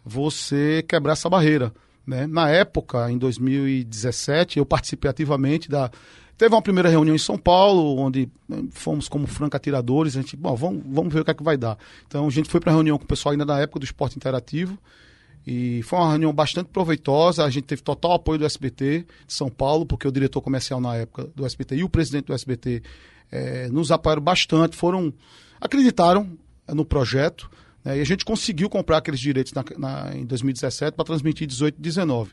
você 0.05 0.83
quebrar 0.89 1.13
essa 1.13 1.29
barreira. 1.29 1.73
Né? 2.07 2.27
Na 2.27 2.49
época, 2.49 3.11
em 3.11 3.19
2017, 3.19 4.59
eu 4.59 4.67
participei 4.67 5.11
ativamente 5.11 5.69
da. 5.69 5.91
Teve 6.37 6.55
uma 6.55 6.63
primeira 6.63 6.89
reunião 6.89 7.15
em 7.15 7.19
São 7.19 7.37
Paulo, 7.37 7.99
onde 7.99 8.27
né, 8.49 8.65
fomos 8.71 9.11
como 9.11 9.27
franca 9.27 9.59
atiradores. 9.59 10.17
A 10.17 10.23
gente, 10.23 10.37
bom, 10.37 10.57
vamos, 10.57 10.83
vamos 10.87 11.13
ver 11.13 11.21
o 11.21 11.25
que 11.25 11.31
é 11.31 11.35
que 11.35 11.43
vai 11.43 11.59
dar. 11.59 11.77
Então 12.07 12.27
a 12.27 12.31
gente 12.31 12.49
foi 12.49 12.61
para 12.61 12.73
a 12.73 12.75
reunião 12.75 12.97
com 12.97 13.05
o 13.05 13.07
pessoal 13.07 13.33
ainda 13.33 13.45
na 13.45 13.61
época 13.61 13.79
do 13.79 13.85
esporte 13.85 14.17
interativo. 14.17 14.79
E 15.47 15.83
foi 15.83 15.99
uma 15.99 16.11
reunião 16.11 16.33
bastante 16.33 16.69
proveitosa. 16.69 17.45
A 17.45 17.51
gente 17.51 17.65
teve 17.65 17.83
total 17.83 18.13
apoio 18.13 18.39
do 18.39 18.45
SBT 18.45 19.07
de 19.27 19.33
São 19.33 19.49
Paulo, 19.49 19.87
porque 19.87 20.07
o 20.07 20.13
diretor 20.13 20.41
comercial 20.41 20.81
na 20.81 20.97
época 20.97 21.29
do 21.35 21.47
SBT 21.47 21.77
e 21.77 21.85
o 21.85 21.89
presidente 21.89 22.27
do 22.27 22.35
SBT 22.35 22.83
é, 23.31 23.69
nos 23.69 23.91
apoiaram 23.91 24.23
bastante, 24.23 24.77
foram 24.77 25.13
acreditaram 25.61 26.39
no 26.69 26.85
projeto. 26.85 27.51
Né, 27.85 27.99
e 27.99 28.01
a 28.01 28.05
gente 28.05 28.25
conseguiu 28.25 28.69
comprar 28.69 28.99
aqueles 28.99 29.21
direitos 29.21 29.53
na, 29.53 29.65
na, 29.79 30.15
em 30.15 30.25
2017 30.25 30.95
para 30.95 31.05
transmitir 31.05 31.47
18 31.47 31.77
e 31.79 31.81
19. 31.81 32.33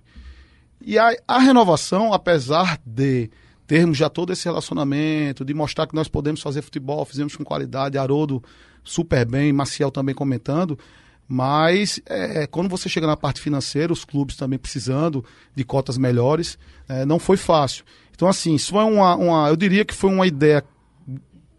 E 0.82 1.00
a, 1.00 1.16
a 1.28 1.40
renovação, 1.40 2.14
apesar 2.14 2.80
de 2.86 3.30
termos 3.66 3.98
já 3.98 4.10
todo 4.10 4.32
esse 4.32 4.46
relacionamento, 4.46 5.44
de 5.44 5.54
mostrar 5.54 5.88
que 5.88 5.96
nós 5.96 6.08
podemos 6.08 6.42
fazer 6.42 6.62
futebol, 6.62 7.04
fizemos 7.04 7.36
com 7.36 7.44
qualidade, 7.44 7.98
Haroldo 7.98 8.42
super 8.84 9.26
bem, 9.26 9.52
Maciel 9.52 9.92
também 9.92 10.16
comentando, 10.16 10.80
mas 11.28 12.00
é, 12.06 12.48
quando 12.48 12.70
você 12.70 12.88
chega 12.88 13.06
na 13.06 13.18
parte 13.18 13.42
financeira, 13.42 13.92
os 13.92 14.06
clubes 14.06 14.36
também 14.36 14.58
precisando 14.58 15.24
de 15.54 15.64
cotas 15.64 15.98
melhores, 15.98 16.58
é, 16.88 17.06
não 17.06 17.20
foi 17.20 17.36
fácil. 17.36 17.84
Então, 18.16 18.28
assim, 18.28 18.56
isso 18.56 18.78
é 18.80 18.84
uma, 18.84 19.16
uma. 19.16 19.50
Eu 19.50 19.56
diria 19.56 19.84
que 19.84 19.94
foi 19.94 20.10
uma 20.10 20.26
ideia 20.26 20.64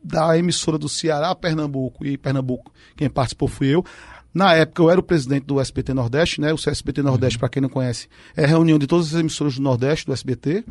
da 0.03 0.39
emissora 0.39 0.79
do 0.79 0.89
Ceará, 0.89 1.35
Pernambuco, 1.35 2.05
e 2.05 2.17
Pernambuco, 2.17 2.73
quem 2.97 3.11
participou 3.11 3.47
fui 3.47 3.69
eu. 3.69 3.85
Na 4.33 4.55
época 4.55 4.83
eu 4.83 4.91
era 4.91 5.01
o 5.01 5.03
presidente 5.03 5.45
do 5.45 5.61
SBT 5.61 5.93
Nordeste, 5.95 6.41
né? 6.41 6.53
O 6.53 6.57
SBT 6.57 7.03
Nordeste, 7.03 7.37
uhum. 7.37 7.41
para 7.41 7.49
quem 7.49 7.63
não 7.63 7.69
conhece, 7.69 8.09
é 8.37 8.45
a 8.45 8.47
reunião 8.47 8.79
de 8.79 8.87
todas 8.87 9.15
as 9.15 9.21
emissoras 9.21 9.57
do 9.57 9.63
Nordeste, 9.63 10.07
do 10.07 10.13
SBT 10.13 10.65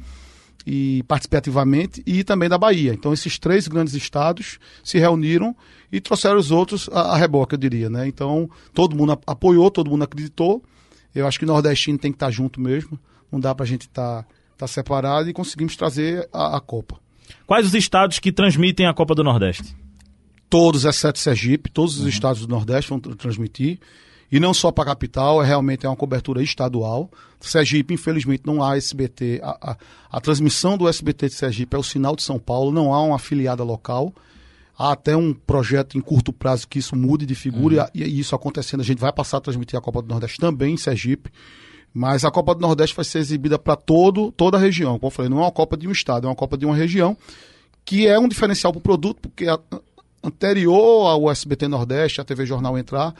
e 0.69 1.01
participei 1.03 1.39
ativamente, 1.39 2.03
e 2.05 2.25
também 2.25 2.49
da 2.49 2.57
Bahia. 2.57 2.93
Então, 2.93 3.13
esses 3.13 3.39
três 3.39 3.69
grandes 3.69 3.93
estados 3.93 4.59
se 4.83 4.99
reuniram 4.99 5.55
e 5.89 6.01
trouxeram 6.01 6.37
os 6.37 6.51
outros 6.51 6.89
a, 6.91 7.13
a 7.13 7.17
reboque, 7.17 7.55
eu 7.55 7.57
diria, 7.57 7.89
né? 7.89 8.05
Então, 8.05 8.49
todo 8.73 8.93
mundo 8.93 9.17
apoiou, 9.25 9.71
todo 9.71 9.89
mundo 9.89 10.03
acreditou. 10.03 10.61
Eu 11.15 11.25
acho 11.25 11.39
que 11.39 11.45
o 11.45 11.47
nordestino 11.47 11.97
tem 11.97 12.11
que 12.11 12.17
estar 12.17 12.29
junto 12.31 12.59
mesmo. 12.59 12.99
Não 13.31 13.39
dá 13.39 13.55
para 13.55 13.63
a 13.63 13.67
gente 13.67 13.83
estar 13.83 14.23
tá, 14.23 14.27
tá 14.57 14.67
separado 14.67 15.29
e 15.29 15.33
conseguimos 15.33 15.77
trazer 15.77 16.27
a, 16.33 16.57
a 16.57 16.59
Copa. 16.59 16.99
Quais 17.45 17.65
os 17.65 17.73
estados 17.73 18.19
que 18.19 18.29
transmitem 18.29 18.87
a 18.87 18.93
Copa 18.93 19.15
do 19.15 19.23
Nordeste? 19.23 19.73
Todos, 20.49 20.83
exceto 20.83 21.17
Sergipe, 21.17 21.71
todos 21.71 21.95
os 21.95 22.01
uhum. 22.01 22.09
estados 22.09 22.41
do 22.41 22.47
Nordeste 22.49 22.89
vão 22.89 22.99
transmitir. 22.99 23.79
E 24.31 24.39
não 24.39 24.53
só 24.53 24.71
para 24.71 24.83
a 24.83 24.87
capital, 24.87 25.41
é 25.41 25.45
realmente 25.45 25.85
é 25.85 25.89
uma 25.89 25.95
cobertura 25.95 26.43
estadual. 26.43 27.09
Sergipe, 27.39 27.93
infelizmente, 27.93 28.43
não 28.45 28.61
há 28.61 28.75
SBT. 28.75 29.39
A, 29.41 29.71
a, 29.71 29.77
a, 30.11 30.21
transmissão 30.21 30.77
do 30.77 30.87
SBT 30.87 31.27
de 31.27 31.35
Sergipe 31.35 31.75
é 31.75 31.79
o 31.79 31.83
sinal 31.83 32.15
de 32.15 32.23
São 32.23 32.37
Paulo, 32.37 32.71
não 32.71 32.93
há 32.93 33.01
uma 33.01 33.15
afiliada 33.15 33.63
local. 33.63 34.13
Há 34.77 34.91
até 34.91 35.15
um 35.15 35.33
projeto 35.33 35.97
em 35.97 36.01
curto 36.01 36.31
prazo 36.33 36.67
que 36.67 36.77
isso 36.77 36.95
mude 36.95 37.25
de 37.25 37.33
figura, 37.35 37.83
uhum. 37.83 37.89
e, 37.95 38.03
e, 38.03 38.19
isso 38.19 38.35
acontecendo, 38.35 38.81
a 38.81 38.83
gente 38.83 38.99
vai 38.99 39.11
passar 39.11 39.37
a 39.37 39.41
transmitir 39.41 39.77
a 39.77 39.81
Copa 39.81 40.01
do 40.01 40.07
Nordeste 40.07 40.37
também 40.37 40.73
em 40.73 40.77
Sergipe. 40.77 41.31
Mas 41.93 42.25
a 42.25 42.29
Copa 42.29 42.53
do 42.53 42.61
Nordeste 42.61 42.95
vai 42.95 43.05
ser 43.05 43.19
exibida 43.19 43.57
para 43.57 43.75
todo 43.75 44.31
toda 44.31 44.57
a 44.57 44.59
região. 44.59 44.99
Como 44.99 45.07
eu 45.07 45.11
falei, 45.11 45.29
não 45.29 45.39
é 45.39 45.41
uma 45.41 45.51
Copa 45.51 45.77
de 45.77 45.87
um 45.87 45.91
estado, 45.91 46.27
é 46.27 46.29
uma 46.29 46.35
Copa 46.35 46.57
de 46.57 46.65
uma 46.65 46.75
região, 46.75 47.17
que 47.85 48.05
é 48.05 48.19
um 48.19 48.27
diferencial 48.27 48.73
para 48.73 48.79
o 48.79 48.83
produto, 48.83 49.19
porque 49.21 49.47
a, 49.47 49.57
anterior 50.23 51.07
ao 51.07 51.31
SBT 51.31 51.67
Nordeste, 51.67 52.21
a 52.21 52.23
TV 52.23 52.45
Jornal 52.45 52.77
entrar, 52.77 53.15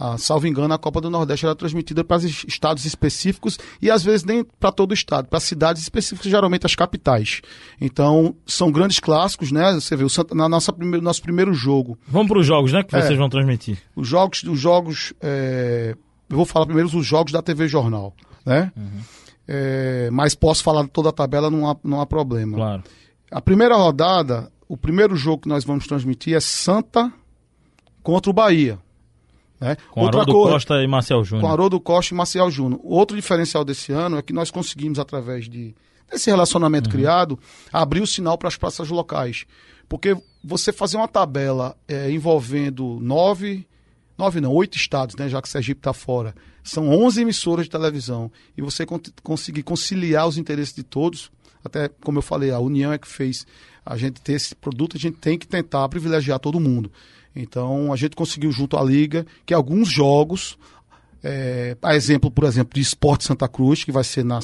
ah, 0.00 0.16
salvo 0.16 0.46
engano, 0.46 0.72
a 0.72 0.78
Copa 0.78 1.00
do 1.00 1.10
Nordeste 1.10 1.44
era 1.44 1.56
transmitida 1.56 2.04
para 2.04 2.24
estados 2.24 2.84
específicos 2.84 3.58
e 3.82 3.90
às 3.90 4.04
vezes 4.04 4.24
nem 4.24 4.44
para 4.44 4.70
todo 4.70 4.92
o 4.92 4.94
estado, 4.94 5.26
para 5.26 5.40
cidades 5.40 5.82
específicas, 5.82 6.30
geralmente 6.30 6.64
as 6.64 6.76
capitais. 6.76 7.42
Então, 7.80 8.36
são 8.46 8.70
grandes 8.70 9.00
clássicos, 9.00 9.50
né? 9.50 9.72
Você 9.72 9.96
vê, 9.96 10.04
o 10.04 10.08
Santa, 10.08 10.36
na 10.36 10.48
nossa 10.48 10.72
prime, 10.72 11.00
nosso 11.00 11.20
primeiro 11.20 11.52
jogo. 11.52 11.98
Vamos 12.06 12.28
para 12.28 12.38
os 12.38 12.46
jogos, 12.46 12.72
né? 12.72 12.84
Que 12.84 12.94
é, 12.94 13.02
vocês 13.02 13.18
vão 13.18 13.28
transmitir. 13.28 13.76
Os 13.96 14.06
jogos, 14.06 14.44
os 14.44 14.60
jogos 14.60 15.12
é, 15.20 15.96
eu 16.30 16.36
vou 16.36 16.46
falar 16.46 16.66
primeiro 16.66 16.88
os 16.96 17.06
jogos 17.06 17.32
da 17.32 17.42
TV 17.42 17.66
Jornal, 17.66 18.14
né? 18.46 18.70
Uhum. 18.76 19.00
É, 19.48 20.10
mas 20.12 20.34
posso 20.34 20.62
falar 20.62 20.86
toda 20.88 21.08
a 21.08 21.12
tabela, 21.12 21.50
não 21.50 21.68
há, 21.68 21.76
não 21.82 22.00
há 22.00 22.06
problema. 22.06 22.56
Claro. 22.56 22.82
A 23.30 23.40
primeira 23.40 23.74
rodada, 23.74 24.52
o 24.68 24.76
primeiro 24.76 25.16
jogo 25.16 25.42
que 25.42 25.48
nós 25.48 25.64
vamos 25.64 25.86
transmitir 25.86 26.34
é 26.34 26.40
Santa 26.40 27.12
contra 28.02 28.30
o 28.30 28.34
Bahia. 28.34 28.78
Né? 29.60 29.76
Com 29.90 30.02
Outra 30.02 30.20
Haroldo 30.20 30.32
coisa, 30.32 30.52
Costa 30.52 30.82
e 30.82 30.86
Marcel 30.86 31.24
Júnior. 31.24 31.46
Com 31.46 31.52
Haroldo 31.52 31.80
Costa 31.80 32.14
e 32.14 32.16
Marcel 32.16 32.50
Júnior. 32.50 32.80
Outro 32.84 33.16
diferencial 33.16 33.64
desse 33.64 33.92
ano 33.92 34.18
é 34.18 34.22
que 34.22 34.32
nós 34.32 34.50
conseguimos, 34.50 34.98
através 34.98 35.48
de, 35.48 35.74
desse 36.10 36.30
relacionamento 36.30 36.88
uhum. 36.88 36.92
criado, 36.92 37.38
abrir 37.72 38.00
o 38.00 38.06
sinal 38.06 38.38
para 38.38 38.48
as 38.48 38.56
praças 38.56 38.88
locais. 38.88 39.44
Porque 39.88 40.16
você 40.44 40.72
fazer 40.72 40.96
uma 40.96 41.08
tabela 41.08 41.76
é, 41.88 42.10
envolvendo 42.10 42.98
nove, 43.00 43.66
nove 44.16 44.40
não, 44.40 44.52
oito 44.52 44.76
estados, 44.76 45.16
né, 45.16 45.28
já 45.28 45.40
que 45.42 45.48
Sergipe 45.48 45.80
está 45.80 45.92
fora, 45.92 46.34
são 46.62 46.88
onze 46.90 47.22
emissoras 47.22 47.64
de 47.64 47.70
televisão, 47.70 48.30
e 48.56 48.60
você 48.60 48.84
con 48.84 49.00
conseguir 49.22 49.62
conciliar 49.62 50.28
os 50.28 50.36
interesses 50.36 50.74
de 50.74 50.82
todos, 50.82 51.30
até 51.64 51.88
como 51.88 52.18
eu 52.18 52.22
falei, 52.22 52.50
a 52.50 52.58
União 52.58 52.92
é 52.92 52.98
que 52.98 53.08
fez 53.08 53.46
a 53.84 53.96
gente 53.96 54.20
ter 54.20 54.34
esse 54.34 54.54
produto, 54.54 54.96
a 54.96 55.00
gente 55.00 55.16
tem 55.16 55.38
que 55.38 55.48
tentar 55.48 55.88
privilegiar 55.88 56.38
todo 56.38 56.60
mundo. 56.60 56.92
Então 57.40 57.92
a 57.92 57.96
gente 57.96 58.16
conseguiu 58.16 58.50
junto 58.50 58.76
à 58.76 58.82
Liga 58.82 59.24
que 59.46 59.54
alguns 59.54 59.88
jogos, 59.88 60.58
é, 61.22 61.76
a 61.80 61.94
exemplo, 61.94 62.30
por 62.30 62.44
exemplo, 62.44 62.74
de 62.74 62.80
Esporte 62.80 63.24
Santa 63.24 63.48
Cruz, 63.48 63.84
que 63.84 63.92
vai 63.92 64.02
ser 64.02 64.24
na 64.24 64.40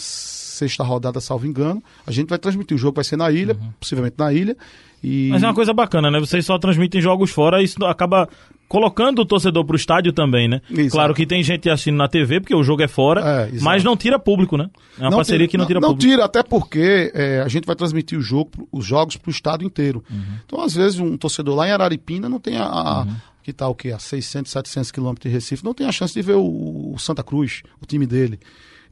sexta 0.55 0.85
rodada, 0.85 1.21
salvo 1.21 1.47
engano, 1.47 1.83
a 2.07 2.11
gente 2.11 2.29
vai 2.29 2.39
transmitir 2.39 2.77
o 2.77 2.79
jogo, 2.79 2.97
vai 2.97 3.05
ser 3.05 3.17
na 3.17 3.31
ilha, 3.31 3.55
uhum. 3.55 3.73
possivelmente 3.79 4.17
na 4.19 4.33
ilha. 4.33 4.57
E... 5.03 5.29
Mas 5.31 5.43
é 5.43 5.47
uma 5.47 5.55
coisa 5.55 5.75
bacana, 5.75 6.11
né? 6.11 6.19
Vocês 6.19 6.47
só 6.47 6.59
transmitem 6.59 7.01
jogos 7.01 7.31
fora 7.31 7.63
isso 7.63 7.85
acaba 7.85 8.27
colocando 8.69 9.21
o 9.21 9.25
torcedor 9.25 9.65
para 9.65 9.75
o 9.75 9.77
estádio 9.77 10.13
também, 10.13 10.49
né? 10.49 10.61
Isso, 10.71 10.91
claro 10.91 11.15
que 11.15 11.27
tem 11.27 11.43
gente 11.43 11.69
assistindo 11.69 11.97
na 11.97 12.09
TV, 12.09 12.41
porque 12.41 12.55
o 12.55 12.63
jogo 12.63 12.83
é 12.83 12.89
fora, 12.89 13.21
é, 13.21 13.61
mas 13.61 13.85
não 13.85 13.97
tira 13.97 14.19
público, 14.19 14.57
né? 14.57 14.71
É 14.99 15.03
uma 15.03 15.11
não 15.11 15.19
parceria 15.19 15.47
tira, 15.47 15.51
que 15.51 15.59
não 15.59 15.67
tira 15.67 15.81
não, 15.81 15.91
público. 15.91 16.09
Não 16.09 16.17
tira, 16.17 16.25
até 16.25 16.43
porque 16.43 17.13
é, 17.15 17.41
a 17.41 17.49
gente 17.49 17.67
vai 17.67 17.77
transmitir 17.77 18.19
o 18.19 18.23
jogo, 18.23 18.51
os 18.73 18.85
jogos 18.85 19.17
para 19.17 19.29
o 19.29 19.31
estado 19.31 19.65
inteiro. 19.65 20.03
Uhum. 20.11 20.39
Então, 20.45 20.61
às 20.61 20.75
vezes, 20.75 20.99
um 20.99 21.17
torcedor 21.17 21.55
lá 21.55 21.69
em 21.69 21.71
Araripina 21.71 22.29
não 22.29 22.41
tem 22.41 22.57
a... 22.57 22.65
a 22.65 23.03
uhum. 23.03 23.15
Que 23.45 23.51
está 23.51 23.69
o 23.69 23.75
quê? 23.75 23.93
A 23.93 23.99
600, 23.99 24.51
700 24.51 24.91
quilômetros 24.91 25.31
de 25.31 25.35
Recife, 25.35 25.63
não 25.63 25.75
tem 25.75 25.87
a 25.87 25.93
chance 25.93 26.15
de 26.15 26.23
ver 26.23 26.33
o, 26.33 26.95
o 26.95 26.99
Santa 26.99 27.23
Cruz, 27.23 27.63
o 27.79 27.85
time 27.85 28.07
dele. 28.07 28.41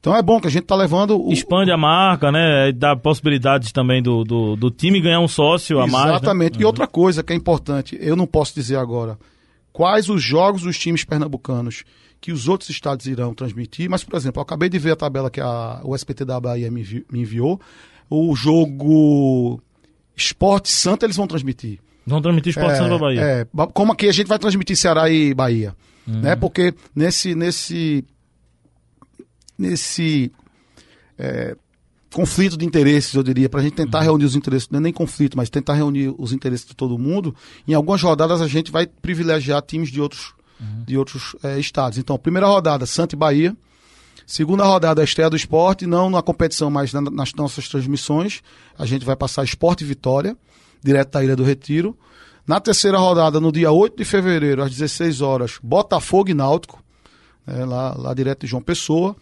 Então 0.03 0.17
é 0.17 0.21
bom 0.21 0.41
que 0.41 0.49
a 0.49 0.51
gente 0.51 0.65
está 0.65 0.75
levando. 0.75 1.17
O... 1.17 1.33
Expande 1.33 1.71
a 1.71 1.77
marca, 1.77 2.33
né? 2.33 2.73
Dá 2.73 2.97
possibilidades 2.97 3.71
também 3.71 4.03
do, 4.03 4.25
do, 4.25 4.57
do 4.57 4.69
time 4.69 5.01
ganhar 5.01 5.21
um 5.21 5.29
sócio 5.29 5.79
a 5.79 5.87
mais. 5.87 6.07
Né? 6.07 6.11
Exatamente. 6.17 6.55
Né? 6.55 6.63
E 6.63 6.65
uhum. 6.65 6.71
outra 6.71 6.89
coisa 6.89 7.23
que 7.23 7.33
é 7.33 7.37
importante, 7.37 7.97
eu 8.01 8.17
não 8.17 8.27
posso 8.27 8.53
dizer 8.53 8.75
agora 8.75 9.17
quais 9.73 10.09
os 10.09 10.21
jogos 10.21 10.63
dos 10.63 10.77
times 10.77 11.05
pernambucanos 11.05 11.85
que 12.21 12.33
os 12.33 12.49
outros 12.49 12.69
estados 12.69 13.07
irão 13.07 13.33
transmitir, 13.33 13.89
mas, 13.89 14.03
por 14.03 14.17
exemplo, 14.17 14.41
eu 14.41 14.43
acabei 14.43 14.69
de 14.69 14.77
ver 14.77 14.91
a 14.91 14.97
tabela 14.97 15.31
que 15.31 15.41
a, 15.41 15.81
o 15.85 15.95
SPT 15.95 16.25
da 16.25 16.41
Bahia 16.41 16.69
me, 16.69 17.05
me 17.11 17.21
enviou. 17.21 17.61
O 18.11 18.35
jogo 18.35 19.63
Esporte 20.17 20.69
Santa 20.69 21.07
eles 21.07 21.17
vão 21.17 21.29
transmitir. 21.29 21.79
Vão 22.05 22.21
transmitir 22.21 22.51
Esporte 22.51 22.73
é, 22.73 22.77
Santa 22.77 22.99
Bahia. 22.99 23.21
É, 23.21 23.47
como 23.73 23.93
aqui 23.93 24.09
a 24.09 24.13
gente 24.13 24.27
vai 24.27 24.39
transmitir 24.39 24.77
Ceará 24.77 25.09
e 25.09 25.33
Bahia. 25.33 25.77
Uhum. 26.09 26.23
Né? 26.23 26.35
Porque 26.35 26.75
nesse, 26.93 27.37
nesse, 27.37 28.05
nesse 29.63 30.33
é, 31.19 31.57
conflito 32.13 32.57
de 32.57 32.65
interesses, 32.65 33.15
eu 33.15 33.23
diria, 33.23 33.49
para 33.49 33.61
a 33.61 33.63
gente 33.63 33.75
tentar 33.75 33.99
uhum. 34.01 34.05
reunir 34.05 34.25
os 34.25 34.37
interesses, 34.37 34.69
não 34.69 34.79
é 34.79 34.83
nem 34.83 34.93
conflito, 34.93 35.37
mas 35.37 35.49
tentar 35.49 35.75
reunir 35.75 36.15
os 36.19 36.33
interesses 36.33 36.67
de 36.67 36.75
todo 36.75 36.99
mundo, 36.99 37.35
em 37.67 37.75
algumas 37.75 38.03
rodadas 38.03 38.41
a 38.41 38.49
gente 38.49 38.71
vai 38.71 38.87
privilegiar 38.87 39.63
times 39.63 39.91
de 39.91 40.01
outros, 40.01 40.35
uhum. 40.61 40.85
de 40.85 40.99
outros 40.99 41.37
é, 41.43 41.59
estados. 41.59 41.99
Então, 41.99 42.19
primeira 42.19 42.47
rodada, 42.47 42.85
Santa 42.87 43.15
e 43.15 43.19
Bahia. 43.19 43.57
Segunda 44.27 44.65
rodada, 44.65 45.01
a 45.01 45.05
estreia 45.05 45.29
do 45.29 45.37
esporte, 45.37 45.87
não 45.87 46.09
na 46.09 46.23
competição, 46.23 46.71
mas 46.71 46.93
na, 46.93 47.01
nas 47.01 47.35
nossas 47.35 47.69
transmissões. 47.69 48.41
A 48.79 48.87
gente 48.87 49.05
vai 49.05 49.17
passar 49.17 49.45
Esporte 49.45 49.85
Vitória, 49.85 50.37
direto 50.83 51.11
da 51.11 51.25
Ilha 51.25 51.35
do 51.35 51.43
Retiro. 51.43 51.97
Na 52.47 52.61
terceira 52.61 52.99
rodada, 52.99 53.41
no 53.41 53.53
dia 53.53 53.71
8 53.71 53.97
de 53.97 54.05
fevereiro, 54.05 54.63
às 54.63 54.71
16 54.71 55.21
horas, 55.21 55.59
Botafogo 55.63 56.31
e 56.31 56.35
Náutico, 56.35 56.83
é, 57.47 57.65
lá, 57.65 57.95
lá 57.97 58.15
direto 58.15 58.43
de 58.43 58.47
João 58.47 58.63
Pessoa. 58.63 59.17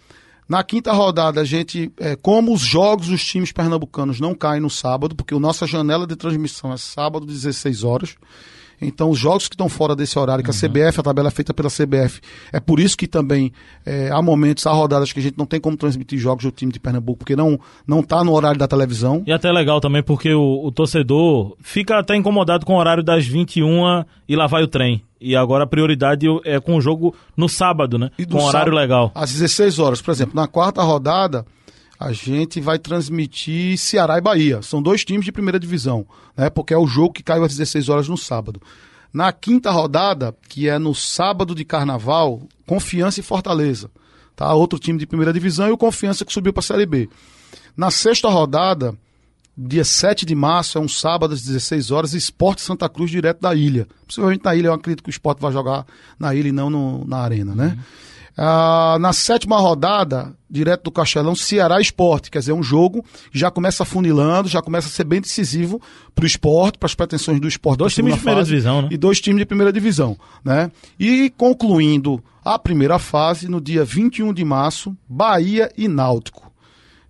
Na 0.51 0.65
quinta 0.65 0.93
rodada, 0.93 1.41
a 1.41 1.45
gente, 1.45 1.93
é, 1.97 2.17
como 2.17 2.53
os 2.53 2.61
jogos 2.61 3.07
dos 3.07 3.25
times 3.25 3.53
pernambucanos 3.53 4.19
não 4.19 4.35
caem 4.35 4.61
no 4.61 4.69
sábado, 4.69 5.15
porque 5.15 5.33
a 5.33 5.39
nossa 5.39 5.65
janela 5.65 6.09
de 6.09 6.17
transmissão 6.17 6.73
é 6.73 6.77
sábado, 6.77 7.25
16 7.25 7.85
horas. 7.85 8.17
Então, 8.81 9.11
os 9.11 9.19
jogos 9.19 9.49
que 9.49 9.55
estão 9.55 9.69
fora 9.69 9.95
desse 9.95 10.19
horário, 10.19 10.43
que 10.45 10.51
uhum. 10.51 10.57
a 10.57 10.69
CBF, 10.88 11.01
a 11.01 11.03
tabela 11.03 11.29
é 11.29 11.31
feita 11.31 11.53
pela 11.53 11.69
CBF, 11.69 12.21
é 12.53 12.61
por 12.61 12.81
isso 12.81 12.97
que 12.97 13.07
também 13.07 13.53
é, 13.85 14.11
há 14.11 14.23
momentos, 14.23 14.66
há 14.66 14.73
rodadas 14.73 15.12
que 15.12 15.21
a 15.21 15.23
gente 15.23 15.38
não 15.38 15.47
tem 15.47 15.61
como 15.61 15.77
transmitir 15.77 16.19
jogos 16.19 16.45
do 16.45 16.51
time 16.51 16.73
de 16.73 16.81
Pernambuco, 16.81 17.19
porque 17.19 17.37
não 17.37 17.59
não 17.87 18.01
está 18.01 18.23
no 18.25 18.33
horário 18.33 18.59
da 18.59 18.69
televisão. 18.69 19.23
E 19.27 19.33
até 19.33 19.51
legal 19.51 19.81
também, 19.81 20.03
porque 20.03 20.33
o, 20.33 20.64
o 20.64 20.71
torcedor 20.71 21.57
fica 21.61 21.99
até 21.99 22.16
incomodado 22.16 22.64
com 22.64 22.75
o 22.75 22.79
horário 22.79 23.03
das 23.03 23.26
21 23.26 24.05
e 24.28 24.37
lá 24.37 24.47
vai 24.47 24.62
o 24.62 24.68
trem. 24.68 25.03
E 25.20 25.37
agora 25.37 25.64
a 25.64 25.66
prioridade 25.66 26.26
é 26.45 26.59
com 26.59 26.76
o 26.76 26.81
jogo 26.81 27.14
no 27.37 27.47
sábado, 27.49 27.99
né? 27.99 28.11
com 28.31 28.39
horário 28.39 28.53
sábado, 28.53 28.74
legal. 28.74 29.12
Às 29.14 29.33
16 29.33 29.78
horas, 29.78 30.01
por 30.01 30.12
exemplo. 30.12 30.35
Na 30.35 30.49
quarta 30.49 30.83
rodada, 30.83 31.45
a 32.01 32.14
gente 32.14 32.62
vai 32.62 32.78
transmitir 32.78 33.76
Ceará 33.76 34.16
e 34.16 34.22
Bahia. 34.22 34.62
São 34.62 34.80
dois 34.80 35.05
times 35.05 35.26
de 35.26 35.30
primeira 35.30 35.61
divisão, 35.61 36.07
né? 36.34 36.48
Porque 36.48 36.72
é 36.72 36.78
o 36.78 36.86
jogo 36.86 37.12
que 37.12 37.22
caiu 37.22 37.44
às 37.44 37.55
16 37.55 37.90
horas 37.90 38.09
no 38.09 38.16
sábado. 38.16 38.59
Na 39.12 39.30
quinta 39.32 39.70
rodada, 39.70 40.34
que 40.48 40.66
é 40.66 40.78
no 40.78 40.94
sábado 40.94 41.55
de 41.55 41.62
carnaval, 41.62 42.40
Confiança 42.66 43.20
e 43.20 43.22
Fortaleza. 43.22 43.90
Tá? 44.34 44.51
Outro 44.55 44.78
time 44.78 44.98
de 44.98 45.07
primeira 45.07 45.30
divisão 45.30 45.68
e 45.68 45.72
o 45.72 45.76
Confiança 45.76 46.24
que 46.24 46.32
subiu 46.32 46.55
para 46.55 46.61
a 46.61 46.62
Série 46.62 46.86
B. 46.86 47.07
Na 47.76 47.90
sexta 47.90 48.30
rodada, 48.30 48.94
dia 49.55 49.84
7 49.84 50.24
de 50.24 50.34
março, 50.34 50.78
é 50.78 50.80
um 50.80 50.88
sábado 50.88 51.34
às 51.34 51.42
16 51.42 51.90
horas, 51.90 52.14
Esporte 52.14 52.62
Santa 52.62 52.88
Cruz, 52.88 53.11
direto 53.11 53.42
da 53.42 53.55
ilha. 53.55 53.86
Possivelmente 54.07 54.42
na 54.42 54.55
ilha, 54.55 54.68
eu 54.68 54.72
acredito 54.72 55.03
que 55.03 55.11
o 55.11 55.12
esporte 55.12 55.42
vai 55.42 55.53
jogar 55.53 55.84
na 56.18 56.34
ilha 56.34 56.48
e 56.48 56.53
não 56.53 56.70
no, 56.70 57.05
na 57.05 57.18
arena, 57.18 57.55
né? 57.55 57.76
Uhum. 57.76 58.10
Ah, 58.43 58.97
na 58.99 59.12
sétima 59.12 59.59
rodada, 59.59 60.34
direto 60.49 60.84
do 60.84 60.91
Castelão, 60.91 61.34
Ceará 61.34 61.78
Esporte, 61.78 62.30
quer 62.30 62.38
dizer, 62.38 62.55
um 62.55 62.62
jogo 62.62 63.05
já 63.30 63.51
começa 63.51 63.84
funilando, 63.84 64.49
já 64.49 64.62
começa 64.62 64.88
a 64.88 64.91
ser 64.91 65.05
bem 65.05 65.20
decisivo 65.20 65.78
para 66.14 66.22
o 66.22 66.26
esporte, 66.26 66.78
para 66.78 66.86
as 66.86 66.95
pretensões 66.95 67.38
do 67.38 67.47
esporte. 67.47 67.78
Dois 67.80 67.95
times 67.95 68.14
de 68.14 68.18
primeira 68.20 68.41
fase, 68.41 68.51
divisão, 68.51 68.80
né? 68.82 68.88
E 68.91 68.97
dois 68.97 69.20
times 69.20 69.41
de 69.41 69.45
primeira 69.45 69.70
divisão, 69.70 70.16
né? 70.43 70.72
E 70.99 71.28
concluindo 71.36 72.24
a 72.43 72.59
primeira 72.59 72.99
fase, 72.99 73.47
no 73.47 73.61
dia 73.61 73.84
21 73.84 74.32
de 74.32 74.43
março, 74.43 74.97
Bahia 75.07 75.70
e 75.76 75.86
Náutico. 75.86 76.51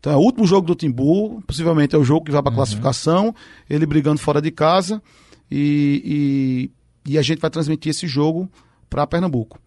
Então 0.01 0.12
é 0.12 0.16
o 0.16 0.20
último 0.20 0.45
jogo 0.49 0.66
do 0.66 0.74
Timbu, 0.74 1.41
possivelmente 1.47 1.95
é 1.95 1.99
o 1.99 2.03
jogo 2.03 2.24
que 2.24 2.33
vai 2.33 2.43
para 2.43 2.51
a 2.51 2.53
Uhum. 2.53 2.57
classificação, 2.57 3.35
ele 3.68 3.87
brigando 3.87 4.18
fora 4.18 4.43
de 4.43 4.51
casa, 4.51 5.01
e, 5.49 6.70
e, 7.07 7.12
e 7.12 7.18
a 7.18 7.22
gente 7.22 7.39
vai 7.39 7.51
transmitir 7.51 7.91
esse 7.91 8.09
jogo 8.09 8.51
para 8.89 9.07
Pernambuco. 9.07 9.61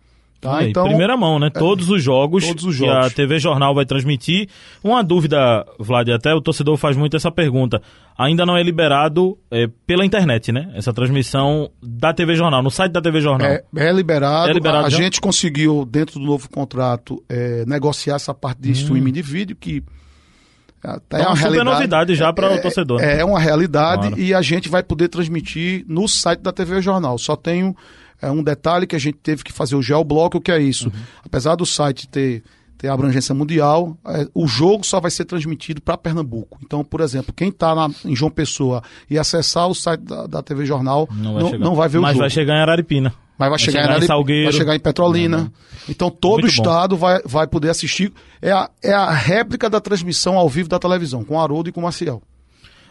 Tá? 0.43 0.57
Aí, 0.57 0.69
então, 0.71 0.83
primeira 0.83 1.15
mão, 1.15 1.39
né? 1.39 1.49
Todos 1.49 1.89
os 1.89 2.03
jogos 2.03 2.45
todos 2.45 2.65
os 2.65 2.77
que 2.77 2.85
a 2.85 3.01
jogos. 3.01 3.13
TV 3.13 3.39
Jornal 3.39 3.73
vai 3.73 3.85
transmitir. 3.85 4.49
Uma 4.83 5.01
dúvida, 5.01 5.65
Vlad, 5.79 6.09
até 6.09 6.33
o 6.35 6.41
torcedor 6.41 6.75
faz 6.75 6.97
muito 6.97 7.15
essa 7.15 7.31
pergunta. 7.31 7.81
Ainda 8.17 8.45
não 8.45 8.57
é 8.57 8.61
liberado 8.61 9.37
é, 9.49 9.67
pela 9.87 10.05
internet, 10.05 10.51
né? 10.51 10.69
Essa 10.75 10.93
transmissão 10.93 11.71
da 11.81 12.13
TV 12.13 12.35
Jornal, 12.35 12.61
no 12.61 12.69
site 12.69 12.91
da 12.91 13.01
TV 13.01 13.21
Jornal. 13.21 13.47
É, 13.47 13.63
é 13.77 13.91
liberado. 13.91 14.49
É 14.49 14.53
liberado 14.53 14.85
a, 14.85 14.89
gente 14.89 15.21
conseguiu, 15.21 15.85
dentro 15.89 16.19
do 16.19 16.25
novo 16.25 16.49
contrato, 16.49 17.23
é, 17.29 17.63
negociar 17.65 18.15
essa 18.15 18.33
parte 18.33 18.61
de 18.61 18.71
streaming 18.71 19.13
de 19.13 19.21
vídeo, 19.21 19.55
que 19.55 19.81
até 20.83 21.17
Hum. 21.17 21.21
É 21.21 21.27
uma 21.27 21.35
super 21.37 21.41
realidade. 21.51 21.69
novidade 21.75 22.15
já 22.15 22.33
para 22.33 22.53
o 22.53 22.61
torcedor. 22.61 22.99
né? 22.99 23.15
É, 23.15 23.19
é 23.21 23.25
uma 23.25 23.39
realidade 23.39 24.07
Claro. 24.09 24.19
e 24.21 24.33
a 24.33 24.41
gente 24.41 24.67
vai 24.67 24.83
poder 24.83 25.07
transmitir 25.07 25.85
no 25.87 26.07
site 26.09 26.41
da 26.41 26.51
TV 26.51 26.81
Jornal. 26.81 27.17
Só 27.17 27.37
tenho 27.37 27.73
é, 28.27 28.31
um 28.31 28.43
detalhe 28.43 28.87
que 28.87 28.95
a 28.95 28.99
gente 28.99 29.17
teve 29.17 29.43
que 29.43 29.51
fazer 29.53 29.75
o 29.75 29.81
geobloco, 29.81 30.39
que 30.41 30.51
é 30.51 30.59
isso. 30.61 30.87
Uhum. 30.87 30.93
Apesar 31.25 31.55
do 31.55 31.65
site 31.65 32.07
ter, 32.07 32.43
ter 32.77 32.87
abrangência 32.89 33.33
mundial, 33.35 33.97
é, 34.05 34.27
o 34.33 34.47
jogo 34.47 34.85
só 34.85 34.99
vai 34.99 35.11
ser 35.11 35.25
transmitido 35.25 35.81
para 35.81 35.97
Pernambuco. 35.97 36.57
Então, 36.63 36.83
por 36.83 37.01
exemplo, 37.01 37.33
quem 37.33 37.49
está 37.49 37.73
em 38.05 38.15
João 38.15 38.31
Pessoa 38.31 38.81
e 39.09 39.17
acessar 39.19 39.67
o 39.67 39.73
site 39.75 40.01
da, 40.01 40.27
da 40.27 40.41
TV 40.43 40.65
Jornal 40.65 41.07
Não 41.11 41.33
vai, 41.33 41.43
não, 41.43 41.59
não 41.59 41.75
vai 41.75 41.89
ver 41.89 41.97
o 41.99 42.01
Mas 42.01 42.11
jogo. 42.11 42.21
vai 42.21 42.29
chegar 42.29 42.55
em 42.55 42.61
Araripina. 42.61 43.13
Mas 43.37 43.49
vai, 43.49 43.57
chegar, 43.59 43.71
chegar 43.71 43.85
em 43.85 43.89
Arari- 43.95 44.05
Salgueiro. 44.07 44.43
vai 44.51 44.53
chegar 44.53 44.75
em 44.75 44.79
Petrolina. 44.79 45.51
Então 45.89 46.09
todo 46.11 46.39
o 46.39 46.41
Muito 46.41 46.55
bom. 46.55 46.61
estado 46.61 46.95
vai, 46.95 47.19
vai 47.25 47.47
poder 47.47 47.69
assistir. 47.69 48.13
É 48.41 48.51
a, 48.51 48.69
é 48.81 48.93
a 48.93 49.09
réplica 49.11 49.69
da 49.69 49.81
transmissão 49.81 50.37
ao 50.37 50.47
vivo 50.47 50.69
da 50.69 50.77
televisão, 50.77 51.23
com 51.23 51.39
Haroldo 51.41 51.67
e 51.67 51.71
com 51.71 51.81
Maciel. 51.81 52.21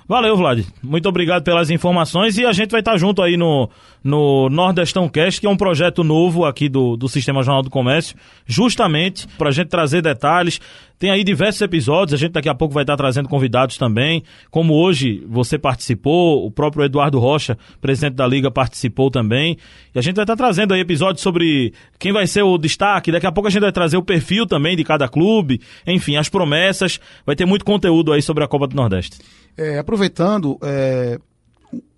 Valeu, 0.09 0.37
Vlad. 0.37 0.65
Muito 0.83 1.09
obrigado 1.09 1.43
pelas 1.43 1.71
informações 1.71 2.37
e 2.37 2.45
a 2.45 2.53
gente 2.53 2.71
vai 2.71 2.81
estar 2.81 2.97
junto 2.97 3.23
aí 3.23 3.37
no, 3.37 3.71
no 4.03 4.49
Nordestão 4.51 5.09
Cast, 5.09 5.41
que 5.41 5.47
é 5.47 5.51
um 5.51 5.57
projeto 5.57 6.03
novo 6.03 6.45
aqui 6.45 6.69
do, 6.69 6.97
do 6.97 7.09
Sistema 7.09 7.43
Jornal 7.43 7.63
do 7.63 7.71
Comércio, 7.71 8.17
justamente 8.47 9.27
para 9.39 9.49
a 9.49 9.53
gente 9.53 9.69
trazer 9.69 10.03
detalhes. 10.03 10.61
Tem 11.03 11.11
aí 11.11 11.25
diversos 11.25 11.61
episódios, 11.61 12.15
a 12.15 12.17
gente 12.17 12.31
daqui 12.31 12.49
a 12.49 12.55
pouco 12.55 12.73
vai 12.73 12.85
estar 12.85 12.97
trazendo 12.97 13.29
convidados 13.29 13.77
também. 13.77 14.23
Como 14.53 14.73
hoje 14.75 15.27
você 15.29 15.59
participou, 15.59 16.47
o 16.47 16.49
próprio 16.49 16.85
Eduardo 16.85 17.19
Rocha, 17.19 17.59
presidente 17.81 18.15
da 18.15 18.25
Liga, 18.25 18.53
participou 18.53 19.11
também. 19.11 19.59
E 19.93 19.99
a 19.99 20.01
gente 20.01 20.15
vai 20.15 20.23
estar 20.23 20.37
trazendo 20.37 20.73
aí 20.73 20.79
episódios 20.81 21.21
sobre 21.21 21.73
quem 21.99 22.13
vai 22.13 22.25
ser 22.29 22.43
o 22.45 22.57
destaque. 22.57 23.11
Daqui 23.11 23.27
a 23.27 23.33
pouco 23.33 23.49
a 23.49 23.51
gente 23.51 23.63
vai 23.63 23.73
trazer 23.73 23.97
o 23.97 24.03
perfil 24.05 24.47
também 24.47 24.77
de 24.77 24.85
cada 24.85 25.09
clube, 25.09 25.61
enfim, 25.85 26.15
as 26.15 26.29
promessas. 26.29 27.01
Vai 27.27 27.35
ter 27.35 27.47
muito 27.47 27.65
conteúdo 27.65 28.13
aí 28.13 28.23
sobre 28.23 28.45
a 28.45 28.47
Copa 28.47 28.69
do 28.69 28.77
Nordeste. 28.77 29.19
É, 29.57 29.81
aproveitando, 29.81 30.57
é, 30.63 31.19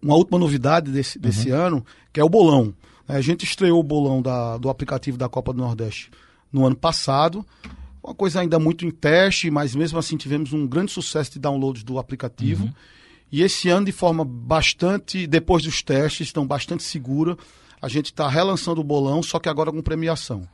uma 0.03 0.15
última 0.15 0.39
novidade 0.39 0.91
desse, 0.91 1.19
desse 1.19 1.51
ano, 1.51 1.85
que 2.11 2.19
é 2.21 2.25
o 2.25 2.29
bolão. 2.31 2.73
A 3.07 3.21
gente 3.21 3.45
estreou 3.45 3.81
o 3.81 3.83
bolão 3.83 4.23
da- 4.23 4.57
do 4.57 4.71
aplicativo 4.71 5.19
da 5.19 5.29
Copa 5.29 5.53
do 5.53 5.59
Nordeste 5.59 6.11
no 6.51 6.65
ano 6.65 6.75
passado. 6.75 7.45
Uma 8.05 8.15
coisa 8.15 8.41
ainda 8.41 8.59
muito 8.59 8.85
em 8.85 8.91
teste, 8.91 9.51
mas 9.51 9.75
mesmo 9.75 9.99
assim 9.99 10.19
tivemos 10.19 10.53
um 10.53 10.67
grande 10.67 10.93
sucesso 10.93 11.33
de 11.33 11.39
downloads 11.39 11.83
do 11.83 11.99
aplicativo. 11.99 12.69
E 13.33 13.41
esse 13.43 13.71
ano, 13.71 13.87
de 13.87 13.93
forma 13.93 14.23
bastante, 14.27 15.27
depois 15.27 15.63
dos 15.63 15.83
testes, 15.83 16.27
estão 16.27 16.47
bastante 16.47 16.83
segura, 16.83 17.35
a 17.81 17.89
gente 17.89 18.07
está 18.07 18.29
relançando 18.29 18.83
o 18.83 18.85
bolão, 18.85 19.23
só 19.23 19.39
que 19.39 19.49
agora 19.49 19.73
com 19.73 19.81
premiação. 19.81 20.47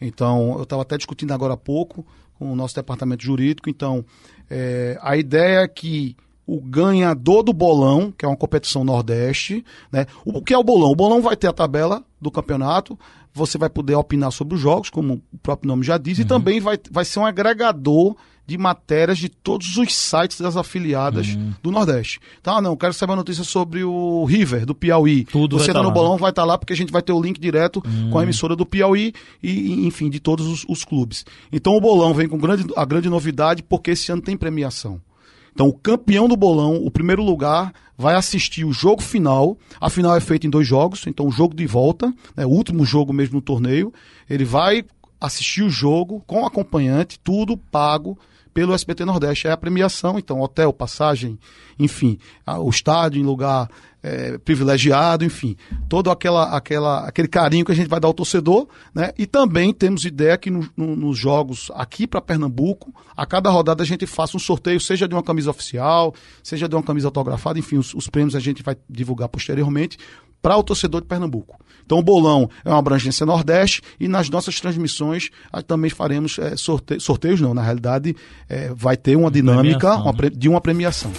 Então, 0.00 0.56
eu 0.56 0.64
estava 0.64 0.82
até 0.82 0.96
discutindo 0.96 1.32
agora 1.32 1.54
há 1.54 1.56
pouco 1.56 2.04
com 2.34 2.52
o 2.52 2.56
nosso 2.56 2.74
departamento 2.74 3.22
jurídico. 3.22 3.70
Então, 3.70 4.04
é, 4.50 4.98
a 5.00 5.16
ideia 5.16 5.60
é 5.60 5.68
que 5.68 6.16
o 6.44 6.60
ganhador 6.60 7.44
do 7.44 7.52
bolão, 7.52 8.12
que 8.12 8.24
é 8.24 8.28
uma 8.28 8.36
competição 8.36 8.84
Nordeste, 8.84 9.64
né? 9.92 10.06
O 10.24 10.42
que 10.42 10.52
é 10.52 10.58
o 10.58 10.64
bolão? 10.64 10.90
O 10.90 10.96
bolão 10.96 11.22
vai 11.22 11.36
ter 11.36 11.46
a 11.46 11.52
tabela 11.52 12.04
do 12.20 12.30
campeonato, 12.30 12.98
você 13.36 13.58
vai 13.58 13.68
poder 13.68 13.94
opinar 13.94 14.32
sobre 14.32 14.54
os 14.54 14.60
jogos, 14.60 14.90
como 14.90 15.22
o 15.32 15.38
próprio 15.38 15.68
nome 15.68 15.84
já 15.84 15.98
diz, 15.98 16.18
e 16.18 16.24
também 16.24 16.60
vai, 16.60 16.78
vai 16.90 17.04
ser 17.04 17.18
um 17.18 17.26
agregador 17.26 18.16
de 18.46 18.56
matérias 18.56 19.18
de 19.18 19.28
todos 19.28 19.76
os 19.76 19.92
sites 19.92 20.40
das 20.40 20.56
afiliadas 20.56 21.36
do 21.62 21.72
Nordeste. 21.72 22.20
Então, 22.40 22.56
ah, 22.56 22.62
não, 22.62 22.76
quero 22.76 22.94
saber 22.94 23.14
a 23.14 23.16
notícia 23.16 23.42
sobre 23.42 23.82
o 23.82 24.24
River, 24.24 24.64
do 24.64 24.74
Piauí. 24.74 25.24
Tudo 25.24 25.58
você 25.58 25.66
tá 25.66 25.74
tá 25.74 25.82
no 25.82 25.88
lá, 25.88 25.94
bolão, 25.94 26.16
vai 26.16 26.30
estar 26.30 26.44
lá, 26.44 26.56
porque 26.56 26.72
a 26.72 26.76
gente 26.76 26.92
vai 26.92 27.02
ter 27.02 27.12
o 27.12 27.20
link 27.20 27.40
direto 27.40 27.82
Hum. 27.84 28.10
com 28.10 28.18
a 28.18 28.22
emissora 28.22 28.54
do 28.54 28.64
Piauí 28.64 29.12
e, 29.42 29.50
e, 29.50 29.86
enfim, 29.86 30.08
de 30.08 30.20
todos 30.20 30.46
os, 30.46 30.64
os 30.68 30.84
clubes. 30.84 31.24
Então 31.52 31.74
o 31.76 31.80
bolão 31.80 32.14
vem 32.14 32.28
com 32.28 32.38
grande, 32.38 32.66
a 32.76 32.84
grande 32.84 33.08
novidade, 33.08 33.62
porque 33.62 33.90
esse 33.90 34.10
ano 34.12 34.22
tem 34.22 34.36
premiação. 34.36 35.00
Então, 35.56 35.68
o 35.68 35.72
campeão 35.72 36.28
do 36.28 36.36
bolão, 36.36 36.74
o 36.84 36.90
primeiro 36.90 37.22
lugar, 37.22 37.72
vai 37.96 38.14
assistir 38.14 38.64
o 38.64 38.72
jogo 38.72 39.02
final. 39.02 39.56
A 39.80 39.88
final 39.88 40.16
é 40.16 40.20
feita 40.20 40.46
em 40.46 40.50
dois 40.50 40.66
jogos, 40.66 41.06
então 41.06 41.26
o 41.26 41.32
jogo 41.32 41.54
de 41.54 41.66
volta, 41.66 42.12
né, 42.36 42.44
o 42.44 42.50
último 42.50 42.84
jogo 42.84 43.12
mesmo 43.12 43.36
no 43.36 43.42
torneio. 43.42 43.92
Ele 44.28 44.44
vai 44.44 44.84
assistir 45.20 45.62
o 45.62 45.70
jogo 45.70 46.22
com 46.26 46.46
acompanhante, 46.46 47.18
tudo 47.18 47.56
pago 47.56 48.18
pelo 48.52 48.74
SBT 48.74 49.04
Nordeste. 49.04 49.48
É 49.48 49.52
a 49.52 49.56
premiação, 49.56 50.18
então, 50.18 50.40
hotel, 50.40 50.72
passagem, 50.72 51.38
enfim, 51.78 52.18
o 52.46 52.70
estádio 52.70 53.20
em 53.20 53.24
lugar 53.24 53.68
é, 54.08 54.38
privilegiado, 54.38 55.24
enfim, 55.24 55.56
todo 55.88 56.10
aquela, 56.10 56.56
aquela, 56.56 57.00
aquele 57.08 57.26
carinho 57.28 57.64
que 57.64 57.72
a 57.72 57.74
gente 57.74 57.88
vai 57.88 57.98
dar 57.98 58.06
ao 58.08 58.14
torcedor, 58.14 58.68
né? 58.94 59.10
E 59.18 59.26
também 59.26 59.72
temos 59.72 60.04
ideia 60.04 60.36
que 60.38 60.50
no- 60.50 60.68
no- 60.76 60.94
nos 60.94 61.18
jogos 61.18 61.70
aqui 61.74 62.06
para 62.06 62.20
Pernambuco, 62.20 62.94
a 63.16 63.26
cada 63.26 63.50
rodada 63.50 63.82
a 63.82 63.86
gente 63.86 64.06
faça 64.06 64.36
um 64.36 64.40
sorteio, 64.40 64.80
seja 64.80 65.08
de 65.08 65.14
uma 65.14 65.22
camisa 65.22 65.50
oficial, 65.50 66.14
seja 66.42 66.68
de 66.68 66.76
uma 66.76 66.82
camisa 66.82 67.08
autografada, 67.08 67.58
enfim, 67.58 67.78
os, 67.78 67.92
os 67.94 68.08
prêmios 68.08 68.34
a 68.36 68.40
gente 68.40 68.62
vai 68.62 68.76
divulgar 68.88 69.28
posteriormente 69.28 69.98
para 70.40 70.56
o 70.56 70.62
torcedor 70.62 71.00
de 71.00 71.08
Pernambuco. 71.08 71.58
Então 71.84 71.98
o 71.98 72.02
bolão 72.02 72.48
é 72.64 72.68
uma 72.68 72.78
abrangência 72.78 73.24
Nordeste 73.26 73.80
e 73.98 74.06
nas 74.06 74.28
nossas 74.30 74.60
transmissões 74.60 75.30
também 75.66 75.90
faremos 75.90 76.38
eh, 76.38 76.56
sorte- 76.56 77.00
sorteios, 77.00 77.40
não, 77.40 77.54
na 77.54 77.62
realidade 77.62 78.14
eh, 78.48 78.72
vai 78.74 78.96
ter 78.96 79.16
uma 79.16 79.30
dinâmica 79.30 79.94
uma 79.96 80.12
né? 80.12 80.16
pre- 80.16 80.30
de 80.30 80.48
uma 80.48 80.60
premiação. 80.60 81.10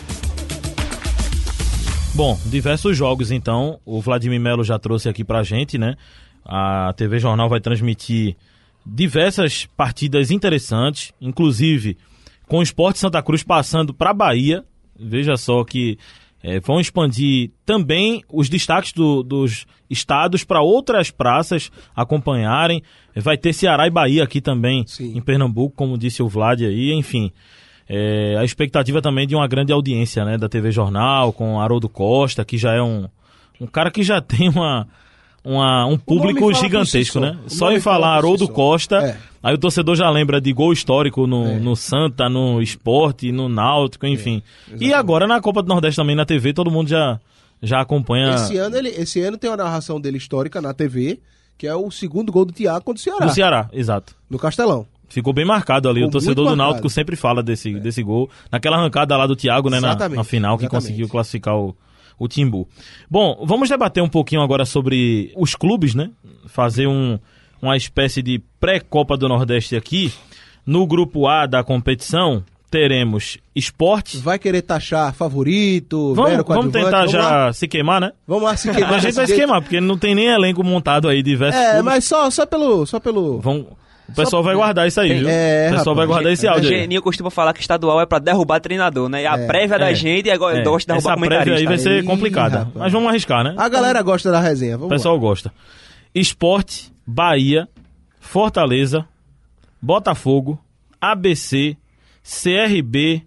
Bom, 2.18 2.36
diversos 2.48 2.98
jogos 2.98 3.30
então. 3.30 3.80
O 3.86 4.02
Vladimir 4.02 4.40
Melo 4.40 4.64
já 4.64 4.80
trouxe 4.80 5.08
aqui 5.08 5.24
pra 5.24 5.44
gente, 5.44 5.78
né? 5.78 5.96
A 6.44 6.92
TV 6.98 7.20
Jornal 7.20 7.48
vai 7.48 7.60
transmitir 7.60 8.36
diversas 8.84 9.68
partidas 9.78 10.32
interessantes, 10.32 11.14
inclusive 11.22 11.96
com 12.48 12.58
o 12.58 12.64
Esporte 12.64 12.98
Santa 12.98 13.22
Cruz 13.22 13.44
passando 13.44 13.94
para 13.94 14.14
Bahia. 14.16 14.64
Veja 15.00 15.38
só 15.38 15.64
que 15.64 16.00
eh, 16.42 16.60
vão 16.60 16.80
expandir 16.80 17.52
também 17.64 18.24
os 18.34 18.50
destaques 18.50 18.94
do- 18.94 19.22
dos 19.22 19.68
estados 19.88 20.44
para 20.44 20.62
outras 20.62 21.12
praças 21.12 21.70
acompanharem. 21.96 22.82
Vai 23.16 23.38
ter 23.38 23.54
Ceará 23.54 23.86
e 23.86 23.92
Bahia 23.92 24.24
aqui 24.24 24.42
também 24.42 24.84
Sim. 24.88 25.16
em 25.16 25.22
Pernambuco, 25.22 25.76
como 25.76 25.98
disse 25.98 26.24
o 26.24 26.28
Vlad 26.28 26.62
aí, 26.62 26.92
enfim. 26.94 27.32
É, 27.90 28.36
a 28.38 28.44
expectativa 28.44 29.02
também 29.02 29.26
de 29.28 29.36
uma 29.36 29.48
grande 29.48 29.72
audiência 29.72 30.26
né, 30.26 30.38
da 30.38 30.50
TV 30.50 30.72
Jornal, 30.72 31.32
com 31.32 31.60
Haroldo 31.60 31.88
Costa, 31.88 32.44
que 32.44 32.58
já 32.58 32.74
é 32.74 32.82
um, 32.82 33.08
um 33.62 33.66
cara 33.68 33.90
que 33.90 34.04
já 34.04 34.20
tem 34.22 34.50
uma, 34.50 34.88
uma- 35.44 35.86
um 35.86 35.98
público 35.98 36.54
gigantesco, 36.54 37.14
só. 37.14 37.20
né? 37.20 37.38
Só 37.48 37.72
em 37.72 37.80
falar 37.80 38.16
Haroldo. 38.18 38.48
Costa, 38.50 38.98
É. 38.98 39.18
aí 39.42 39.54
o 39.56 39.58
torcedor 39.58 39.96
já 39.96 40.10
lembra 40.10 40.42
de 40.42 40.52
gol 40.52 40.74
histórico 40.74 41.26
no, 41.26 41.46
É. 41.48 41.60
no 41.60 41.76
Santa, 41.76 42.28
no 42.28 42.62
Esporte, 42.62 43.32
no 43.32 43.48
Náutico, 43.48 44.06
enfim. 44.06 44.42
e 44.80 44.94
agora 44.94 45.26
na 45.26 45.40
Copa 45.40 45.62
do 45.64 45.70
Nordeste 45.70 45.96
também 45.96 46.16
na 46.16 46.26
TV, 46.26 46.54
todo 46.54 46.70
mundo 46.70 46.90
já, 46.90 47.18
já 47.62 47.80
acompanha 47.80 48.36
Esse 48.36 48.58
ano, 48.58 48.76
ele, 48.76 48.90
esse 48.90 49.22
ano 49.22 49.38
tem 49.38 49.50
uma 49.50 49.56
narração 49.58 50.00
dele 50.02 50.18
histórica 50.18 50.60
na 50.62 50.74
TV, 50.74 51.20
que 51.58 51.66
é 51.66 51.74
o 51.74 51.90
segundo 51.90 52.32
gol 52.34 52.44
do 52.44 52.52
Thiago 52.52 52.84
contra 52.84 53.00
o 53.00 53.04
Ceará, 53.04 53.26
no 53.26 53.32
Ceará, 53.32 53.70
exato. 53.72 54.14
no 54.30 54.38
Castelão. 54.38 54.86
Ficou 55.10 55.32
bem 55.34 55.46
marcado 55.46 55.88
ali. 55.90 56.00
Ficou 56.00 56.10
o 56.10 56.12
torcedor 56.12 56.36
do 56.36 56.44
marcado. 56.52 56.58
Náutico 56.70 56.90
sempre 56.90 57.16
fala 57.16 57.42
desse, 57.42 57.74
desse 57.80 58.04
gol. 58.04 58.30
Naquela 58.52 58.78
arrancada 58.78 59.16
lá 59.16 59.26
do 59.26 59.36
Thiago, 59.36 59.70
né? 59.70 59.80
Na, 59.80 59.90
Exatamente, 59.90 60.18
na 60.18 60.24
final, 60.24 60.58
que 60.58 60.64
exatamente. 60.66 60.84
conseguiu 60.86 61.08
classificar 61.10 61.56
o, 61.56 61.76
o 62.20 62.28
Timbu. 62.28 62.68
Bom, 63.10 63.44
vamos 63.46 63.70
debater 63.70 64.04
um 64.04 64.10
pouquinho 64.10 64.42
agora 64.42 64.66
sobre 64.66 65.32
os 65.36 65.56
clubes, 65.56 65.96
né? 65.96 66.10
Fazer 66.48 66.88
um, 66.88 67.18
uma 67.62 67.78
espécie 67.78 68.22
de 68.22 68.42
pré-Copa 68.60 69.16
do 69.18 69.28
Nordeste 69.30 69.76
aqui. 69.76 70.12
No 70.66 70.86
grupo 70.86 71.26
A 71.28 71.46
da 71.46 71.64
competição, 71.64 72.44
teremos 72.70 73.38
esporte. 73.56 74.18
Vai 74.18 74.38
querer 74.38 74.62
taxar 74.62 75.14
favorito, 75.14 76.14
Vamos, 76.14 76.44
vamos 76.46 76.72
tentar 76.74 76.98
vamos 77.00 77.12
já 77.14 77.22
Lá. 77.46 77.54
se 77.54 77.66
queimar, 77.68 78.02
né? 78.02 78.12
Vamos 78.28 78.44
lá 78.44 78.58
se 78.58 78.70
queimar. 78.74 78.96
A 78.96 79.00
gente 79.00 79.14
vai 79.16 79.26
se 79.28 79.36
queimar, 79.36 79.62
porque 79.62 79.80
não 79.80 79.98
tem 79.98 80.14
nem 80.14 80.28
elenco 80.28 80.62
montado 80.66 81.08
aí, 81.08 81.24
diversos 81.24 81.60
É, 81.60 81.68
clubes. 81.76 81.86
mas 81.86 82.04
só, 82.04 82.30
só 82.30 82.46
pelo... 82.46 82.86
Só 82.86 83.00
pelo... 83.00 83.40
Vão, 83.40 83.68
O 84.10 84.14
pessoal 84.14 84.42
vai 84.42 84.56
guardar 84.56 84.88
isso 84.88 85.02
aí, 85.02 85.10
Tem- 85.10 85.20
viu? 85.20 85.28
é, 85.30 85.68
o 85.72 85.78
pessoal 85.78 85.96
vai 85.96 86.06
rapaz. 86.06 86.16
guardar 86.16 86.34
esse 86.34 86.48
O 86.48 86.50
áudio 86.50 86.70
aí. 86.70 86.80
Geninho 86.82 87.02
costuma 87.02 87.30
falar 87.30 87.54
que 87.54 87.60
estadual 87.60 88.00
é 88.00 88.06
pra 88.06 88.20
derrubar 88.20 88.60
treinador, 88.62 89.10
né? 89.10 89.24
E 89.24 89.26
a 89.28 89.36
É, 89.38 89.48
prévia 89.48 89.78
da 89.78 89.92
é, 89.92 89.96
gente 89.96 90.30
é 90.30 90.34
igual 90.36 90.52
É, 90.52 90.64
gosta 90.64 90.94
de 90.94 91.00
derrubar 91.00 91.14
essa 91.18 91.28
prévia 91.28 91.56
aí 91.56 91.66
vai 91.66 91.78
ser 91.78 92.04
Ih, 92.04 92.06
complicada. 92.06 92.58
rapaz. 92.60 92.76
Mas 92.76 92.92
vamos 92.94 93.10
arriscar, 93.10 93.44
né? 93.44 93.54
A 93.58 93.68
galera 93.68 94.02
gosta 94.02 94.32
da 94.32 94.40
resenha. 94.40 94.76
O 94.76 94.80
Vamos 94.80 94.94
pessoal 94.96 95.20
gosta. 95.20 95.52
Esporte, 96.16 96.92
Bahia, 97.06 97.68
Fortaleza, 98.20 99.06
Botafogo, 99.82 100.58
ABC, 101.02 101.76
CRB, 102.24 103.24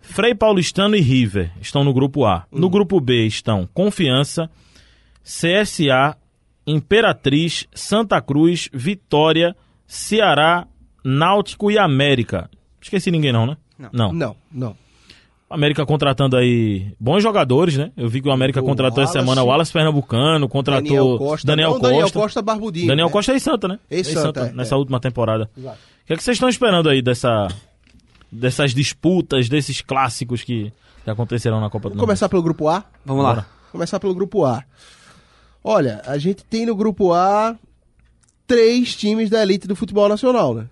Frei 0.00 0.34
Paulistano 0.34 0.94
e 0.96 1.00
River 1.00 1.50
estão 1.60 1.82
no 1.84 1.92
grupo 1.92 2.24
A. 2.24 2.44
No 2.52 2.68
grupo 2.68 3.00
B 3.00 3.26
estão 3.26 3.68
Confiança, 3.72 4.48
CSA, 5.24 6.16
Imperatriz, 6.66 7.66
Santa 7.74 8.20
Cruz, 8.20 8.68
Vitória, 8.72 9.54
Ceará, 9.86 10.66
Náutico 11.04 11.70
e 11.70 11.78
América. 11.78 12.50
Esqueci 12.80 13.10
ninguém 13.10 13.32
não, 13.32 13.46
né? 13.46 13.56
Não. 13.78 13.90
Não. 13.92 14.12
Não, 14.12 14.36
não. 14.52 14.76
América 15.48 15.86
contratando 15.86 16.36
aí 16.36 16.92
bons 16.98 17.22
jogadores, 17.22 17.76
né? 17.76 17.92
Eu 17.96 18.08
vi 18.08 18.20
que 18.20 18.28
o 18.28 18.32
América 18.32 18.60
O 18.60 18.64
contratou 18.64 19.02
essa 19.02 19.12
Wallace, 19.12 19.28
semana 19.28 19.42
o 19.44 19.46
Wallace 19.46 19.72
Pernambucano, 19.72 20.48
contratou 20.48 20.82
Daniel 20.82 21.18
Costa. 21.18 21.46
Daniel 21.46 21.70
não, 21.70 21.78
Costa. 21.78 21.88
Daniel 21.92 22.12
Costa 22.12 22.42
Barbudinho. 22.42 22.88
Daniel 22.88 23.06
né? 23.06 23.12
Costa 23.12 23.32
é 23.32 23.36
em 23.36 23.38
Santa, 23.38 23.68
né? 23.68 23.78
Ex-Santa, 23.88 24.40
é, 24.46 24.52
nessa 24.52 24.74
é. 24.74 24.78
última 24.78 24.98
temporada. 24.98 25.48
Exato. 25.56 25.78
O 26.02 26.06
que 26.06 26.12
é 26.12 26.16
que 26.16 26.22
vocês 26.22 26.34
estão 26.34 26.48
esperando 26.48 26.88
aí 26.88 27.00
dessa, 27.00 27.46
dessas 28.30 28.74
disputas, 28.74 29.48
desses 29.48 29.80
clássicos 29.80 30.42
que, 30.42 30.72
que 31.04 31.10
acontecerão 31.10 31.60
na 31.60 31.70
Copa 31.70 31.90
do 31.90 31.94
Vamos 31.94 32.00
começar 32.00 32.28
pelo 32.28 32.42
grupo 32.42 32.68
A? 32.68 32.84
Vamos 33.04 33.22
lá. 33.22 33.34
Bora. 33.34 33.46
Começar 33.70 34.00
pelo 34.00 34.14
grupo 34.14 34.44
A. 34.44 34.64
Olha, 35.62 36.02
a 36.06 36.18
gente 36.18 36.44
tem 36.44 36.66
no 36.66 36.74
grupo 36.74 37.12
A 37.12 37.56
três 38.46 38.94
times 38.94 39.30
da 39.30 39.42
elite 39.42 39.66
do 39.66 39.76
futebol 39.76 40.08
nacional, 40.08 40.54
né? 40.54 40.68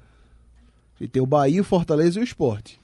Gente 1.00 1.10
tem 1.10 1.22
o 1.22 1.26
Bahia, 1.26 1.60
o 1.60 1.64
Fortaleza 1.64 2.18
e 2.18 2.22
o 2.22 2.24
Esporte. 2.24 2.78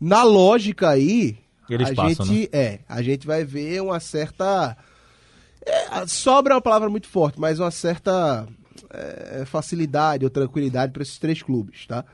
Na 0.00 0.22
lógica 0.22 0.90
aí, 0.90 1.38
Eles 1.68 1.90
a 1.90 1.94
passam, 1.94 2.26
gente 2.26 2.50
é, 2.52 2.80
a 2.88 3.02
gente 3.02 3.26
vai 3.26 3.44
ver 3.44 3.80
uma 3.80 3.98
certa 4.00 4.76
é, 5.64 6.06
sobra 6.06 6.52
é 6.52 6.56
uma 6.56 6.60
palavra 6.60 6.88
muito 6.90 7.08
forte, 7.08 7.40
mas 7.40 7.58
uma 7.58 7.70
certa 7.70 8.46
é, 8.90 9.44
facilidade 9.46 10.24
ou 10.24 10.30
tranquilidade 10.30 10.92
para 10.92 11.02
esses 11.02 11.18
três 11.18 11.42
clubes, 11.42 11.86
tá? 11.86 12.04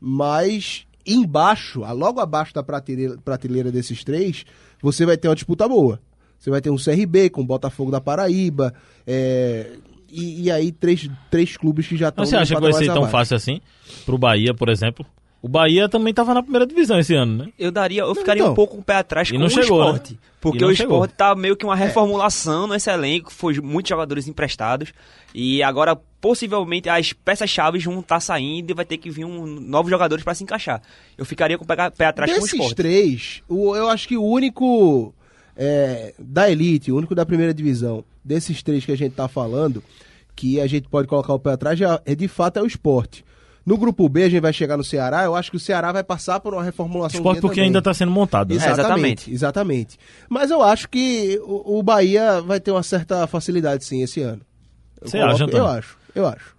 Mas 0.00 0.86
embaixo, 1.06 1.80
logo 1.92 2.20
abaixo 2.20 2.52
da 2.52 2.62
prateleira, 2.62 3.16
prateleira 3.18 3.70
desses 3.70 4.02
três, 4.02 4.44
você 4.82 5.06
vai 5.06 5.16
ter 5.16 5.28
uma 5.28 5.36
disputa 5.36 5.68
boa. 5.68 6.00
Você 6.38 6.50
vai 6.50 6.60
ter 6.60 6.70
um 6.70 6.76
CRB 6.76 7.30
com 7.30 7.42
o 7.42 7.46
Botafogo 7.46 7.90
da 7.90 8.00
Paraíba, 8.00 8.74
é, 9.06 9.72
e, 10.10 10.44
e 10.44 10.50
aí 10.50 10.72
três, 10.72 11.08
três 11.30 11.56
clubes 11.56 11.86
que 11.86 11.96
já 11.96 12.08
estão 12.08 12.22
Mas 12.22 12.28
você 12.30 12.36
acha 12.36 12.54
que 12.54 12.60
vai 12.60 12.72
ser 12.72 12.86
tão 12.86 13.08
fácil 13.08 13.36
assim? 13.36 13.60
Pro 14.04 14.16
Bahia, 14.18 14.52
por 14.54 14.68
exemplo? 14.68 15.04
O 15.42 15.48
Bahia 15.48 15.88
também 15.88 16.12
tava 16.12 16.34
na 16.34 16.42
primeira 16.42 16.66
divisão 16.66 16.98
esse 16.98 17.14
ano, 17.14 17.44
né? 17.44 17.52
Eu 17.58 17.70
daria, 17.70 18.00
eu 18.02 18.14
ficaria 18.14 18.40
então. 18.42 18.52
um 18.52 18.56
pouco 18.56 18.74
com 18.74 18.80
o 18.80 18.84
pé 18.84 18.96
atrás 18.96 19.30
com 19.30 19.38
não 19.38 19.46
o 19.46 19.50
chegou, 19.50 19.78
né? 19.80 19.90
esporte. 19.92 20.18
Porque 20.40 20.58
E 20.58 20.60
não 20.62 20.68
o 20.70 20.74
chegou. 20.74 20.96
esporte 20.96 21.14
tá 21.14 21.34
meio 21.36 21.56
que 21.56 21.64
uma 21.64 21.76
reformulação 21.76 22.66
nesse 22.66 22.90
elenco, 22.90 23.32
foi 23.32 23.60
muitos 23.60 23.88
jogadores 23.90 24.26
emprestados. 24.26 24.92
E 25.34 25.62
agora, 25.62 25.94
possivelmente, 26.20 26.88
as 26.88 27.12
peças-chave 27.12 27.78
vão 27.80 28.00
estar 28.00 28.18
saindo 28.18 28.70
e 28.70 28.74
vai 28.74 28.84
ter 28.84 28.96
que 28.96 29.08
vir 29.10 29.24
um, 29.24 29.46
novos 29.46 29.90
jogadores 29.90 30.24
para 30.24 30.34
se 30.34 30.42
encaixar. 30.42 30.82
Eu 31.16 31.24
ficaria 31.24 31.56
com 31.58 31.64
o 31.64 31.66
pé, 31.66 31.90
pé 31.90 32.06
atrás 32.06 32.30
com 32.32 32.38
o 32.38 32.40
Desses 32.40 32.54
esporte. 32.54 32.74
três, 32.74 33.42
o- 33.48 33.76
eu 33.76 33.88
acho 33.88 34.08
que 34.08 34.16
o 34.16 34.24
único 34.24 35.14
é, 35.56 36.14
da 36.18 36.50
elite, 36.50 36.92
o 36.92 36.96
único 36.96 37.14
da 37.14 37.24
primeira 37.26 37.54
divisão, 37.54 38.04
desses 38.24 38.62
três 38.62 38.84
que 38.84 38.92
a 38.92 38.96
gente 38.96 39.14
tá 39.14 39.26
falando, 39.28 39.82
que 40.34 40.60
a 40.60 40.66
gente 40.66 40.88
pode 40.88 41.08
colocar 41.08 41.32
o 41.32 41.38
pé 41.38 41.52
atrás, 41.52 41.80
é, 41.80 42.00
é 42.04 42.14
de 42.14 42.28
fato 42.28 42.58
é 42.58 42.62
o 42.62 42.66
esporte. 42.66 43.24
No 43.64 43.76
grupo 43.76 44.08
B, 44.08 44.22
a 44.22 44.28
gente 44.28 44.40
vai 44.42 44.52
chegar 44.52 44.76
no 44.76 44.84
Ceará. 44.84 45.24
Eu 45.24 45.34
acho 45.34 45.50
que 45.50 45.56
o 45.56 45.60
Ceará 45.60 45.90
vai 45.90 46.04
passar 46.04 46.38
por 46.38 46.54
uma 46.54 46.62
reformulação. 46.62 47.18
Esporte 47.18 47.40
porque 47.40 47.60
ainda 47.60 47.82
tá 47.82 47.92
sendo 47.92 48.12
montado. 48.12 48.50
né? 48.50 48.54
É, 48.54 48.58
Exatamente, 48.58 48.78
exatamente. 48.78 49.30
exatamente. 49.32 49.98
Mas 50.28 50.52
eu 50.52 50.62
acho 50.62 50.88
que 50.88 51.40
o, 51.42 51.78
o 51.78 51.82
Bahia 51.82 52.40
vai 52.42 52.60
ter 52.60 52.70
uma 52.70 52.84
certa 52.84 53.26
facilidade 53.26 53.84
sim 53.84 54.02
esse 54.02 54.20
ano. 54.20 54.40
Eu 55.00 55.08
Você 55.08 55.18
coloco- 55.18 55.34
acha, 55.34 55.44
Antônio? 55.46 55.62
Eu 55.64 55.66
acho, 55.66 55.98
eu 56.14 56.26
acho. 56.28 56.54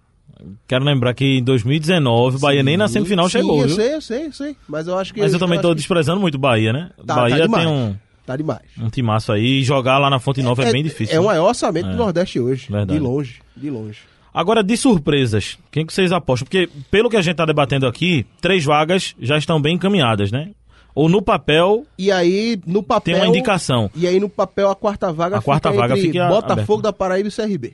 Quero 0.68 0.84
lembrar 0.84 1.14
que 1.14 1.38
em 1.38 1.44
2019 1.44 2.36
o 2.36 2.40
Bahia 2.40 2.62
nem 2.62 2.76
na 2.76 2.88
semifinal 2.90 3.26
Sim, 3.30 3.38
chegou, 3.40 3.62
eu 3.62 3.68
viu? 3.68 3.76
sei, 3.76 3.94
eu 3.96 4.02
sei, 4.02 4.26
eu 4.28 4.34
sei. 4.34 4.58
Mas 4.68 4.86
eu 4.88 4.98
acho 4.98 5.14
que. 5.14 5.22
Mas 5.22 5.32
eu 5.34 5.40
também 5.40 5.60
tô 5.62 5.70
acho 5.70 5.76
que 5.76 5.80
desprezando 5.80 6.20
muito 6.20 6.36
o 6.36 6.40
Bahia, 6.40 6.74
né? 6.74 6.92
O 6.98 7.04
Tá- 7.06 7.16
tá 7.16 7.22
Bahia 7.22 7.42
demais. 7.44 7.64
tem 7.66 7.74
um, 7.74 7.96
Tá 8.28 8.36
demais. 8.36 8.62
um 8.78 8.90
timaço 8.90 9.32
aí 9.32 9.62
e 9.62 9.64
jogar 9.64 9.98
lá 9.98 10.10
na 10.10 10.20
Fonte 10.20 10.42
Nova 10.44 10.62
é, 10.66 10.72
bem 10.72 10.84
difícil. 10.84 11.16
É 11.16 11.18
o 11.18 11.22
né? 11.22 11.28
maior 11.30 11.48
orçamento 11.48 11.88
É. 11.88 11.92
do 11.92 11.96
Nordeste 11.98 12.40
hoje. 12.40 12.68
Verdade. 12.70 13.00
De 13.00 13.04
longe, 13.06 13.40
de 13.56 13.70
longe. 13.70 14.00
Agora, 14.34 14.62
de 14.62 14.76
surpresas, 14.76 15.58
quem 15.72 15.86
que 15.86 15.94
vocês 15.94 16.12
apostam? 16.12 16.46
Porque, 16.46 16.70
pelo 16.92 17.10
que 17.10 17.16
a 17.16 17.22
gente 17.22 17.38
tá 17.38 17.46
debatendo 17.46 17.88
aqui, 17.88 18.26
três 18.42 18.66
vagas 18.66 19.16
já 19.20 19.38
estão 19.38 19.62
bem 19.62 19.76
encaminhadas, 19.76 20.30
né? 20.32 20.52
Ou 20.94 21.08
no 21.08 21.22
papel 21.22 21.86
E 21.98 22.12
aí, 22.12 22.60
no 22.68 22.84
papel. 22.84 23.16
tem 23.16 23.24
uma 23.24 23.28
indicação. 23.30 23.90
E 23.96 24.06
aí, 24.06 24.20
no 24.20 24.28
papel, 24.28 24.70
a 24.70 24.76
quarta 24.76 25.12
vaga 25.14 25.38
A 25.38 25.42
quarta 25.42 25.72
vaga 25.72 25.94
entre 25.98 26.08
fica 26.08 26.28
Botafogo 26.28 26.80
aberta. 26.80 26.82
da 26.82 26.92
Paraíba 26.94 27.30
e 27.30 27.32
CRB. 27.32 27.74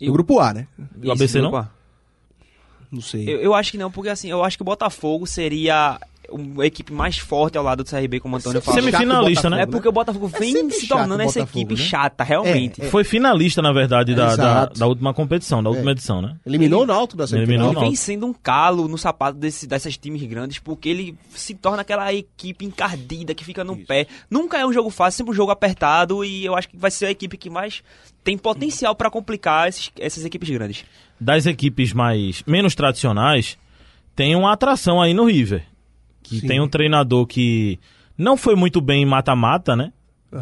E 0.00 0.06
No 0.06 0.12
grupo 0.14 0.40
A, 0.40 0.54
né? 0.54 0.66
O 1.04 1.12
ABC 1.12 1.40
não? 1.42 1.68
Não 2.90 3.00
sei. 3.02 3.28
Eu, 3.28 3.40
eu 3.40 3.54
acho 3.54 3.70
que 3.72 3.78
não, 3.78 3.90
porque 3.90 4.08
assim, 4.08 4.30
eu 4.30 4.42
acho 4.42 4.56
que 4.56 4.62
o 4.62 4.64
Botafogo 4.64 5.26
seria 5.26 6.00
uma 6.30 6.66
equipe 6.66 6.92
mais 6.92 7.18
forte 7.18 7.56
ao 7.58 7.64
lado 7.64 7.82
do 7.84 7.90
CRB, 7.90 8.20
como 8.20 8.34
o 8.34 8.38
Antônio 8.38 8.60
falou. 8.60 8.80
Semifinalista, 8.80 9.48
né? 9.50 9.62
É 9.62 9.66
porque 9.66 9.88
o 9.88 9.92
Botafogo 9.92 10.30
É 10.34 10.38
vem 10.38 10.70
se 10.70 10.86
tornando 10.88 11.22
essa 11.22 11.40
Botafogo, 11.40 11.58
equipe 11.64 11.80
né? 11.80 11.88
chata, 11.88 12.24
realmente. 12.24 12.82
É, 12.82 12.90
Foi 12.90 13.04
finalista, 13.04 13.60
na 13.62 13.72
verdade, 13.72 14.14
da, 14.14 14.34
da, 14.36 14.66
da 14.66 14.86
última 14.86 15.12
competição, 15.14 15.62
da 15.62 15.70
última 15.70 15.90
edição, 15.92 16.20
né? 16.22 16.36
Eliminou 16.46 16.82
o 16.82 16.86
Náutico 16.86 17.16
da 17.18 17.26
semifinal. 17.26 17.70
Ele 17.72 17.80
vem 17.80 17.94
sendo 17.94 18.26
um 18.26 18.32
calo 18.32 18.88
no 18.88 18.96
sapato 18.98 19.38
desse, 19.38 19.66
dessas 19.66 19.96
times 19.96 20.22
grandes, 20.22 20.58
porque 20.58 20.88
ele 20.88 21.16
se 21.30 21.54
torna 21.54 21.82
aquela 21.82 22.12
equipe 22.12 22.64
encardida 22.64 23.34
que 23.34 23.44
fica 23.44 23.62
no 23.64 23.76
pé. 23.76 24.06
Nunca 24.30 24.58
é 24.58 24.66
um 24.66 24.72
jogo 24.72 24.90
fácil, 24.90 25.18
sempre 25.18 25.32
um 25.32 25.34
jogo 25.36 25.50
apertado, 25.52 26.24
e 26.24 26.44
eu 26.44 26.54
acho 26.54 26.68
que 26.68 26.76
vai 26.76 26.90
ser 26.90 27.06
a 27.06 27.10
equipe 27.10 27.36
que 27.36 27.50
mais 27.50 27.82
tem 28.22 28.38
potencial 28.38 28.94
para 28.94 29.10
complicar 29.10 29.68
esses- 29.68 29.90
essas 29.98 30.24
equipes 30.24 30.48
grandes. 30.50 30.84
Das 31.20 31.46
equipes 31.46 31.92
mais 31.92 32.42
menos 32.46 32.74
tradicionais, 32.74 33.56
tem 34.16 34.34
uma 34.34 34.52
atração 34.52 35.00
aí 35.02 35.12
no 35.12 35.26
River. 35.26 35.64
Que 36.24 36.40
Sim. 36.40 36.48
tem 36.48 36.60
um 36.60 36.66
treinador 36.66 37.26
que 37.26 37.78
não 38.18 38.36
foi 38.36 38.56
muito 38.56 38.80
bem 38.80 39.02
em 39.02 39.06
mata-mata, 39.06 39.76
né? 39.76 39.92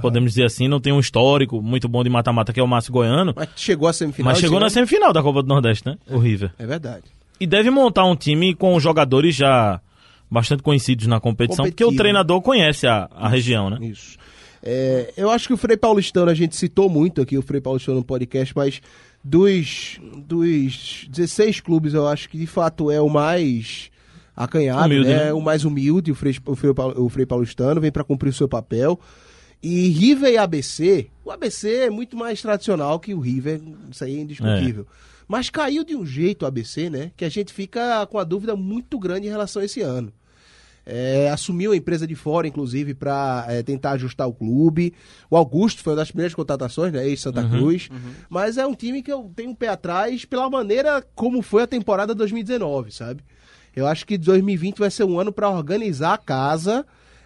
Podemos 0.00 0.30
dizer 0.30 0.44
assim, 0.44 0.68
não 0.68 0.80
tem 0.80 0.90
um 0.90 1.00
histórico 1.00 1.60
muito 1.60 1.86
bom 1.86 2.02
de 2.02 2.08
mata-mata, 2.08 2.50
que 2.50 2.58
é 2.58 2.62
o 2.62 2.66
Márcio 2.66 2.90
Goiano. 2.90 3.34
Mas 3.36 3.50
chegou 3.56 3.86
à 3.86 3.92
semifinal. 3.92 4.32
Mas 4.32 4.40
chegou 4.40 4.58
na 4.58 4.70
semifinal 4.70 5.12
da 5.12 5.22
Copa 5.22 5.42
do 5.42 5.48
Nordeste, 5.48 5.86
né? 5.86 5.98
O 6.08 6.16
River. 6.16 6.50
É 6.58 6.64
verdade. 6.64 7.04
E 7.38 7.46
deve 7.46 7.68
montar 7.68 8.06
um 8.06 8.16
time 8.16 8.54
com 8.54 8.78
jogadores 8.80 9.34
já 9.34 9.82
bastante 10.30 10.62
conhecidos 10.62 11.06
na 11.06 11.20
competição, 11.20 11.66
porque 11.66 11.84
o 11.84 11.94
treinador 11.94 12.40
conhece 12.40 12.86
a, 12.86 13.06
a 13.14 13.28
região, 13.28 13.68
né? 13.68 13.78
Isso. 13.82 14.16
É, 14.62 15.12
eu 15.16 15.28
acho 15.28 15.48
que 15.48 15.52
o 15.52 15.56
Frei 15.58 15.76
Paulistano, 15.76 16.30
a 16.30 16.34
gente 16.34 16.56
citou 16.56 16.88
muito 16.88 17.20
aqui 17.20 17.36
o 17.36 17.42
Frei 17.42 17.60
Paulistano 17.60 17.98
no 17.98 18.04
podcast, 18.04 18.54
mas 18.56 18.80
dos, 19.22 20.00
dos 20.26 21.06
16 21.10 21.60
clubes, 21.60 21.92
eu 21.92 22.06
acho 22.06 22.28
que 22.30 22.38
de 22.38 22.46
fato 22.46 22.90
é 22.90 23.00
o 23.00 23.10
mais 23.10 23.90
acanhado, 24.36 24.86
Humilde, 24.86 25.08
né? 25.08 25.24
né? 25.24 25.32
o 25.32 25.40
mais 25.40 25.64
humilde, 25.64 26.10
o 26.10 26.14
Frei, 26.14 26.36
o, 26.44 26.56
Frei, 26.56 26.72
o 26.96 27.08
Frei 27.08 27.26
Paulistano, 27.26 27.80
vem 27.80 27.92
para 27.92 28.04
cumprir 28.04 28.30
o 28.30 28.34
seu 28.34 28.48
papel. 28.48 28.98
E 29.62 29.88
River 29.88 30.32
e 30.32 30.36
ABC, 30.36 31.08
o 31.24 31.30
ABC 31.30 31.84
é 31.84 31.90
muito 31.90 32.16
mais 32.16 32.42
tradicional 32.42 32.98
que 32.98 33.14
o 33.14 33.20
River, 33.20 33.60
isso 33.90 34.02
aí 34.02 34.16
é 34.16 34.20
indiscutível. 34.20 34.86
Mas 35.28 35.48
caiu 35.48 35.84
de 35.84 35.94
um 35.94 36.04
jeito 36.04 36.42
o 36.42 36.46
ABC, 36.46 36.90
né? 36.90 37.12
Que 37.16 37.24
a 37.24 37.28
gente 37.28 37.52
fica 37.52 38.04
com 38.06 38.18
a 38.18 38.24
dúvida 38.24 38.56
muito 38.56 38.98
grande 38.98 39.28
em 39.28 39.30
relação 39.30 39.62
a 39.62 39.64
esse 39.64 39.80
ano. 39.80 40.12
É, 40.84 41.30
assumiu 41.30 41.70
a 41.70 41.76
empresa 41.76 42.08
de 42.08 42.14
fora, 42.16 42.48
inclusive, 42.48 42.92
para 42.92 43.46
tentar 43.64 43.92
ajustar 43.92 44.26
o 44.26 44.32
clube. 44.32 44.92
O 45.30 45.36
Augusto 45.36 45.80
foi 45.80 45.92
uma 45.92 45.98
das 45.98 46.10
primeiras 46.10 46.34
contratações, 46.34 46.92
né? 46.92 47.06
Ex-Santa 47.06 47.48
Cruz. 47.48 47.88
Mas 48.28 48.58
é 48.58 48.66
um 48.66 48.74
time 48.74 49.00
que 49.00 49.12
eu 49.12 49.30
tenho 49.36 49.50
um 49.50 49.54
pé 49.54 49.68
atrás 49.68 50.24
pela 50.24 50.50
maneira 50.50 51.06
como 51.14 51.40
foi 51.40 51.62
a 51.62 51.66
temporada 51.68 52.14
2019, 52.16 52.90
sabe? 52.90 53.22
Eu 53.74 53.86
acho 53.86 54.06
que 54.06 54.18
2020 54.18 54.78
vai 54.78 54.90
ser 54.90 55.04
um 55.04 55.18
ano 55.18 55.32
para 55.32 55.48
organizar 55.48 56.14
a 56.14 56.18
casa. 56.18 56.84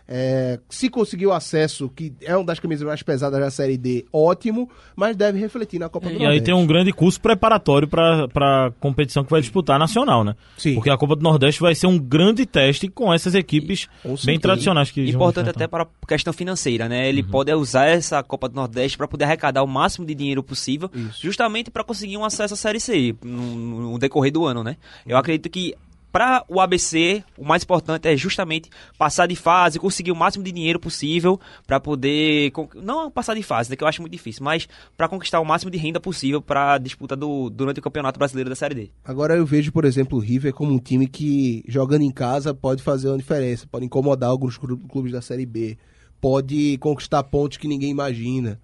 É, 0.09 0.61
se 0.69 0.89
conseguir 0.89 1.27
o 1.27 1.33
acesso, 1.33 1.89
que 1.89 2.13
é 2.23 2.37
uma 2.37 2.45
das 2.45 2.61
camisas 2.61 2.87
mais 2.87 3.03
pesadas 3.03 3.41
da 3.41 3.51
Série 3.51 3.77
D, 3.77 4.05
ótimo, 4.13 4.71
mas 4.95 5.17
deve 5.17 5.39
refletir 5.41 5.81
na 5.81 5.89
Copa 5.89 6.07
do 6.07 6.13
E 6.13 6.19
aí 6.19 6.23
Nordeste. 6.23 6.45
tem 6.45 6.55
um 6.55 6.65
grande 6.65 6.93
curso 6.93 7.21
preparatório 7.21 7.89
para 7.89 8.29
a 8.35 8.71
competição 8.79 9.25
que 9.25 9.31
vai 9.33 9.41
disputar 9.41 9.81
nacional, 9.81 10.23
né? 10.23 10.37
Sim. 10.57 10.75
Porque 10.75 10.91
a 10.91 10.97
Copa 10.97 11.17
do 11.17 11.23
Nordeste 11.23 11.61
vai 11.61 11.75
ser 11.75 11.89
um 11.89 11.99
grande 11.99 12.47
teste 12.47 12.87
com 12.87 13.13
essas 13.13 13.35
equipes 13.35 13.89
Com 14.01 14.15
bem 14.25 14.39
tradicionais 14.39 14.93
que 14.93 15.01
vão 15.07 15.23
Importante 15.23 15.51
até 15.51 15.67
para 15.67 15.83
a 15.83 16.07
questão 16.07 16.33
financeira, 16.33 16.89
né? 16.89 17.03
Uhum. 17.03 17.09
Ele 17.09 17.23
pode 17.25 17.53
usar 17.53 17.87
essa 17.87 18.23
Copa 18.23 18.49
do 18.49 18.55
Nordeste 18.55 18.97
para 18.97 19.09
poder 19.09 19.25
arrecadar 19.25 19.65
o 19.65 19.67
máximo 19.67 20.07
de 20.07 20.15
dinheiro 20.15 20.41
possível, 20.41 20.89
Isso. 20.95 21.21
justamente 21.21 21.69
para 21.69 21.83
conseguir 21.83 22.17
um 22.17 22.25
acesso 22.25 22.55
à 22.55 22.57
Série 22.57 22.79
C 22.79 23.13
no, 23.25 23.91
no 23.91 23.99
decorrer 23.99 24.31
do 24.31 24.47
ano, 24.47 24.63
né? 24.63 24.77
Eu 25.05 25.17
acredito 25.17 25.51
que 25.51 25.75
para 26.17 26.43
o 26.49 26.63
ABC, 26.63 27.23
o 27.37 27.45
mais 27.45 27.63
importante 27.63 28.09
é 28.09 28.17
justamente 28.17 28.71
passar 28.97 29.27
de 29.27 29.37
fase, 29.37 29.79
conseguir 29.79 30.13
o 30.13 30.17
máximo 30.17 30.43
de 30.43 30.51
dinheiro 30.51 30.81
possível 30.81 31.39
para 31.67 31.79
poder. 31.79 32.51
Não 32.77 33.11
passar 33.11 33.35
de 33.35 33.43
fase, 33.43 33.69
né, 33.69 33.77
que 33.77 33.85
eu 33.85 33.87
acho 33.87 34.01
muito 34.01 34.13
difícil, 34.13 34.43
mas 34.43 34.67
para 34.97 35.11
conquistar 35.11 35.41
o 35.41 35.45
máximo 35.45 35.71
de 35.71 35.77
renda 35.77 36.01
possível 36.01 36.41
para 36.41 36.73
a 36.73 36.79
disputa 36.79 37.15
do, 37.15 37.51
durante 37.51 37.81
o 37.81 37.83
Campeonato 37.83 38.19
Brasileiro 38.19 38.49
da 38.49 38.57
Série 38.57 38.75
D. 38.75 38.91
Agora 39.05 39.37
eu 39.37 39.45
vejo, 39.45 39.71
por 39.71 39.85
exemplo, 39.85 40.17
o 40.17 40.21
River 40.23 40.55
como 40.55 40.73
um 40.73 40.79
time 40.79 41.07
que, 41.07 41.63
jogando 41.69 42.01
em 42.01 42.11
casa, 42.11 42.55
pode 42.55 42.83
fazer 42.83 43.09
uma 43.09 43.19
diferença, 43.19 43.69
pode 43.71 43.85
incomodar 43.85 44.31
alguns 44.31 44.57
clubes 44.57 45.13
da 45.13 45.21
Série 45.21 45.45
B, 45.45 45.77
pode 46.19 46.79
conquistar 46.79 47.23
pontos 47.25 47.59
que 47.59 47.69
ninguém 47.69 47.91
imagina. 47.91 48.59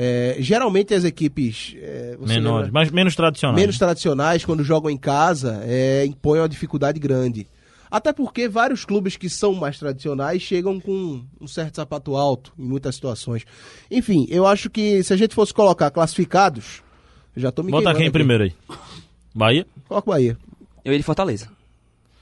É, 0.00 0.36
geralmente 0.38 0.94
as 0.94 1.02
equipes 1.02 1.74
é, 1.76 2.16
menores, 2.20 2.66
lembra, 2.66 2.70
mas 2.72 2.90
menos 2.92 3.16
tradicionais. 3.16 3.60
Menos 3.60 3.78
tradicionais, 3.78 4.44
quando 4.44 4.62
jogam 4.62 4.88
em 4.88 4.96
casa, 4.96 5.60
é, 5.64 6.06
impõem 6.06 6.40
uma 6.40 6.48
dificuldade 6.48 7.00
grande. 7.00 7.48
Até 7.90 8.12
porque 8.12 8.48
vários 8.48 8.84
clubes 8.84 9.16
que 9.16 9.28
são 9.28 9.54
mais 9.54 9.76
tradicionais 9.76 10.40
chegam 10.40 10.78
com 10.78 11.24
um 11.40 11.46
certo 11.48 11.76
sapato 11.76 12.14
alto 12.14 12.52
em 12.56 12.62
muitas 12.62 12.94
situações. 12.94 13.44
Enfim, 13.90 14.24
eu 14.30 14.46
acho 14.46 14.70
que 14.70 15.02
se 15.02 15.12
a 15.12 15.16
gente 15.16 15.34
fosse 15.34 15.52
colocar 15.52 15.90
classificados, 15.90 16.80
já 17.36 17.50
tô 17.50 17.64
me 17.64 17.72
Bota 17.72 17.92
quem 17.94 18.04
aqui. 18.04 18.12
primeiro 18.12 18.44
aí? 18.44 18.52
Bahia? 19.34 19.66
Coloca 19.88 20.10
Bahia. 20.10 20.38
Eu 20.84 20.92
ia 20.92 20.98
de 20.98 21.04
Fortaleza. 21.04 21.50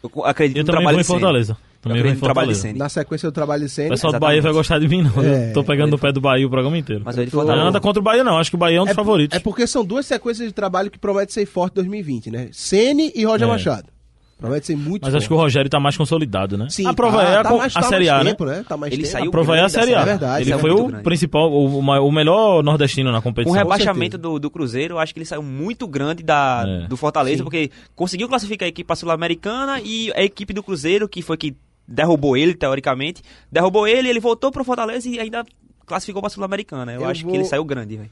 Eu 0.03 0.24
acredito 0.24 0.59
eu 0.59 0.62
no 0.62 0.70
trabalho 0.70 0.95
vou 0.95 1.01
em 1.01 1.05
Fortaleza. 1.05 1.59
Também 1.89 2.03
vem 2.03 2.16
Fortaleza. 2.16 2.72
Na 2.74 2.89
sequência 2.89 3.28
do 3.28 3.32
trabalho 3.32 3.62
de 3.62 3.68
Sene. 3.68 3.89
O 3.89 3.91
pessoal 3.93 4.12
do 4.12 4.18
Bahia 4.18 4.43
vai 4.43 4.53
gostar 4.53 4.78
de 4.78 4.89
mim, 4.89 5.03
não. 5.03 5.22
É, 5.22 5.53
Tô 5.53 5.62
pegando 5.64 5.91
no 5.91 5.99
pé 5.99 6.12
do 6.12 6.20
Bahia 6.20 6.47
o 6.47 6.51
programa 6.51 6.76
inteiro. 6.76 7.03
Mas 7.05 7.16
ele 7.16 7.30
Fortaleza. 7.30 7.62
Não 7.62 7.68
anda 7.70 7.80
contra 7.80 8.01
o 8.01 8.03
Bahia, 8.03 8.24
não. 8.24 8.39
Acho 8.39 8.51
que 8.51 8.57
o 8.57 8.59
Bahia 8.59 8.78
é 8.78 8.80
um 8.80 8.84
dos 8.84 8.93
é, 8.93 8.95
favoritos. 8.95 9.37
É 9.37 9.41
porque 9.41 9.66
são 9.66 9.84
duas 9.84 10.07
sequências 10.07 10.47
de 10.49 10.55
trabalho 10.55 10.91
que 10.91 10.99
prometem 10.99 11.32
ser 11.32 11.47
forte 11.47 11.72
em 11.74 11.76
2020, 11.76 12.30
né? 12.30 12.49
Sene 12.53 13.12
e 13.14 13.24
Roger 13.24 13.47
é. 13.47 13.51
Machado. 13.51 13.97
Promete 14.39 14.66
ser 14.66 14.76
muito 14.76 15.03
Mas 15.03 15.12
forte. 15.12 15.16
acho 15.16 15.28
que 15.28 15.32
o 15.32 15.37
Rogério 15.39 15.70
tá 15.70 15.80
mais 15.80 15.97
consolidado, 15.97 16.59
né? 16.59 16.66
Sim, 16.68 16.87
a 16.87 16.93
prova 16.93 17.16
tá, 17.16 17.22
é 17.24 17.37
a, 17.39 17.43
tá 17.43 17.57
mais, 17.57 17.74
a 17.74 17.80
tá 17.80 17.89
Série 17.89 18.11
A, 18.11 18.22
tempo, 18.22 18.45
né? 18.45 18.57
né? 18.59 18.64
Tá 18.68 18.76
mais 18.76 18.93
ele 18.93 19.03
tempo. 19.03 19.12
saiu 19.12 19.28
a 19.28 19.30
prova 19.30 19.57
é 19.57 19.62
a 19.62 19.68
Série 19.70 19.95
A. 19.95 20.01
É 20.01 20.05
verdade, 20.05 20.51
ele 20.51 20.59
foi 20.59 20.70
o 20.72 20.89
grande. 20.89 21.03
principal, 21.05 21.51
o, 21.51 21.78
o, 21.78 22.12
melhor 22.12 22.62
nordestino 22.62 23.11
na 23.11 23.22
competição. 23.22 23.55
Com 23.55 23.59
o 23.59 23.62
rebaixamento 23.62 24.18
do, 24.18 24.39
do 24.39 24.51
Cruzeiro, 24.51 24.95
eu 24.95 24.99
acho 24.99 25.14
que 25.14 25.20
ele 25.20 25.24
saiu 25.24 25.43
muito 25.43 25.89
grande 25.89 26.22
da, 26.22 26.64
É. 26.66 26.87
do 26.87 26.99
Fortaleza, 26.99 27.39
Sim. 27.39 27.45
porque 27.45 27.70
conseguiu 27.95 28.28
classificar 28.28 28.66
a 28.66 28.68
equipe 28.68 28.87
para 28.87 28.97
Sul-Americana 28.97 29.80
e 29.82 30.12
a 30.14 30.22
equipe 30.22 30.53
do 30.53 30.62
Cruzeiro, 30.62 31.09
que 31.09 31.22
foi 31.22 31.39
que 31.39 31.57
derrubou 31.89 32.37
ele, 32.37 32.55
teoricamente, 32.55 33.22
derrubou 33.51 33.87
ele, 33.87 34.09
ele 34.09 34.20
voltou 34.20 34.51
pro 34.51 34.64
Fortaleza 34.64 35.09
e 35.09 35.18
ainda 35.20 35.45
classificou 35.87 36.20
para 36.20 36.30
Sul-Americana. 36.30 36.93
Eu, 36.93 37.03
Eu 37.03 37.09
acho 37.09 37.22
vou- 37.22 37.30
que 37.32 37.37
ele 37.39 37.45
saiu 37.45 37.64
grande, 37.64 37.97
velho. 37.97 38.11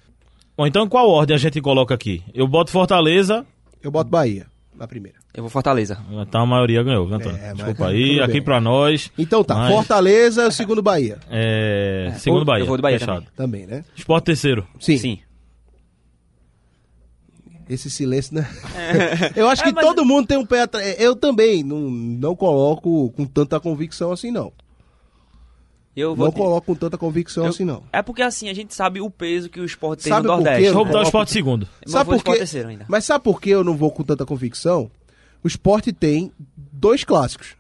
Bom, 0.56 0.66
então 0.66 0.88
qual 0.88 1.08
ordem 1.10 1.34
a 1.34 1.38
gente 1.38 1.60
coloca 1.60 1.92
aqui? 1.94 2.22
Eu 2.32 2.46
boto 2.46 2.70
Fortaleza, 2.70 3.44
Eu 3.82 3.90
boto 3.90 4.08
Bahia 4.08 4.46
na 4.76 4.86
primeira. 4.86 5.18
Eu 5.34 5.42
vou 5.42 5.50
Fortaleza. 5.50 5.98
então 6.26 6.42
a 6.42 6.46
maioria 6.46 6.80
ganhou, 6.84 7.06
viu, 7.06 7.16
Antônio? 7.16 7.36
É, 7.38 7.48
mas 7.48 7.56
Desculpa 7.56 7.84
tudo 7.86 7.94
aí, 7.96 8.20
aqui 8.20 8.32
bem. 8.34 8.42
pra 8.42 8.60
nós. 8.60 9.10
Então 9.18 9.42
tá, 9.42 9.56
Mas- 9.56 9.74
Fortaleza, 9.74 10.48
segundo 10.52 10.80
Bahia. 10.80 11.18
É, 11.28 12.12
segundo 12.18 12.42
eu 12.42 12.44
Bahia. 12.46 12.64
vou 12.64 12.76
do 12.76 12.82
Bahia 12.82 12.98
fechado. 13.00 13.26
Também, 13.36 13.66
né? 13.66 13.84
Esporte 13.96 14.26
terceiro. 14.26 14.64
Sim. 14.78 14.96
Sim. 14.96 15.18
Esse 17.68 17.88
silêncio, 17.90 18.34
né? 18.34 18.48
Eu 19.34 19.48
acho 19.48 19.62
É, 19.62 19.66
que 19.66 19.72
mas- 19.72 19.84
todo 19.84 20.04
mundo 20.04 20.26
tem 20.26 20.36
um 20.36 20.44
pé 20.46 20.62
atrás. 20.62 20.96
Eu 21.00 21.16
também 21.16 21.62
não, 21.62 21.80
não 21.90 22.36
coloco 22.36 23.10
com 23.12 23.24
tanta 23.24 23.58
convicção 23.58 24.12
assim, 24.12 24.30
não. 24.30 24.52
Eu 25.96 26.14
vou 26.16 26.26
Não 26.26 26.32
de- 26.32 26.38
coloco 26.40 26.66
com 26.66 26.74
tanta 26.74 26.98
convicção 26.98 27.44
eu- 27.44 27.50
assim, 27.50 27.64
não. 27.64 27.84
É 27.92 28.02
porque 28.02 28.20
assim, 28.20 28.48
a 28.48 28.54
gente 28.54 28.74
sabe 28.74 29.00
o 29.00 29.08
peso 29.08 29.48
que 29.48 29.60
o 29.60 29.64
esporte 29.64 30.02
tem 30.02 30.12
Sabe 30.12 30.26
no? 30.26 30.34
Nordeste. 30.34 30.64
Eu 30.64 30.74
Vou 30.74 30.84
botar 30.84 30.98
o 30.98 31.02
esporte 31.02 31.30
segundo. 31.30 31.68
Eu 31.86 31.90
Sabe 31.92 32.06
por 32.06 32.14
quê? 32.14 32.18
Sport 32.18 32.38
terceiro 32.38 32.68
ainda. 32.68 32.84
Mas 32.88 33.04
sabe 33.04 33.22
por 33.22 33.40
que 33.40 33.50
eu 33.50 33.62
não 33.62 33.76
vou 33.76 33.90
com 33.92 34.02
tanta 34.02 34.26
convicção? 34.26 34.90
O 35.42 35.46
esporte 35.46 35.92
tem 35.92 36.32
dois 36.56 37.04
clássicos. 37.04 37.54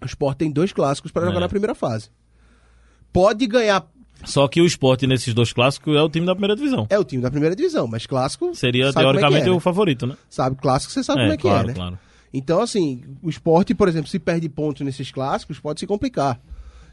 O 0.00 0.04
esporte 0.04 0.38
tem 0.38 0.50
dois 0.50 0.72
clássicos 0.72 1.12
para 1.12 1.24
jogar 1.24 1.36
É. 1.38 1.40
na 1.40 1.48
primeira 1.48 1.74
fase. 1.74 2.10
Pode 3.12 3.46
ganhar. 3.46 3.86
Só 4.24 4.46
que 4.48 4.60
o 4.60 4.66
esporte 4.66 5.06
nesses 5.06 5.34
dois 5.34 5.52
clássicos 5.52 5.96
é 5.96 6.00
o 6.02 6.08
time 6.08 6.24
da 6.26 6.34
primeira 6.34 6.54
divisão. 6.56 6.86
É 6.90 6.98
o 6.98 7.04
time 7.04 7.22
da 7.22 7.30
primeira 7.30 7.54
divisão, 7.56 7.86
mas 7.86 8.06
clássico. 8.06 8.54
Seria, 8.54 8.86
é 8.86 8.92
que 8.92 8.94
teoricamente, 8.98 9.46
é, 9.46 9.50
né? 9.50 9.56
o 9.56 9.60
favorito, 9.60 10.06
né? 10.06 10.16
Sabe, 10.30 10.56
clássico 10.56 10.92
você 10.92 11.02
sabe 11.02 11.20
É, 11.20 11.22
como 11.24 11.32
é 11.32 11.36
que 11.36 11.42
claro, 11.42 11.64
é, 11.64 11.68
né? 11.68 11.74
claro. 11.74 11.98
Então, 12.34 12.60
assim, 12.62 13.02
o 13.22 13.28
esporte, 13.28 13.74
por 13.74 13.88
exemplo, 13.88 14.08
se 14.08 14.18
perde 14.18 14.48
pontos 14.48 14.80
nesses 14.86 15.10
clássicos, 15.10 15.58
pode 15.58 15.80
se 15.80 15.86
complicar. 15.86 16.40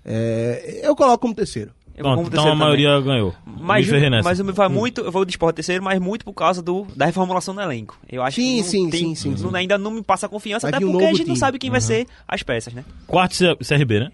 É, 0.06 0.82
eu 0.84 0.96
coloco 0.96 1.20
como 1.20 1.34
terceiro. 1.36 1.72
Eu 1.96 2.04
Pronto, 2.04 2.20
então 2.28 2.28
a 2.28 2.30
terceiro 2.32 2.52
também. 2.52 2.68
maioria 2.68 3.02
ganhou. 3.02 3.36
Mas, 3.46 3.88
Me 3.90 4.22
mas 4.24 4.40
o 4.40 4.46
meu 4.46 4.54
vai 4.54 4.70
muito, 4.70 5.02
eu 5.02 5.12
vou 5.12 5.26
de 5.26 5.32
esporte 5.32 5.58
terceiro, 5.58 5.84
mas 5.84 6.00
muito 6.00 6.24
por 6.24 6.32
causa 6.34 6.62
do, 6.62 6.88
da 6.96 7.06
reformulação 7.06 7.54
do 7.54 7.60
elenco. 7.60 8.00
Eu 8.10 8.24
acho 8.24 8.36
Sim, 8.38 8.56
que 8.56 8.62
não 8.62 8.64
sim, 8.70 8.90
tem- 8.90 9.00
sim, 9.16 9.16
sim, 9.16 9.44
não- 9.44 9.50
sim. 9.52 9.56
ainda 9.58 9.78
não 9.78 9.92
me 9.92 10.02
passa 10.02 10.30
confiança, 10.30 10.66
Vai 10.68 10.70
até 10.78 10.80
vir 10.80 10.86
um 10.86 10.92
porque 10.94 11.06
a 11.06 11.10
gente 11.10 11.20
não 11.20 11.26
time. 11.26 11.38
sabe 11.38 11.60
quem 11.60 11.70
vai 11.70 11.82
ser 11.82 12.08
as 12.26 12.42
peças, 12.42 12.74
né? 12.74 12.86
Quarto 13.06 13.36
C- 13.36 13.56
CRB, 13.58 14.00
né? 14.00 14.12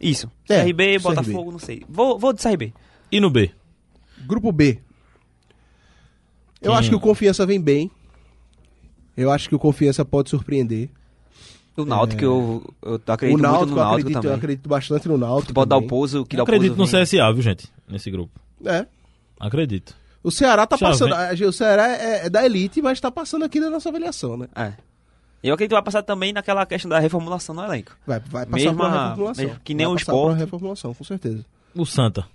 Isso. 0.00 0.30
É, 0.48 0.64
CRB, 0.64 0.84
CRB. 0.84 0.98
Botafogo, 1.00 1.52
não 1.52 1.58
sei. 1.58 1.82
Vou, 1.88 2.18
vou 2.18 2.32
de 2.32 2.42
CRB. 2.42 2.72
E 3.10 3.20
no 3.20 3.30
B? 3.30 3.50
Grupo 4.26 4.50
B. 4.52 4.78
Eu 6.60 6.70
Quem- 6.72 6.78
acho 6.78 6.88
que 6.90 6.94
o 6.96 7.00
Confiança 7.00 7.46
vem 7.46 7.60
bem. 7.60 7.90
Eu 9.16 9.30
acho 9.30 9.48
que 9.48 9.54
o 9.54 9.58
Confiança 9.58 10.04
pode 10.04 10.30
surpreender. 10.30 10.88
O 11.76 11.84
Náutico, 11.84 12.24
eu, 12.24 12.74
eu 12.82 13.00
acredito 13.06 13.38
o 13.38 13.42
Náutico, 13.42 13.66
muito 13.66 13.70
no 13.70 13.80
eu 13.80 13.84
Náutico 13.84 13.84
acredito, 14.00 14.16
eu 14.16 14.22
também. 14.22 14.36
acredito 14.36 14.68
bastante 14.68 15.08
no 15.08 15.16
Náutico. 15.16 15.54
Pode 15.54 15.68
dar 15.68 15.76
o 15.76 15.86
pouso, 15.86 16.24
que 16.26 16.34
Eu 16.34 16.38
dá 16.38 16.42
o 16.42 16.46
pouso. 16.46 16.56
acredito 16.60 16.76
no 16.78 16.86
vem. 16.86 17.02
CSA, 17.04 17.32
viu, 17.32 17.42
gente? 17.42 17.68
Nesse 17.88 18.10
grupo. 18.10 18.32
É. 18.64 18.84
Acredito. 19.38 19.94
O 20.24 20.32
Ceará 20.32 20.66
tá 20.66 20.76
Já 20.76 20.88
passando. 20.88 21.14
vem. 21.36 21.46
O 21.46 21.52
Ceará 21.52 21.88
é, 21.88 22.26
é 22.26 22.30
da 22.30 22.44
elite, 22.44 22.82
mas 22.82 23.00
tá 23.00 23.10
passando 23.12 23.44
aqui 23.44 23.60
na 23.60 23.70
nossa 23.70 23.88
avaliação, 23.88 24.36
né? 24.36 24.48
É. 24.56 24.72
Eu 25.42 25.54
acredito 25.54 25.70
que 25.70 25.74
vai 25.76 25.82
passar 25.84 26.02
também 26.02 26.32
naquela 26.32 26.66
questão 26.66 26.88
da 26.88 26.98
reformulação 26.98 27.54
do 27.54 27.62
elenco. 27.62 27.96
Vai, 28.06 28.18
vai 28.20 28.44
passar 28.46 28.56
Mesmo 28.56 28.76
por 28.76 28.90
reformulação. 28.90 29.44
mesmo 29.44 29.60
que 29.62 29.74
nem 29.74 29.86
vai 29.86 29.94
o 29.94 29.98
passar 29.98 30.12
por 30.12 30.18
uma 30.18 30.22
esporte. 30.24 30.38
reformulação, 30.44 30.94
com 30.94 31.04
certeza. 31.04 31.44
O 31.74 31.86
Santa. 31.86 32.26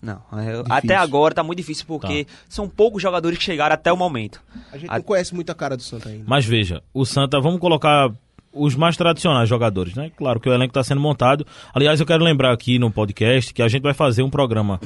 Não, 0.00 0.22
eu- 0.48 0.60
até 0.66 0.74
Difícil. 0.82 0.98
agora 0.98 1.34
tá 1.34 1.42
muito 1.42 1.56
difícil 1.56 1.84
porque 1.86 2.26
são 2.48 2.68
poucos 2.68 3.02
jogadores 3.02 3.36
que 3.38 3.42
chegaram 3.44 3.74
até 3.74 3.92
o 3.92 3.96
momento. 3.96 4.40
A 4.72 4.78
gente 4.78 4.88
A- 4.88 4.94
não 4.96 5.02
conhece 5.02 5.34
muito 5.34 5.50
a 5.50 5.54
cara 5.54 5.76
do 5.76 5.82
Santa 5.82 6.08
ainda. 6.10 6.22
Mas 6.26 6.44
veja, 6.46 6.80
o 6.94 7.04
Santa, 7.04 7.40
vamos 7.40 7.58
colocar 7.58 8.08
os 8.52 8.76
mais 8.76 8.96
tradicionais 8.96 9.48
jogadores, 9.48 9.94
né? 9.94 10.10
Claro 10.16 10.38
que 10.38 10.48
o 10.48 10.52
elenco 10.54 10.70
está 10.70 10.84
sendo 10.84 11.00
montado. 11.00 11.44
Aliás, 11.74 11.98
eu 11.98 12.06
quero 12.06 12.22
lembrar 12.22 12.52
aqui 12.52 12.78
no 12.78 12.90
podcast 12.92 13.52
que 13.52 13.60
a 13.62 13.66
gente 13.68 13.82
vai 13.82 13.92
fazer 13.94 14.22
um 14.22 14.30
programa 14.30 14.80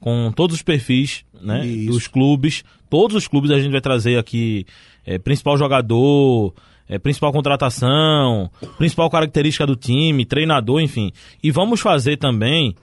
com 0.00 0.32
todos 0.32 0.56
os 0.56 0.62
perfis, 0.62 1.24
né? 1.38 1.66
Isso. 1.66 1.92
Dos 1.92 2.08
clubes. 2.08 2.64
Todos 2.88 3.14
os 3.16 3.28
clubes 3.28 3.50
a 3.50 3.58
gente 3.60 3.70
vai 3.72 3.80
trazer 3.82 4.18
aqui 4.18 4.66
é, 5.06 5.18
principal 5.18 5.58
jogador, 5.58 6.54
é, 6.88 6.98
principal 6.98 7.32
contratação, 7.32 8.50
principal 8.76 9.08
característica 9.10 9.66
do 9.66 9.76
time, 9.76 10.24
treinador, 10.24 10.80
enfim. 10.80 11.12
E 11.42 11.50
vamos 11.50 11.80
fazer 11.80 12.16
também 12.16 12.74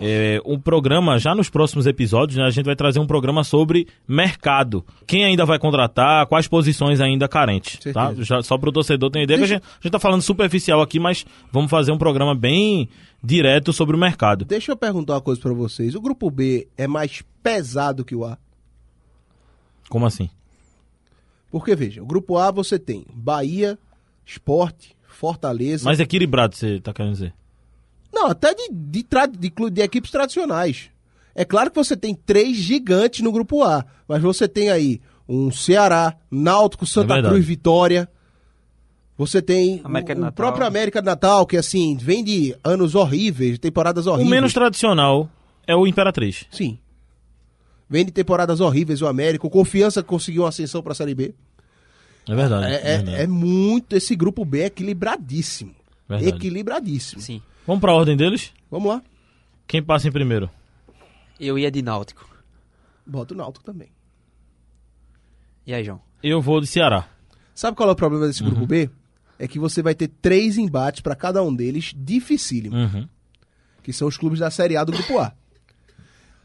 é, 0.00 0.40
um 0.46 0.58
programa, 0.58 1.18
já 1.18 1.34
nos 1.34 1.50
próximos 1.50 1.86
episódios, 1.86 2.38
né, 2.38 2.44
a 2.44 2.50
gente 2.50 2.64
vai 2.64 2.74
trazer 2.74 2.98
um 2.98 3.06
programa 3.06 3.44
sobre 3.44 3.86
mercado. 4.08 4.82
Quem 5.06 5.24
ainda 5.24 5.44
vai 5.44 5.58
contratar, 5.58 6.26
quais 6.26 6.48
posições 6.48 7.00
ainda 7.00 7.28
carentes, 7.28 7.78
tá? 7.92 8.14
Já, 8.18 8.42
só 8.42 8.56
para 8.56 8.70
o 8.70 8.72
torcedor 8.72 9.10
ter 9.10 9.22
ideia, 9.22 9.38
que 9.38 9.44
a 9.44 9.48
gente, 9.48 9.62
a 9.62 9.82
gente 9.82 9.92
tá 9.92 9.98
falando 9.98 10.22
superficial 10.22 10.80
aqui, 10.80 10.98
mas 10.98 11.26
vamos 11.52 11.70
fazer 11.70 11.92
um 11.92 11.98
programa 11.98 12.34
bem 12.34 12.88
direto 13.22 13.74
sobre 13.74 13.94
o 13.94 13.98
mercado. 13.98 14.46
Deixa 14.46 14.72
eu 14.72 14.76
perguntar 14.76 15.14
uma 15.14 15.20
coisa 15.20 15.38
pra 15.38 15.52
vocês. 15.52 15.94
O 15.94 16.00
grupo 16.00 16.30
B 16.30 16.66
é 16.78 16.86
mais 16.86 17.22
pesado 17.42 18.02
que 18.02 18.14
o 18.14 18.24
A? 18.24 18.38
Como 19.90 20.06
assim? 20.06 20.30
Porque, 21.50 21.74
veja, 21.74 22.02
o 22.02 22.06
grupo 22.06 22.36
A 22.38 22.50
você 22.50 22.78
tem 22.78 23.04
Bahia, 23.12 23.78
Esporte, 24.24 24.96
Fortaleza. 25.06 25.84
Mais 25.84 26.00
equilibrado, 26.00 26.54
você 26.54 26.80
tá 26.80 26.92
querendo 26.92 27.12
dizer? 27.12 27.34
Não, 28.12 28.26
até 28.28 28.54
de, 28.54 28.68
de, 28.70 29.06
de, 29.38 29.70
de 29.70 29.82
equipes 29.82 30.10
tradicionais. 30.10 30.90
É 31.34 31.44
claro 31.44 31.70
que 31.70 31.76
você 31.76 31.96
tem 31.96 32.14
três 32.14 32.56
gigantes 32.56 33.20
no 33.20 33.32
grupo 33.32 33.62
A, 33.62 33.84
mas 34.06 34.22
você 34.22 34.48
tem 34.48 34.70
aí 34.70 35.00
um 35.28 35.50
Ceará, 35.50 36.16
Náutico, 36.30 36.86
Santa 36.86 37.14
verdade. 37.14 37.34
Cruz, 37.34 37.46
Vitória. 37.46 38.08
Você 39.16 39.42
tem 39.42 39.82
o, 39.84 40.26
o 40.26 40.32
próprio 40.32 40.66
América 40.66 41.00
de 41.00 41.06
Natal, 41.06 41.46
que 41.46 41.56
assim, 41.56 41.96
vem 41.96 42.24
de 42.24 42.56
anos 42.64 42.94
horríveis, 42.94 43.58
temporadas 43.58 44.06
O 44.06 44.12
horríveis. 44.12 44.30
menos 44.30 44.52
tradicional 44.52 45.28
é 45.66 45.76
o 45.76 45.86
Imperatriz. 45.86 46.46
Sim. 46.50 46.78
Vem 47.90 48.04
de 48.04 48.12
temporadas 48.12 48.60
horríveis 48.60 49.02
o 49.02 49.06
América. 49.08 49.44
O 49.46 49.50
Confiança 49.50 50.00
conseguiu 50.02 50.42
uma 50.44 50.48
ascensão 50.50 50.80
pra 50.80 50.94
Série 50.94 51.14
B. 51.14 51.34
É 52.28 52.34
verdade. 52.34 52.66
É, 52.66 52.74
é- 52.76 52.96
verdade. 52.98 53.16
é 53.22 53.26
muito. 53.26 53.96
Esse 53.96 54.14
grupo 54.14 54.44
B 54.44 54.60
é 54.60 54.66
equilibradíssimo. 54.66 55.74
Verdade. 56.08 56.36
Equilibradíssimo. 56.36 57.20
Sim. 57.20 57.42
Vamos 57.66 57.80
pra 57.80 57.92
ordem 57.92 58.16
deles? 58.16 58.52
Vamos 58.70 58.88
lá. 58.88 59.02
Quem 59.66 59.82
passa 59.82 60.06
em 60.06 60.12
primeiro? 60.12 60.48
Eu 61.38 61.58
ia 61.58 61.70
de 61.70 61.82
Náutico. 61.82 62.28
Bota 63.04 63.34
o 63.34 63.36
Náutico 63.36 63.64
também. 63.64 63.88
E 65.66 65.74
aí, 65.74 65.82
João? 65.84 66.00
Eu 66.22 66.40
vou 66.40 66.60
de 66.60 66.66
Ceará. 66.66 67.08
Sabe 67.54 67.76
qual 67.76 67.88
é 67.88 67.92
o 67.92 67.96
problema 67.96 68.26
desse 68.26 68.42
Uhum. 68.42 68.50
grupo 68.50 68.66
B? 68.66 68.88
É 69.38 69.48
que 69.48 69.58
você 69.58 69.82
vai 69.82 69.94
ter 69.94 70.08
três 70.08 70.58
embates 70.58 71.00
pra 71.00 71.14
cada 71.16 71.42
um 71.42 71.54
deles 71.54 71.92
dificílimo, 71.96 72.76
Uhum. 72.76 73.08
que 73.82 73.92
são 73.92 74.06
os 74.06 74.16
clubes 74.16 74.38
da 74.38 74.50
Série 74.50 74.76
A 74.76 74.84
do 74.84 74.92
grupo 74.92 75.18
A. 75.18 75.32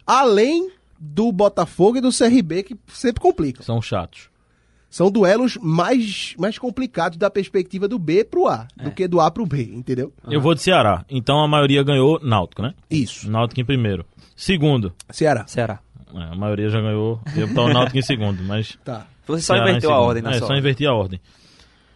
Além 0.07 0.71
do 1.13 1.31
Botafogo 1.31 1.97
e 1.97 2.01
do 2.01 2.09
CRB, 2.09 2.63
que 2.63 2.77
sempre 2.87 3.21
complicam. 3.21 3.63
São 3.63 3.81
chatos. 3.81 4.29
São 4.89 5.11
duelos 5.11 5.57
mais, 5.61 6.33
mais 6.39 6.57
complicados 6.57 7.17
da 7.17 7.29
perspectiva 7.29 7.87
do 7.87 7.99
B 7.99 8.23
pro 8.23 8.47
A, 8.47 8.65
do 8.81 8.91
que 8.91 9.07
do 9.07 9.19
A 9.19 9.29
pro 9.29 9.45
B, 9.45 9.61
entendeu? 9.73 10.13
Eu 10.29 10.39
vou 10.39 10.55
de 10.55 10.61
Ceará. 10.61 11.03
Então 11.09 11.43
a 11.43 11.47
maioria 11.47 11.83
ganhou 11.83 12.17
Náutico, 12.23 12.61
né? 12.61 12.73
Isso. 12.89 13.29
Náutico 13.29 13.59
em 13.59 13.65
primeiro. 13.65 14.05
Segundo. 14.35 14.93
Ceará. 15.09 15.45
Ceará. 15.47 15.79
É, 16.13 16.23
a 16.31 16.35
maioria 16.35 16.69
já 16.69 16.79
ganhou. 16.79 17.19
Eu 17.35 17.47
botar 17.47 17.63
o 17.63 17.73
Náutico 17.73 17.97
em 17.97 18.01
segundo, 18.01 18.41
mas. 18.43 18.77
Tá. 18.85 19.05
Você 19.27 19.41
só 19.41 19.53
Ceará 19.53 19.69
inverteu 19.69 19.91
a 19.91 19.99
ordem 19.99 20.23
na 20.23 20.31
É, 20.31 20.39
só 20.39 20.55
inverti 20.55 20.85
a 20.85 20.93
ordem. 20.93 21.19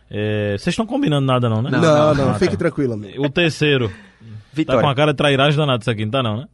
É, 0.09 0.57
Vocês 0.57 0.73
estão 0.73 0.85
combinando 0.85 1.25
nada, 1.25 1.47
não, 1.47 1.61
né? 1.61 1.69
Não, 1.69 1.79
Não, 1.79 2.15
não, 2.15 2.25
não, 2.29 2.33
fique 2.35 2.51
tá. 2.51 2.57
tranquilo, 2.57 2.93
amigo. 2.93 3.23
O 3.25 3.29
terceiro. 3.29 3.89
Tá 3.89 3.95
Vitória. 4.51 4.81
com 4.81 4.89
a 4.89 4.95
cara 4.95 5.11
de 5.13 5.17
trairagem 5.17 5.57
danada 5.57 5.81
isso 5.81 5.89
aqui, 5.91 6.03
não 6.03 6.11
tá 6.11 6.23
não, 6.23 6.37
né? 6.37 6.47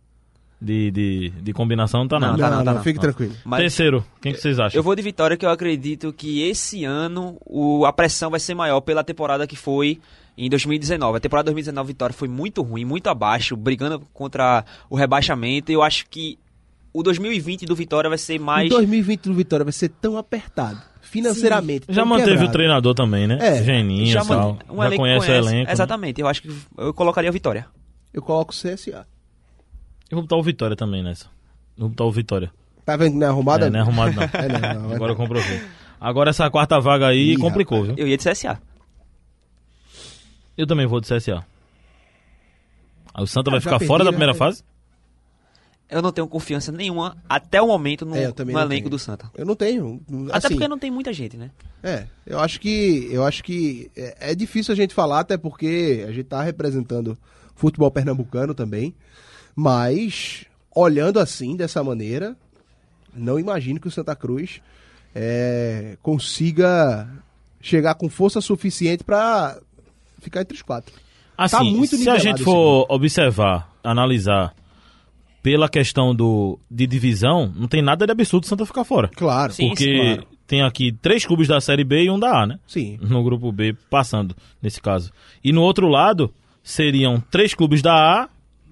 De, 0.61 0.89
de, 0.89 1.29
de 1.41 1.53
combinação 1.53 1.99
não 2.01 2.07
tá 2.07 2.17
Não, 2.19 2.29
nada. 2.29 2.37
Não, 2.37 2.43
tá 2.43 2.49
não, 2.49 2.57
não, 2.59 2.65
tá 2.65 2.73
não. 2.75 2.83
fique 2.83 2.99
tranquilo. 2.99 3.33
Mas 3.43 3.59
Terceiro, 3.59 4.05
quem 4.21 4.31
que 4.33 4.39
vocês 4.39 4.57
acham? 4.59 4.79
eu 4.79 4.83
vou 4.83 4.95
de 4.95 5.01
Vitória 5.01 5.35
que 5.35 5.45
eu 5.45 5.49
acredito 5.49 6.13
que 6.13 6.41
esse 6.43 6.85
ano 6.85 7.37
o, 7.45 7.85
a 7.85 7.91
pressão 7.91 8.31
vai 8.31 8.39
ser 8.39 8.55
maior 8.55 8.79
pela 8.81 9.03
temporada 9.03 9.45
que 9.45 9.55
foi 9.57 9.99
em 10.37 10.49
2019. 10.49 11.17
A 11.17 11.19
temporada 11.19 11.45
2019 11.47 11.87
Vitória 11.87 12.13
foi 12.15 12.27
muito 12.29 12.61
ruim, 12.61 12.85
muito 12.85 13.07
abaixo, 13.09 13.55
brigando 13.55 14.01
contra 14.13 14.63
o 14.89 14.95
rebaixamento. 14.95 15.71
E 15.71 15.75
eu 15.75 15.83
acho 15.83 16.05
que 16.09 16.39
o 16.93 17.03
2020 17.03 17.65
do 17.65 17.75
Vitória 17.75 18.09
vai 18.09 18.17
ser 18.17 18.39
mais... 18.39 18.67
Em 18.67 18.69
2020 18.69 19.23
do 19.23 19.33
Vitória 19.33 19.65
vai 19.65 19.73
ser 19.73 19.89
tão 19.89 20.17
apertado, 20.17 20.81
financeiramente. 21.01 21.85
Já 21.89 22.01
tão 22.03 22.09
manteve 22.09 22.29
quebrado. 22.31 22.49
o 22.49 22.53
treinador 22.53 22.93
também, 22.95 23.27
né? 23.27 23.37
É, 23.41 23.61
Geninho 23.63 24.03
e 24.03 24.11
já, 24.11 24.23
tal. 24.23 24.53
man- 24.53 24.59
um 24.73 24.77
já 24.77 24.85
elenco 24.85 25.01
conhece, 25.01 25.29
o 25.29 25.33
elenco. 25.33 25.67
né? 25.67 25.71
Exatamente, 25.73 26.21
eu 26.21 26.27
acho 26.27 26.41
que 26.41 26.49
eu 26.77 26.93
colocaria 26.93 27.29
o 27.29 27.33
Vitória. 27.33 27.67
Eu 28.13 28.21
coloco 28.21 28.53
o 28.53 28.55
CSA. 28.55 29.05
Eu 30.15 30.21
vou 30.21 30.23
botar 30.23 30.37
o 30.37 30.43
Vitória 30.43 30.77
também 30.77 31.03
nessa. 31.03 31.25
Vou 31.77 31.89
botar 31.89 32.05
o 32.05 32.11
Vitória. 32.11 32.49
Tá 32.85 32.95
vendo 32.95 33.13
que 33.13 33.17
não 33.17 33.27
é 33.27 33.29
arrumado? 33.29 33.65
É, 33.65 33.69
não 33.69 33.79
é 33.79 33.81
arrumado 33.81 34.13
não. 34.15 34.23
É, 34.33 34.47
não, 34.47 34.83
não, 34.87 34.95
Agora 34.95 35.11
eu 35.11 35.15
comprovei. 35.15 35.61
Agora 35.99 36.29
essa 36.29 36.49
quarta 36.49 36.79
vaga 36.79 37.07
aí 37.07 37.33
Ih, 37.33 37.37
complicou, 37.37 37.83
viu? 37.83 37.95
Eu 37.97 38.07
ia 38.07 38.15
de 38.15 38.23
CSA. 38.23 38.61
Eu 40.57 40.65
também 40.65 40.85
vou 40.87 41.01
de 41.01 41.07
CSA. 41.07 41.45
Aí 43.13 43.23
o 43.23 43.27
Santa 43.27 43.49
Ah, 43.49 43.51
vai 43.51 43.59
já 43.59 43.63
ficar 43.63 43.79
perdi, 43.79 43.87
fora 43.87 44.05
da 44.05 44.11
né? 44.11 44.15
primeira 44.17 44.33
fase? 44.33 44.63
Eu 45.89 46.01
não 46.01 46.13
tenho 46.13 46.27
confiança 46.29 46.71
nenhuma 46.71 47.17
até 47.27 47.61
o 47.61 47.67
momento 47.67 48.05
no, 48.05 48.15
É, 48.15 48.31
no 48.45 48.59
elenco 48.59 48.89
do 48.89 48.97
Santa. 48.97 49.29
Eu 49.35 49.45
não 49.45 49.55
tenho. 49.55 50.01
Até 50.29 50.47
assim, 50.47 50.55
porque 50.55 50.67
não 50.69 50.79
tem 50.79 50.89
muita 50.89 51.11
gente, 51.11 51.35
né? 51.35 51.51
É, 51.83 52.05
eu 52.25 52.39
acho 52.39 52.59
que 52.61 53.09
eu 53.11 53.25
acho 53.25 53.43
que 53.43 53.91
é, 53.97 54.31
é 54.31 54.35
difícil 54.35 54.71
a 54.71 54.75
gente 54.75 54.93
falar 54.93 55.19
até 55.19 55.37
porque 55.37 56.05
a 56.07 56.11
gente 56.13 56.23
tá 56.25 56.41
representando 56.41 57.17
futebol 57.53 57.91
pernambucano 57.91 58.53
também, 58.55 58.95
mas 59.55 60.45
olhando 60.75 61.19
assim 61.19 61.55
dessa 61.55 61.83
maneira, 61.83 62.35
não 63.13 63.39
imagino 63.39 63.79
que 63.79 63.87
o 63.87 63.91
Santa 63.91 64.15
Cruz 64.15 64.61
é, 65.13 65.97
consiga 66.01 67.07
chegar 67.61 67.95
com 67.95 68.09
força 68.09 68.41
suficiente 68.41 69.03
para 69.03 69.57
ficar 70.19 70.41
entre 70.41 70.55
os 70.55 70.61
quatro. 70.61 70.93
Assim, 71.37 71.57
Tá 71.57 71.63
muito 71.63 71.95
se 71.95 72.09
a 72.09 72.17
gente 72.17 72.43
for 72.43 72.85
observar, 72.89 73.73
analisar 73.83 74.53
pela 75.41 75.69
questão 75.69 76.13
do, 76.13 76.59
de 76.69 76.87
divisão, 76.87 77.51
não 77.55 77.67
tem 77.67 77.81
nada 77.81 78.05
de 78.05 78.11
absurdo 78.11 78.43
o 78.43 78.47
Santa 78.47 78.65
ficar 78.65 78.83
fora. 78.83 79.09
Claro, 79.09 79.53
Sim, 79.53 79.67
Porque 79.67 79.93
claro. 80.15 80.27
tem 80.47 80.61
aqui 80.63 80.91
três 80.91 81.25
clubes 81.25 81.47
da 81.47 81.61
Série 81.61 81.83
B 81.83 82.03
e 82.05 82.09
um 82.09 82.19
da 82.19 82.43
A, 82.43 82.47
né? 82.47 82.59
Sim. 82.67 82.97
No 83.01 83.23
grupo 83.23 83.51
B, 83.51 83.75
passando, 83.89 84.35
nesse 84.61 84.81
caso. 84.81 85.11
E 85.43 85.53
no 85.53 85.61
outro 85.61 85.87
lado, 85.87 86.33
seriam 86.63 87.21
três 87.29 87.53
clubes 87.53 87.81
da 87.81 87.93
A 87.93 88.29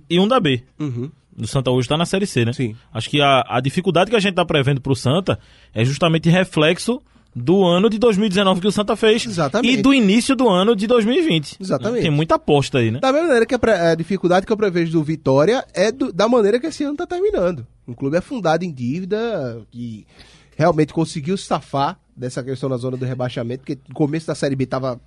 e 0.09 0.19
um 0.19 0.27
da 0.27 0.39
B. 0.39 0.63
Uhum. 0.79 1.09
O 1.37 1.47
Santa 1.47 1.71
hoje 1.71 1.85
está 1.85 1.97
na 1.97 2.05
Série 2.05 2.27
C, 2.27 2.45
né? 2.45 2.53
Sim. 2.53 2.75
Acho 2.93 3.09
que 3.09 3.19
a, 3.21 3.43
a 3.47 3.59
dificuldade 3.59 4.09
que 4.11 4.15
a 4.15 4.19
gente 4.19 4.31
está 4.33 4.45
prevendo 4.45 4.79
para 4.79 4.91
o 4.91 4.95
Santa 4.95 5.39
é 5.73 5.83
justamente 5.83 6.29
reflexo 6.29 7.01
do 7.35 7.63
ano 7.65 7.89
de 7.89 7.97
2019 7.97 8.61
que 8.61 8.67
o 8.67 8.71
Santa 8.71 8.95
fez 8.95 9.25
Exatamente. 9.25 9.79
e 9.79 9.81
do 9.81 9.91
início 9.91 10.35
do 10.35 10.47
ano 10.47 10.75
de 10.75 10.85
2020. 10.85 11.57
Exatamente. 11.59 12.03
Tem 12.03 12.11
muita 12.11 12.35
aposta 12.35 12.77
aí, 12.77 12.91
né? 12.91 12.99
Da 12.99 13.11
mesma 13.11 13.25
maneira 13.29 13.45
que 13.47 13.55
a, 13.55 13.91
a 13.91 13.95
dificuldade 13.95 14.45
que 14.45 14.51
eu 14.53 14.57
prevejo 14.57 14.91
do 14.91 15.03
Vitória 15.03 15.65
é 15.73 15.91
do- 15.91 16.13
da 16.13 16.27
maneira 16.27 16.59
que 16.59 16.67
esse 16.67 16.83
ano 16.83 16.95
tá 16.95 17.07
terminando. 17.07 17.65
Um 17.87 17.93
clube 17.95 18.15
é 18.15 18.21
fundado 18.21 18.63
em 18.63 18.71
dívida 18.71 19.59
e 19.73 20.05
realmente 20.55 20.93
conseguiu 20.93 21.35
se 21.35 21.45
safar 21.45 21.97
dessa 22.15 22.43
questão 22.43 22.69
na 22.69 22.77
zona 22.77 22.95
do 22.95 23.05
rebaixamento, 23.05 23.61
porque 23.61 23.79
no 23.89 23.95
começo 23.95 24.27
da 24.27 24.35
Série 24.35 24.55
B 24.55 24.67
tava 24.67 25.01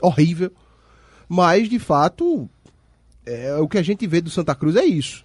horrível. 0.00 0.50
Mas, 1.28 1.68
de 1.68 1.78
fato, 1.78 2.48
é, 3.28 3.56
o 3.56 3.68
que 3.68 3.78
a 3.78 3.82
gente 3.82 4.06
vê 4.06 4.20
do 4.20 4.30
Santa 4.30 4.54
Cruz 4.54 4.76
é 4.76 4.84
isso. 4.84 5.24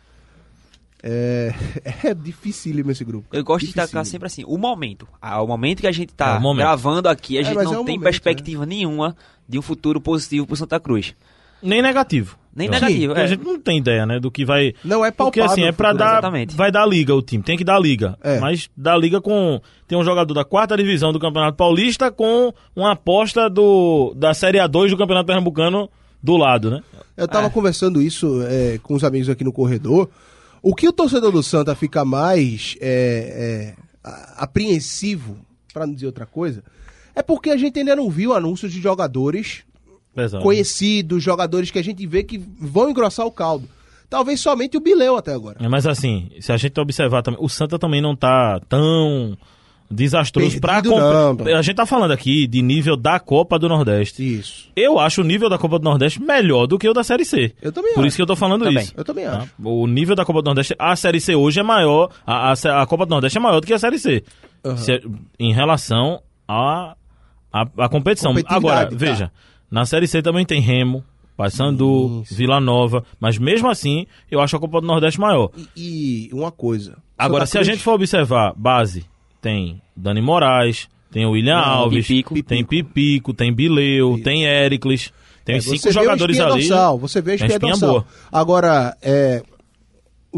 É, 1.02 1.54
é 2.08 2.14
dificílimo 2.14 2.92
esse 2.92 3.04
grupo. 3.04 3.28
Eu 3.36 3.44
gosto 3.44 3.62
de 3.66 3.74
destacar 3.74 4.06
sempre 4.06 4.28
assim, 4.28 4.44
o 4.48 4.58
momento. 4.58 5.08
Ah, 5.22 5.42
o 5.42 5.48
momento 5.48 5.82
que 5.82 5.88
a 5.88 5.92
gente 5.92 6.14
tá 6.14 6.40
É, 6.42 6.56
gravando 6.56 7.10
aqui, 7.10 7.38
a 7.38 7.42
É, 7.42 7.44
gente 7.44 7.56
não 7.56 7.62
é 7.62 7.66
o 7.68 7.70
tem 7.70 7.96
momento, 7.96 8.02
perspectiva 8.04 8.66
nenhuma 8.66 9.16
de 9.48 9.60
um 9.60 9.62
futuro 9.62 10.00
positivo 10.00 10.48
pro 10.48 10.56
Santa 10.56 10.80
Cruz. 10.80 11.14
Nem 11.62 11.82
negativo. 11.82 12.38
Nem 12.56 12.70
negativo, 12.70 13.08
Porque 13.08 13.22
é. 13.22 13.24
A 13.24 13.28
gente 13.28 13.44
não 13.44 13.60
tem 13.60 13.80
ideia, 13.80 14.06
né, 14.06 14.20
do 14.20 14.30
que 14.30 14.46
vai... 14.46 14.74
Não 14.84 15.04
é 15.04 15.10
Porque 15.10 15.40
palpável. 15.40 15.64
assim, 15.64 15.64
é 15.68 15.72
futuro. 15.72 15.98
dar... 15.98 16.12
exatamente. 16.14 16.56
Vai 16.56 16.72
dar 16.72 16.86
liga 16.86 17.16
o 17.16 17.22
time, 17.22 17.42
tem 17.42 17.58
que 17.58 17.64
dar 17.64 17.80
liga. 17.80 18.16
É. 18.22 18.40
Mas 18.40 18.70
dar 18.78 18.96
liga 18.96 19.20
com... 19.20 19.60
Tem 19.88 19.98
um 19.98 20.04
jogador 20.04 20.34
da 20.34 20.46
quarta 20.46 20.78
divisão 20.78 21.12
do 21.12 21.20
Campeonato 21.20 21.58
Paulista 21.58 22.12
com 22.12 22.54
uma 22.76 22.92
aposta 22.92 23.50
do 23.50 24.14
da 24.16 24.34
Série 24.34 24.60
A2 24.60 24.90
do 24.92 24.98
Campeonato 24.98 25.26
Pernambucano 25.26 25.90
do 26.24 26.38
lado, 26.38 26.72
né? 26.72 26.82
Eu 27.18 27.28
tava 27.28 27.50
conversando 27.50 28.02
isso 28.02 28.42
é, 28.44 28.80
com 28.82 28.96
os 28.96 29.04
amigos 29.04 29.30
aqui 29.30 29.44
no 29.44 29.52
corredor. 29.52 30.10
O 30.62 30.74
que 30.74 30.88
o 30.88 30.94
torcedor 30.94 31.32
do 31.32 31.44
Santa 31.44 31.76
fica 31.76 32.06
mais 32.06 32.78
é, 32.80 33.76
é, 33.76 34.10
apreensivo, 34.38 35.38
pra 35.74 35.86
não 35.86 35.94
dizer 35.94 36.06
outra 36.06 36.26
coisa, 36.26 36.64
é 37.14 37.22
porque 37.22 37.50
a 37.50 37.58
gente 37.58 37.78
ainda 37.78 37.96
não 37.96 38.10
viu 38.10 38.34
anúncios 38.34 38.72
de 38.72 38.82
jogadores 38.82 39.64
Pesado. 40.16 40.42
conhecidos, 40.42 41.22
jogadores 41.22 41.70
que 41.70 41.80
a 41.80 41.84
gente 41.84 42.08
vê 42.08 42.24
que 42.24 42.38
vão 42.38 42.90
engrossar 42.90 43.26
o 43.26 43.32
caldo. 43.32 43.68
Talvez 44.10 44.40
somente 44.40 44.78
o 44.78 44.80
Bileu 44.80 45.18
até 45.18 45.34
agora. 45.34 45.58
É, 45.60 45.68
Mas 45.68 45.86
assim, 45.86 46.32
se 46.40 46.52
a 46.52 46.58
gente 46.58 46.80
observar 46.80 47.22
também, 47.22 47.40
o 47.44 47.50
Santa 47.50 47.78
também 47.78 48.02
não 48.02 48.16
tá 48.16 48.62
tão 48.70 49.38
desastroso 49.90 50.60
pô. 50.60 50.68
A 51.56 51.62
gente 51.62 51.76
tá 51.76 51.86
falando 51.86 52.12
aqui 52.12 52.48
de 52.48 52.62
nível 52.62 52.96
da 52.98 53.20
Copa 53.20 53.60
do 53.60 53.70
Nordeste. 53.70 54.24
Isso. 54.40 54.70
Eu 54.76 55.00
acho 55.00 55.22
o 55.22 55.24
nível 55.24 55.50
da 55.50 55.58
Copa 55.58 55.78
do 55.80 55.84
Nordeste 55.84 56.22
melhor 56.22 56.66
do 56.68 56.78
que 56.80 56.88
o 56.90 56.94
da 56.94 57.04
Série 57.04 57.26
C. 57.26 57.54
Eu 57.62 57.72
também 57.72 57.94
Por 57.94 58.00
acho. 58.02 58.08
isso 58.08 58.16
que 58.18 58.22
eu 58.22 58.28
tô 58.28 58.36
falando 58.36 58.64
Também. 58.64 58.84
isso. 58.84 58.94
Eu 58.98 59.04
também 59.04 59.26
tá? 59.26 59.40
acho. 59.40 59.52
O 59.64 59.86
nível 59.88 60.16
da 60.16 60.26
Copa 60.26 60.42
do 60.42 60.46
Nordeste, 60.46 60.76
a 60.80 60.96
Série 60.96 61.20
C 61.20 61.36
hoje 61.36 61.60
é 61.60 61.64
maior, 61.64 62.10
a, 62.26 62.52
a, 62.54 62.82
a 62.82 62.86
Copa 62.86 63.06
do 63.06 63.10
Nordeste 63.12 63.38
é 63.38 63.42
maior 63.42 63.60
do 63.60 63.68
que 63.68 63.74
a 63.74 63.80
Série 63.80 64.00
C. 64.00 64.24
Aham. 64.66 64.78
Se- 64.78 65.02
em 65.40 65.54
relação 65.54 66.22
à 66.48 66.96
a, 67.52 67.68
a, 67.78 67.90
competição. 67.90 68.32
Competitividade, 68.32 68.66
Agora, 68.76 68.90
tá. 68.90 68.96
veja, 68.96 69.32
na 69.70 69.86
Série 69.86 70.08
C 70.08 70.22
também 70.22 70.46
tem 70.46 70.60
Remo, 70.60 71.04
Paysandu, 71.38 72.22
Isso. 72.24 72.36
Vila 72.36 72.60
Nova, 72.60 73.04
mas 73.20 73.38
mesmo 73.38 73.70
assim, 73.70 74.08
eu 74.32 74.40
acho 74.40 74.56
a 74.56 74.60
Copa 74.60 74.82
do 74.82 74.88
Nordeste 74.88 75.20
maior. 75.20 75.50
E, 75.76 76.30
e 76.30 76.34
uma 76.34 76.52
coisa. 76.52 76.98
Agora, 77.18 77.46
se 77.46 77.58
a 77.58 77.64
gente 77.64 77.80
for 77.84 77.94
observar, 77.94 78.54
base, 78.56 79.06
tem 79.44 79.82
Dani 79.96 80.22
Moraes, 80.22 80.88
tem 81.12 81.26
o 81.26 81.32
William 81.32 81.58
Não, 81.58 81.64
Alves, 81.64 82.08
Pipico. 82.08 82.42
tem 82.42 82.64
Pipico, 82.66 83.34
tem 83.34 83.54
Bileu, 83.54 84.20
tem 84.24 84.48
Éricles, 84.48 85.12
tem 85.46 85.58
É, 85.58 85.60
cinco 85.62 85.92
jogadores 85.92 86.40
a 86.40 86.46
ali. 86.48 86.68
dorsal, 86.68 86.98
você 86.98 87.22
vê 87.22 87.34
a 87.34 87.38
Tem 87.38 87.48
espinha, 87.48 87.56
espinha 87.58 87.72
dorsal. 87.74 87.90
boa. 87.92 88.06
Agora, 88.32 88.98
é, 89.02 89.44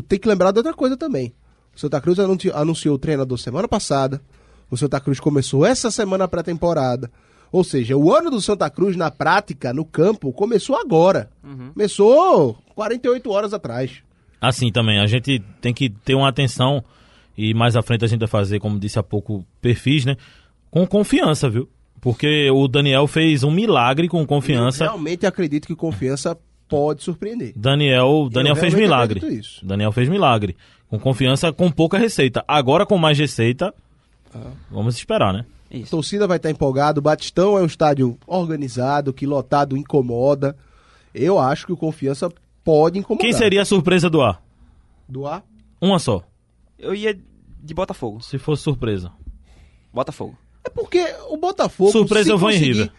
tem 0.07 0.17
que 0.19 0.27
lembrar 0.27 0.51
de 0.51 0.57
outra 0.59 0.73
coisa 0.73 0.97
também. 0.97 1.31
O 1.75 1.79
Santa 1.79 2.01
Cruz 2.01 2.19
anunci- 2.19 2.51
anunciou 2.51 2.95
o 2.95 2.99
treinador 2.99 3.37
semana 3.37 3.67
passada. 3.67 4.19
O 4.71 4.75
Santa 4.75 4.99
Cruz 4.99 5.19
começou 5.19 5.65
essa 5.65 5.91
semana 5.91 6.23
a 6.23 6.27
pré-temporada. 6.27 7.11
Ou 7.51 7.63
seja, 7.63 7.95
o 7.95 8.11
ano 8.13 8.31
do 8.31 8.41
Santa 8.41 8.69
Cruz 8.69 8.95
na 8.97 9.11
prática, 9.11 9.71
no 9.71 9.85
campo, 9.85 10.33
começou 10.33 10.75
agora. 10.75 11.29
Começou 11.73 12.57
48 12.73 13.29
horas 13.31 13.53
atrás. 13.53 13.91
Assim 14.41 14.71
também, 14.71 14.99
a 14.99 15.05
gente 15.05 15.39
tem 15.61 15.73
que 15.73 15.89
ter 15.89 16.15
uma 16.15 16.27
atenção 16.29 16.83
e 17.37 17.53
mais 17.53 17.75
à 17.75 17.81
frente 17.81 18.03
a 18.05 18.07
gente 18.07 18.19
vai 18.19 18.27
fazer, 18.27 18.59
como 18.59 18.79
disse 18.79 18.97
há 18.99 19.03
pouco, 19.03 19.45
perfis, 19.61 20.05
né? 20.05 20.15
Com 20.71 20.85
confiança, 20.87 21.49
viu? 21.49 21.69
Porque 22.01 22.49
o 22.51 22.67
Daniel 22.67 23.07
fez 23.07 23.43
um 23.43 23.51
milagre 23.51 24.07
com 24.07 24.19
Eu 24.21 24.27
confiança. 24.27 24.83
realmente 24.85 25.25
acredito 25.25 25.65
que 25.67 25.75
confiança 25.75 26.37
pode 26.67 27.03
surpreender. 27.03 27.53
Daniel, 27.55 28.29
Daniel 28.31 28.55
fez 28.55 28.73
milagre. 28.73 29.21
Daniel 29.63 29.91
fez 29.91 30.07
milagre. 30.09 30.55
Com 30.89 30.99
confiança, 30.99 31.51
com 31.51 31.71
pouca 31.71 31.97
receita. 31.97 32.43
Agora 32.47 32.85
com 32.85 32.97
mais 32.97 33.17
receita, 33.17 33.73
Ah. 34.33 34.51
vamos 34.69 34.95
esperar, 34.97 35.33
né? 35.33 35.45
A 35.71 35.77
Isso. 35.77 35.91
torcida 35.91 36.27
vai 36.27 36.37
estar 36.37 36.49
empolgada. 36.51 36.99
O 36.99 37.01
Batistão 37.03 37.57
é 37.57 37.61
um 37.61 37.65
estádio 37.65 38.17
organizado, 38.27 39.11
que 39.13 39.25
lotado 39.25 39.75
incomoda. 39.75 40.55
Eu 41.13 41.39
acho 41.39 41.65
que 41.65 41.73
o 41.73 41.77
confiança 41.77 42.29
pode 42.63 42.99
incomodar. 42.99 43.25
Quem 43.25 43.33
seria 43.33 43.61
a 43.61 43.65
surpresa 43.65 44.09
do 44.09 44.21
A? 44.21 44.37
Do 45.09 45.25
A? 45.27 45.41
Uma 45.81 45.97
só, 45.97 46.23
Eu 46.77 46.93
ia 46.93 47.17
de 47.63 47.73
Botafogo. 47.73 48.21
se 48.21 48.37
fosse 48.37 48.63
surpresa. 48.63 49.11
Botafogo. 49.93 50.37
É 50.63 50.69
porque 50.69 51.03
o 51.29 51.37
Botafogo. 51.37 51.91
Surpresa 51.91 52.31
eu 52.31 52.37
vou 52.37 52.51
em 52.51 52.57
River. 52.57 52.91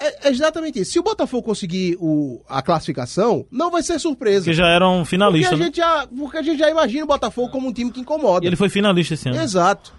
É 0.00 0.28
é 0.28 0.30
exatamente 0.30 0.80
isso. 0.80 0.92
Se 0.92 0.98
o 0.98 1.02
Botafogo 1.02 1.42
conseguir 1.44 1.96
o, 2.00 2.40
a 2.48 2.60
classificação, 2.62 3.46
não 3.50 3.70
vai 3.70 3.82
ser 3.82 3.98
surpresa. 4.00 4.40
Porque 4.44 4.52
já 4.54 4.66
era 4.68 4.88
um 4.88 4.98
porque, 4.98 5.10
finalista, 5.10 5.54
a 5.54 5.58
né? 5.58 5.64
gente 5.66 5.76
já, 5.76 6.06
porque 6.06 6.36
a 6.38 6.42
gente 6.42 6.58
já 6.58 6.68
imagina 6.70 7.04
o 7.04 7.06
Botafogo 7.06 7.48
como 7.50 7.68
um 7.68 7.72
time 7.72 7.90
que 7.92 8.00
incomoda. 8.00 8.44
E 8.44 8.48
ele 8.48 8.56
foi 8.56 8.68
finalista 8.68 9.14
esse 9.14 9.28
ano. 9.28 9.40
Exato. 9.40 9.92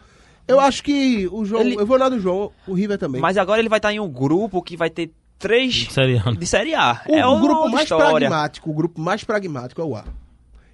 Eu 0.48 0.60
acho 0.60 0.84
que 0.84 1.28
o 1.32 1.46
João. 1.46 1.62
Ele- 1.62 1.76
Eu 1.76 1.86
vou 1.86 1.98
lá 1.98 2.10
do 2.10 2.20
João, 2.20 2.52
o 2.68 2.74
River 2.74 2.98
também. 2.98 3.22
Mas 3.22 3.38
agora 3.38 3.60
ele 3.60 3.70
vai 3.70 3.80
estar 3.80 3.94
em 3.94 4.00
um 4.00 4.10
grupo 4.10 4.62
que 4.62 4.76
vai 4.78 4.90
ter 4.90 5.12
três 5.40 5.88
Série 5.92 6.18
A. 6.18 6.32
de 6.32 6.46
Série 6.46 6.76
A. 6.76 7.02
o, 7.08 7.16
é 7.16 7.26
o 7.26 7.40
grupo 7.40 7.70
mais 7.70 7.84
história. 7.84 8.28
pragmático, 8.28 8.70
o 8.70 8.74
grupo 8.74 9.00
mais 9.02 9.24
pragmático 9.24 9.82
é 9.82 9.84
o 9.86 9.96
A. 9.96 10.04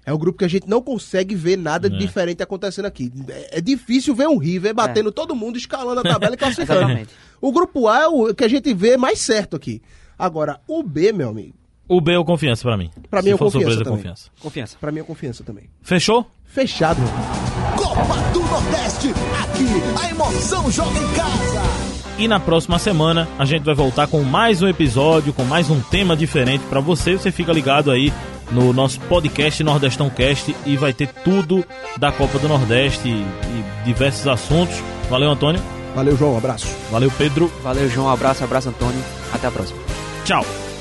É 0.04 0.12
o 0.12 0.18
grupo 0.18 0.38
que 0.38 0.44
a 0.44 0.48
gente 0.48 0.68
não 0.68 0.82
consegue 0.82 1.34
ver 1.34 1.56
nada 1.56 1.88
de 1.88 1.96
É. 1.96 1.98
diferente 1.98 2.42
acontecendo 2.42 2.86
aqui. 2.86 3.12
É, 3.28 3.58
é 3.58 3.60
difícil 3.60 4.14
ver 4.14 4.26
um 4.28 4.36
River 4.36 4.74
batendo 4.74 5.12
todo 5.12 5.34
mundo, 5.34 5.56
escalando 5.56 6.00
a 6.00 6.02
tabela 6.02 6.34
e 6.34 6.36
classificando. 6.38 6.80
Exatamente. 6.80 7.10
O 7.40 7.52
grupo 7.52 7.86
A 7.88 8.00
é 8.02 8.06
o 8.08 8.34
que 8.34 8.42
a 8.44 8.48
gente 8.48 8.74
vê 8.74 8.96
mais 8.96 9.20
certo 9.20 9.54
aqui. 9.56 9.80
Agora, 10.18 10.60
o 10.66 10.82
B, 10.82 11.12
meu 11.12 11.28
amigo, 11.30 11.54
O 11.88 12.00
B 12.00 12.12
é 12.12 12.18
o 12.18 12.24
confiança 12.24 12.62
pra 12.62 12.76
mim. 12.76 12.90
Pra 13.10 13.22
mim 13.22 13.30
é 13.30 13.34
o 13.34 13.38
confiança 13.38 13.58
surpresa, 13.60 13.84
também. 13.84 13.98
confiança. 13.98 14.30
Confiança. 14.40 14.76
pra 14.80 14.90
mim 14.92 15.00
é 15.00 15.02
confiança 15.04 15.44
também. 15.44 15.64
Fechou? 15.82 16.26
Fechado, 16.44 17.00
meu 17.00 17.08
amigo. 17.08 17.76
Copa 17.76 18.16
do 18.32 18.40
Nordeste, 18.40 19.08
aqui 19.10 19.66
a 20.04 20.10
emoção 20.10 20.70
joga 20.70 20.98
em 20.98 21.12
casa. 21.14 21.92
E 22.18 22.28
na 22.28 22.38
próxima 22.40 22.78
semana 22.78 23.28
a 23.38 23.44
gente 23.44 23.62
vai 23.64 23.74
voltar 23.74 24.06
com 24.06 24.22
mais 24.22 24.62
um 24.62 24.68
episódio, 24.68 25.32
com 25.32 25.44
mais 25.44 25.70
um 25.70 25.80
tema 25.80 26.16
diferente 26.16 26.62
pra 26.68 26.80
você. 26.80 27.12
Você 27.16 27.30
fica 27.32 27.52
ligado 27.52 27.90
aí 27.90 28.12
no 28.52 28.72
nosso 28.72 29.00
podcast 29.00 29.62
Nordestão 29.64 30.08
Cast 30.10 30.54
e 30.64 30.76
vai 30.76 30.92
ter 30.92 31.08
tudo 31.24 31.64
da 31.96 32.12
Copa 32.12 32.38
do 32.38 32.48
Nordeste 32.48 33.08
e, 33.08 33.12
e 33.12 33.84
diversos 33.84 34.26
assuntos. 34.26 34.76
Valeu, 35.08 35.30
Antônio. 35.30 35.60
Valeu, 35.94 36.16
João. 36.16 36.34
Um 36.34 36.38
abraço. 36.38 36.66
Valeu, 36.90 37.10
Pedro. 37.16 37.52
Valeu, 37.62 37.88
João. 37.88 38.06
Um 38.06 38.10
abraço, 38.10 38.44
abraço, 38.44 38.68
Antônio. 38.68 39.02
Até 39.32 39.46
a 39.46 39.50
próxima. 39.50 39.78
Tchau. 40.24 40.71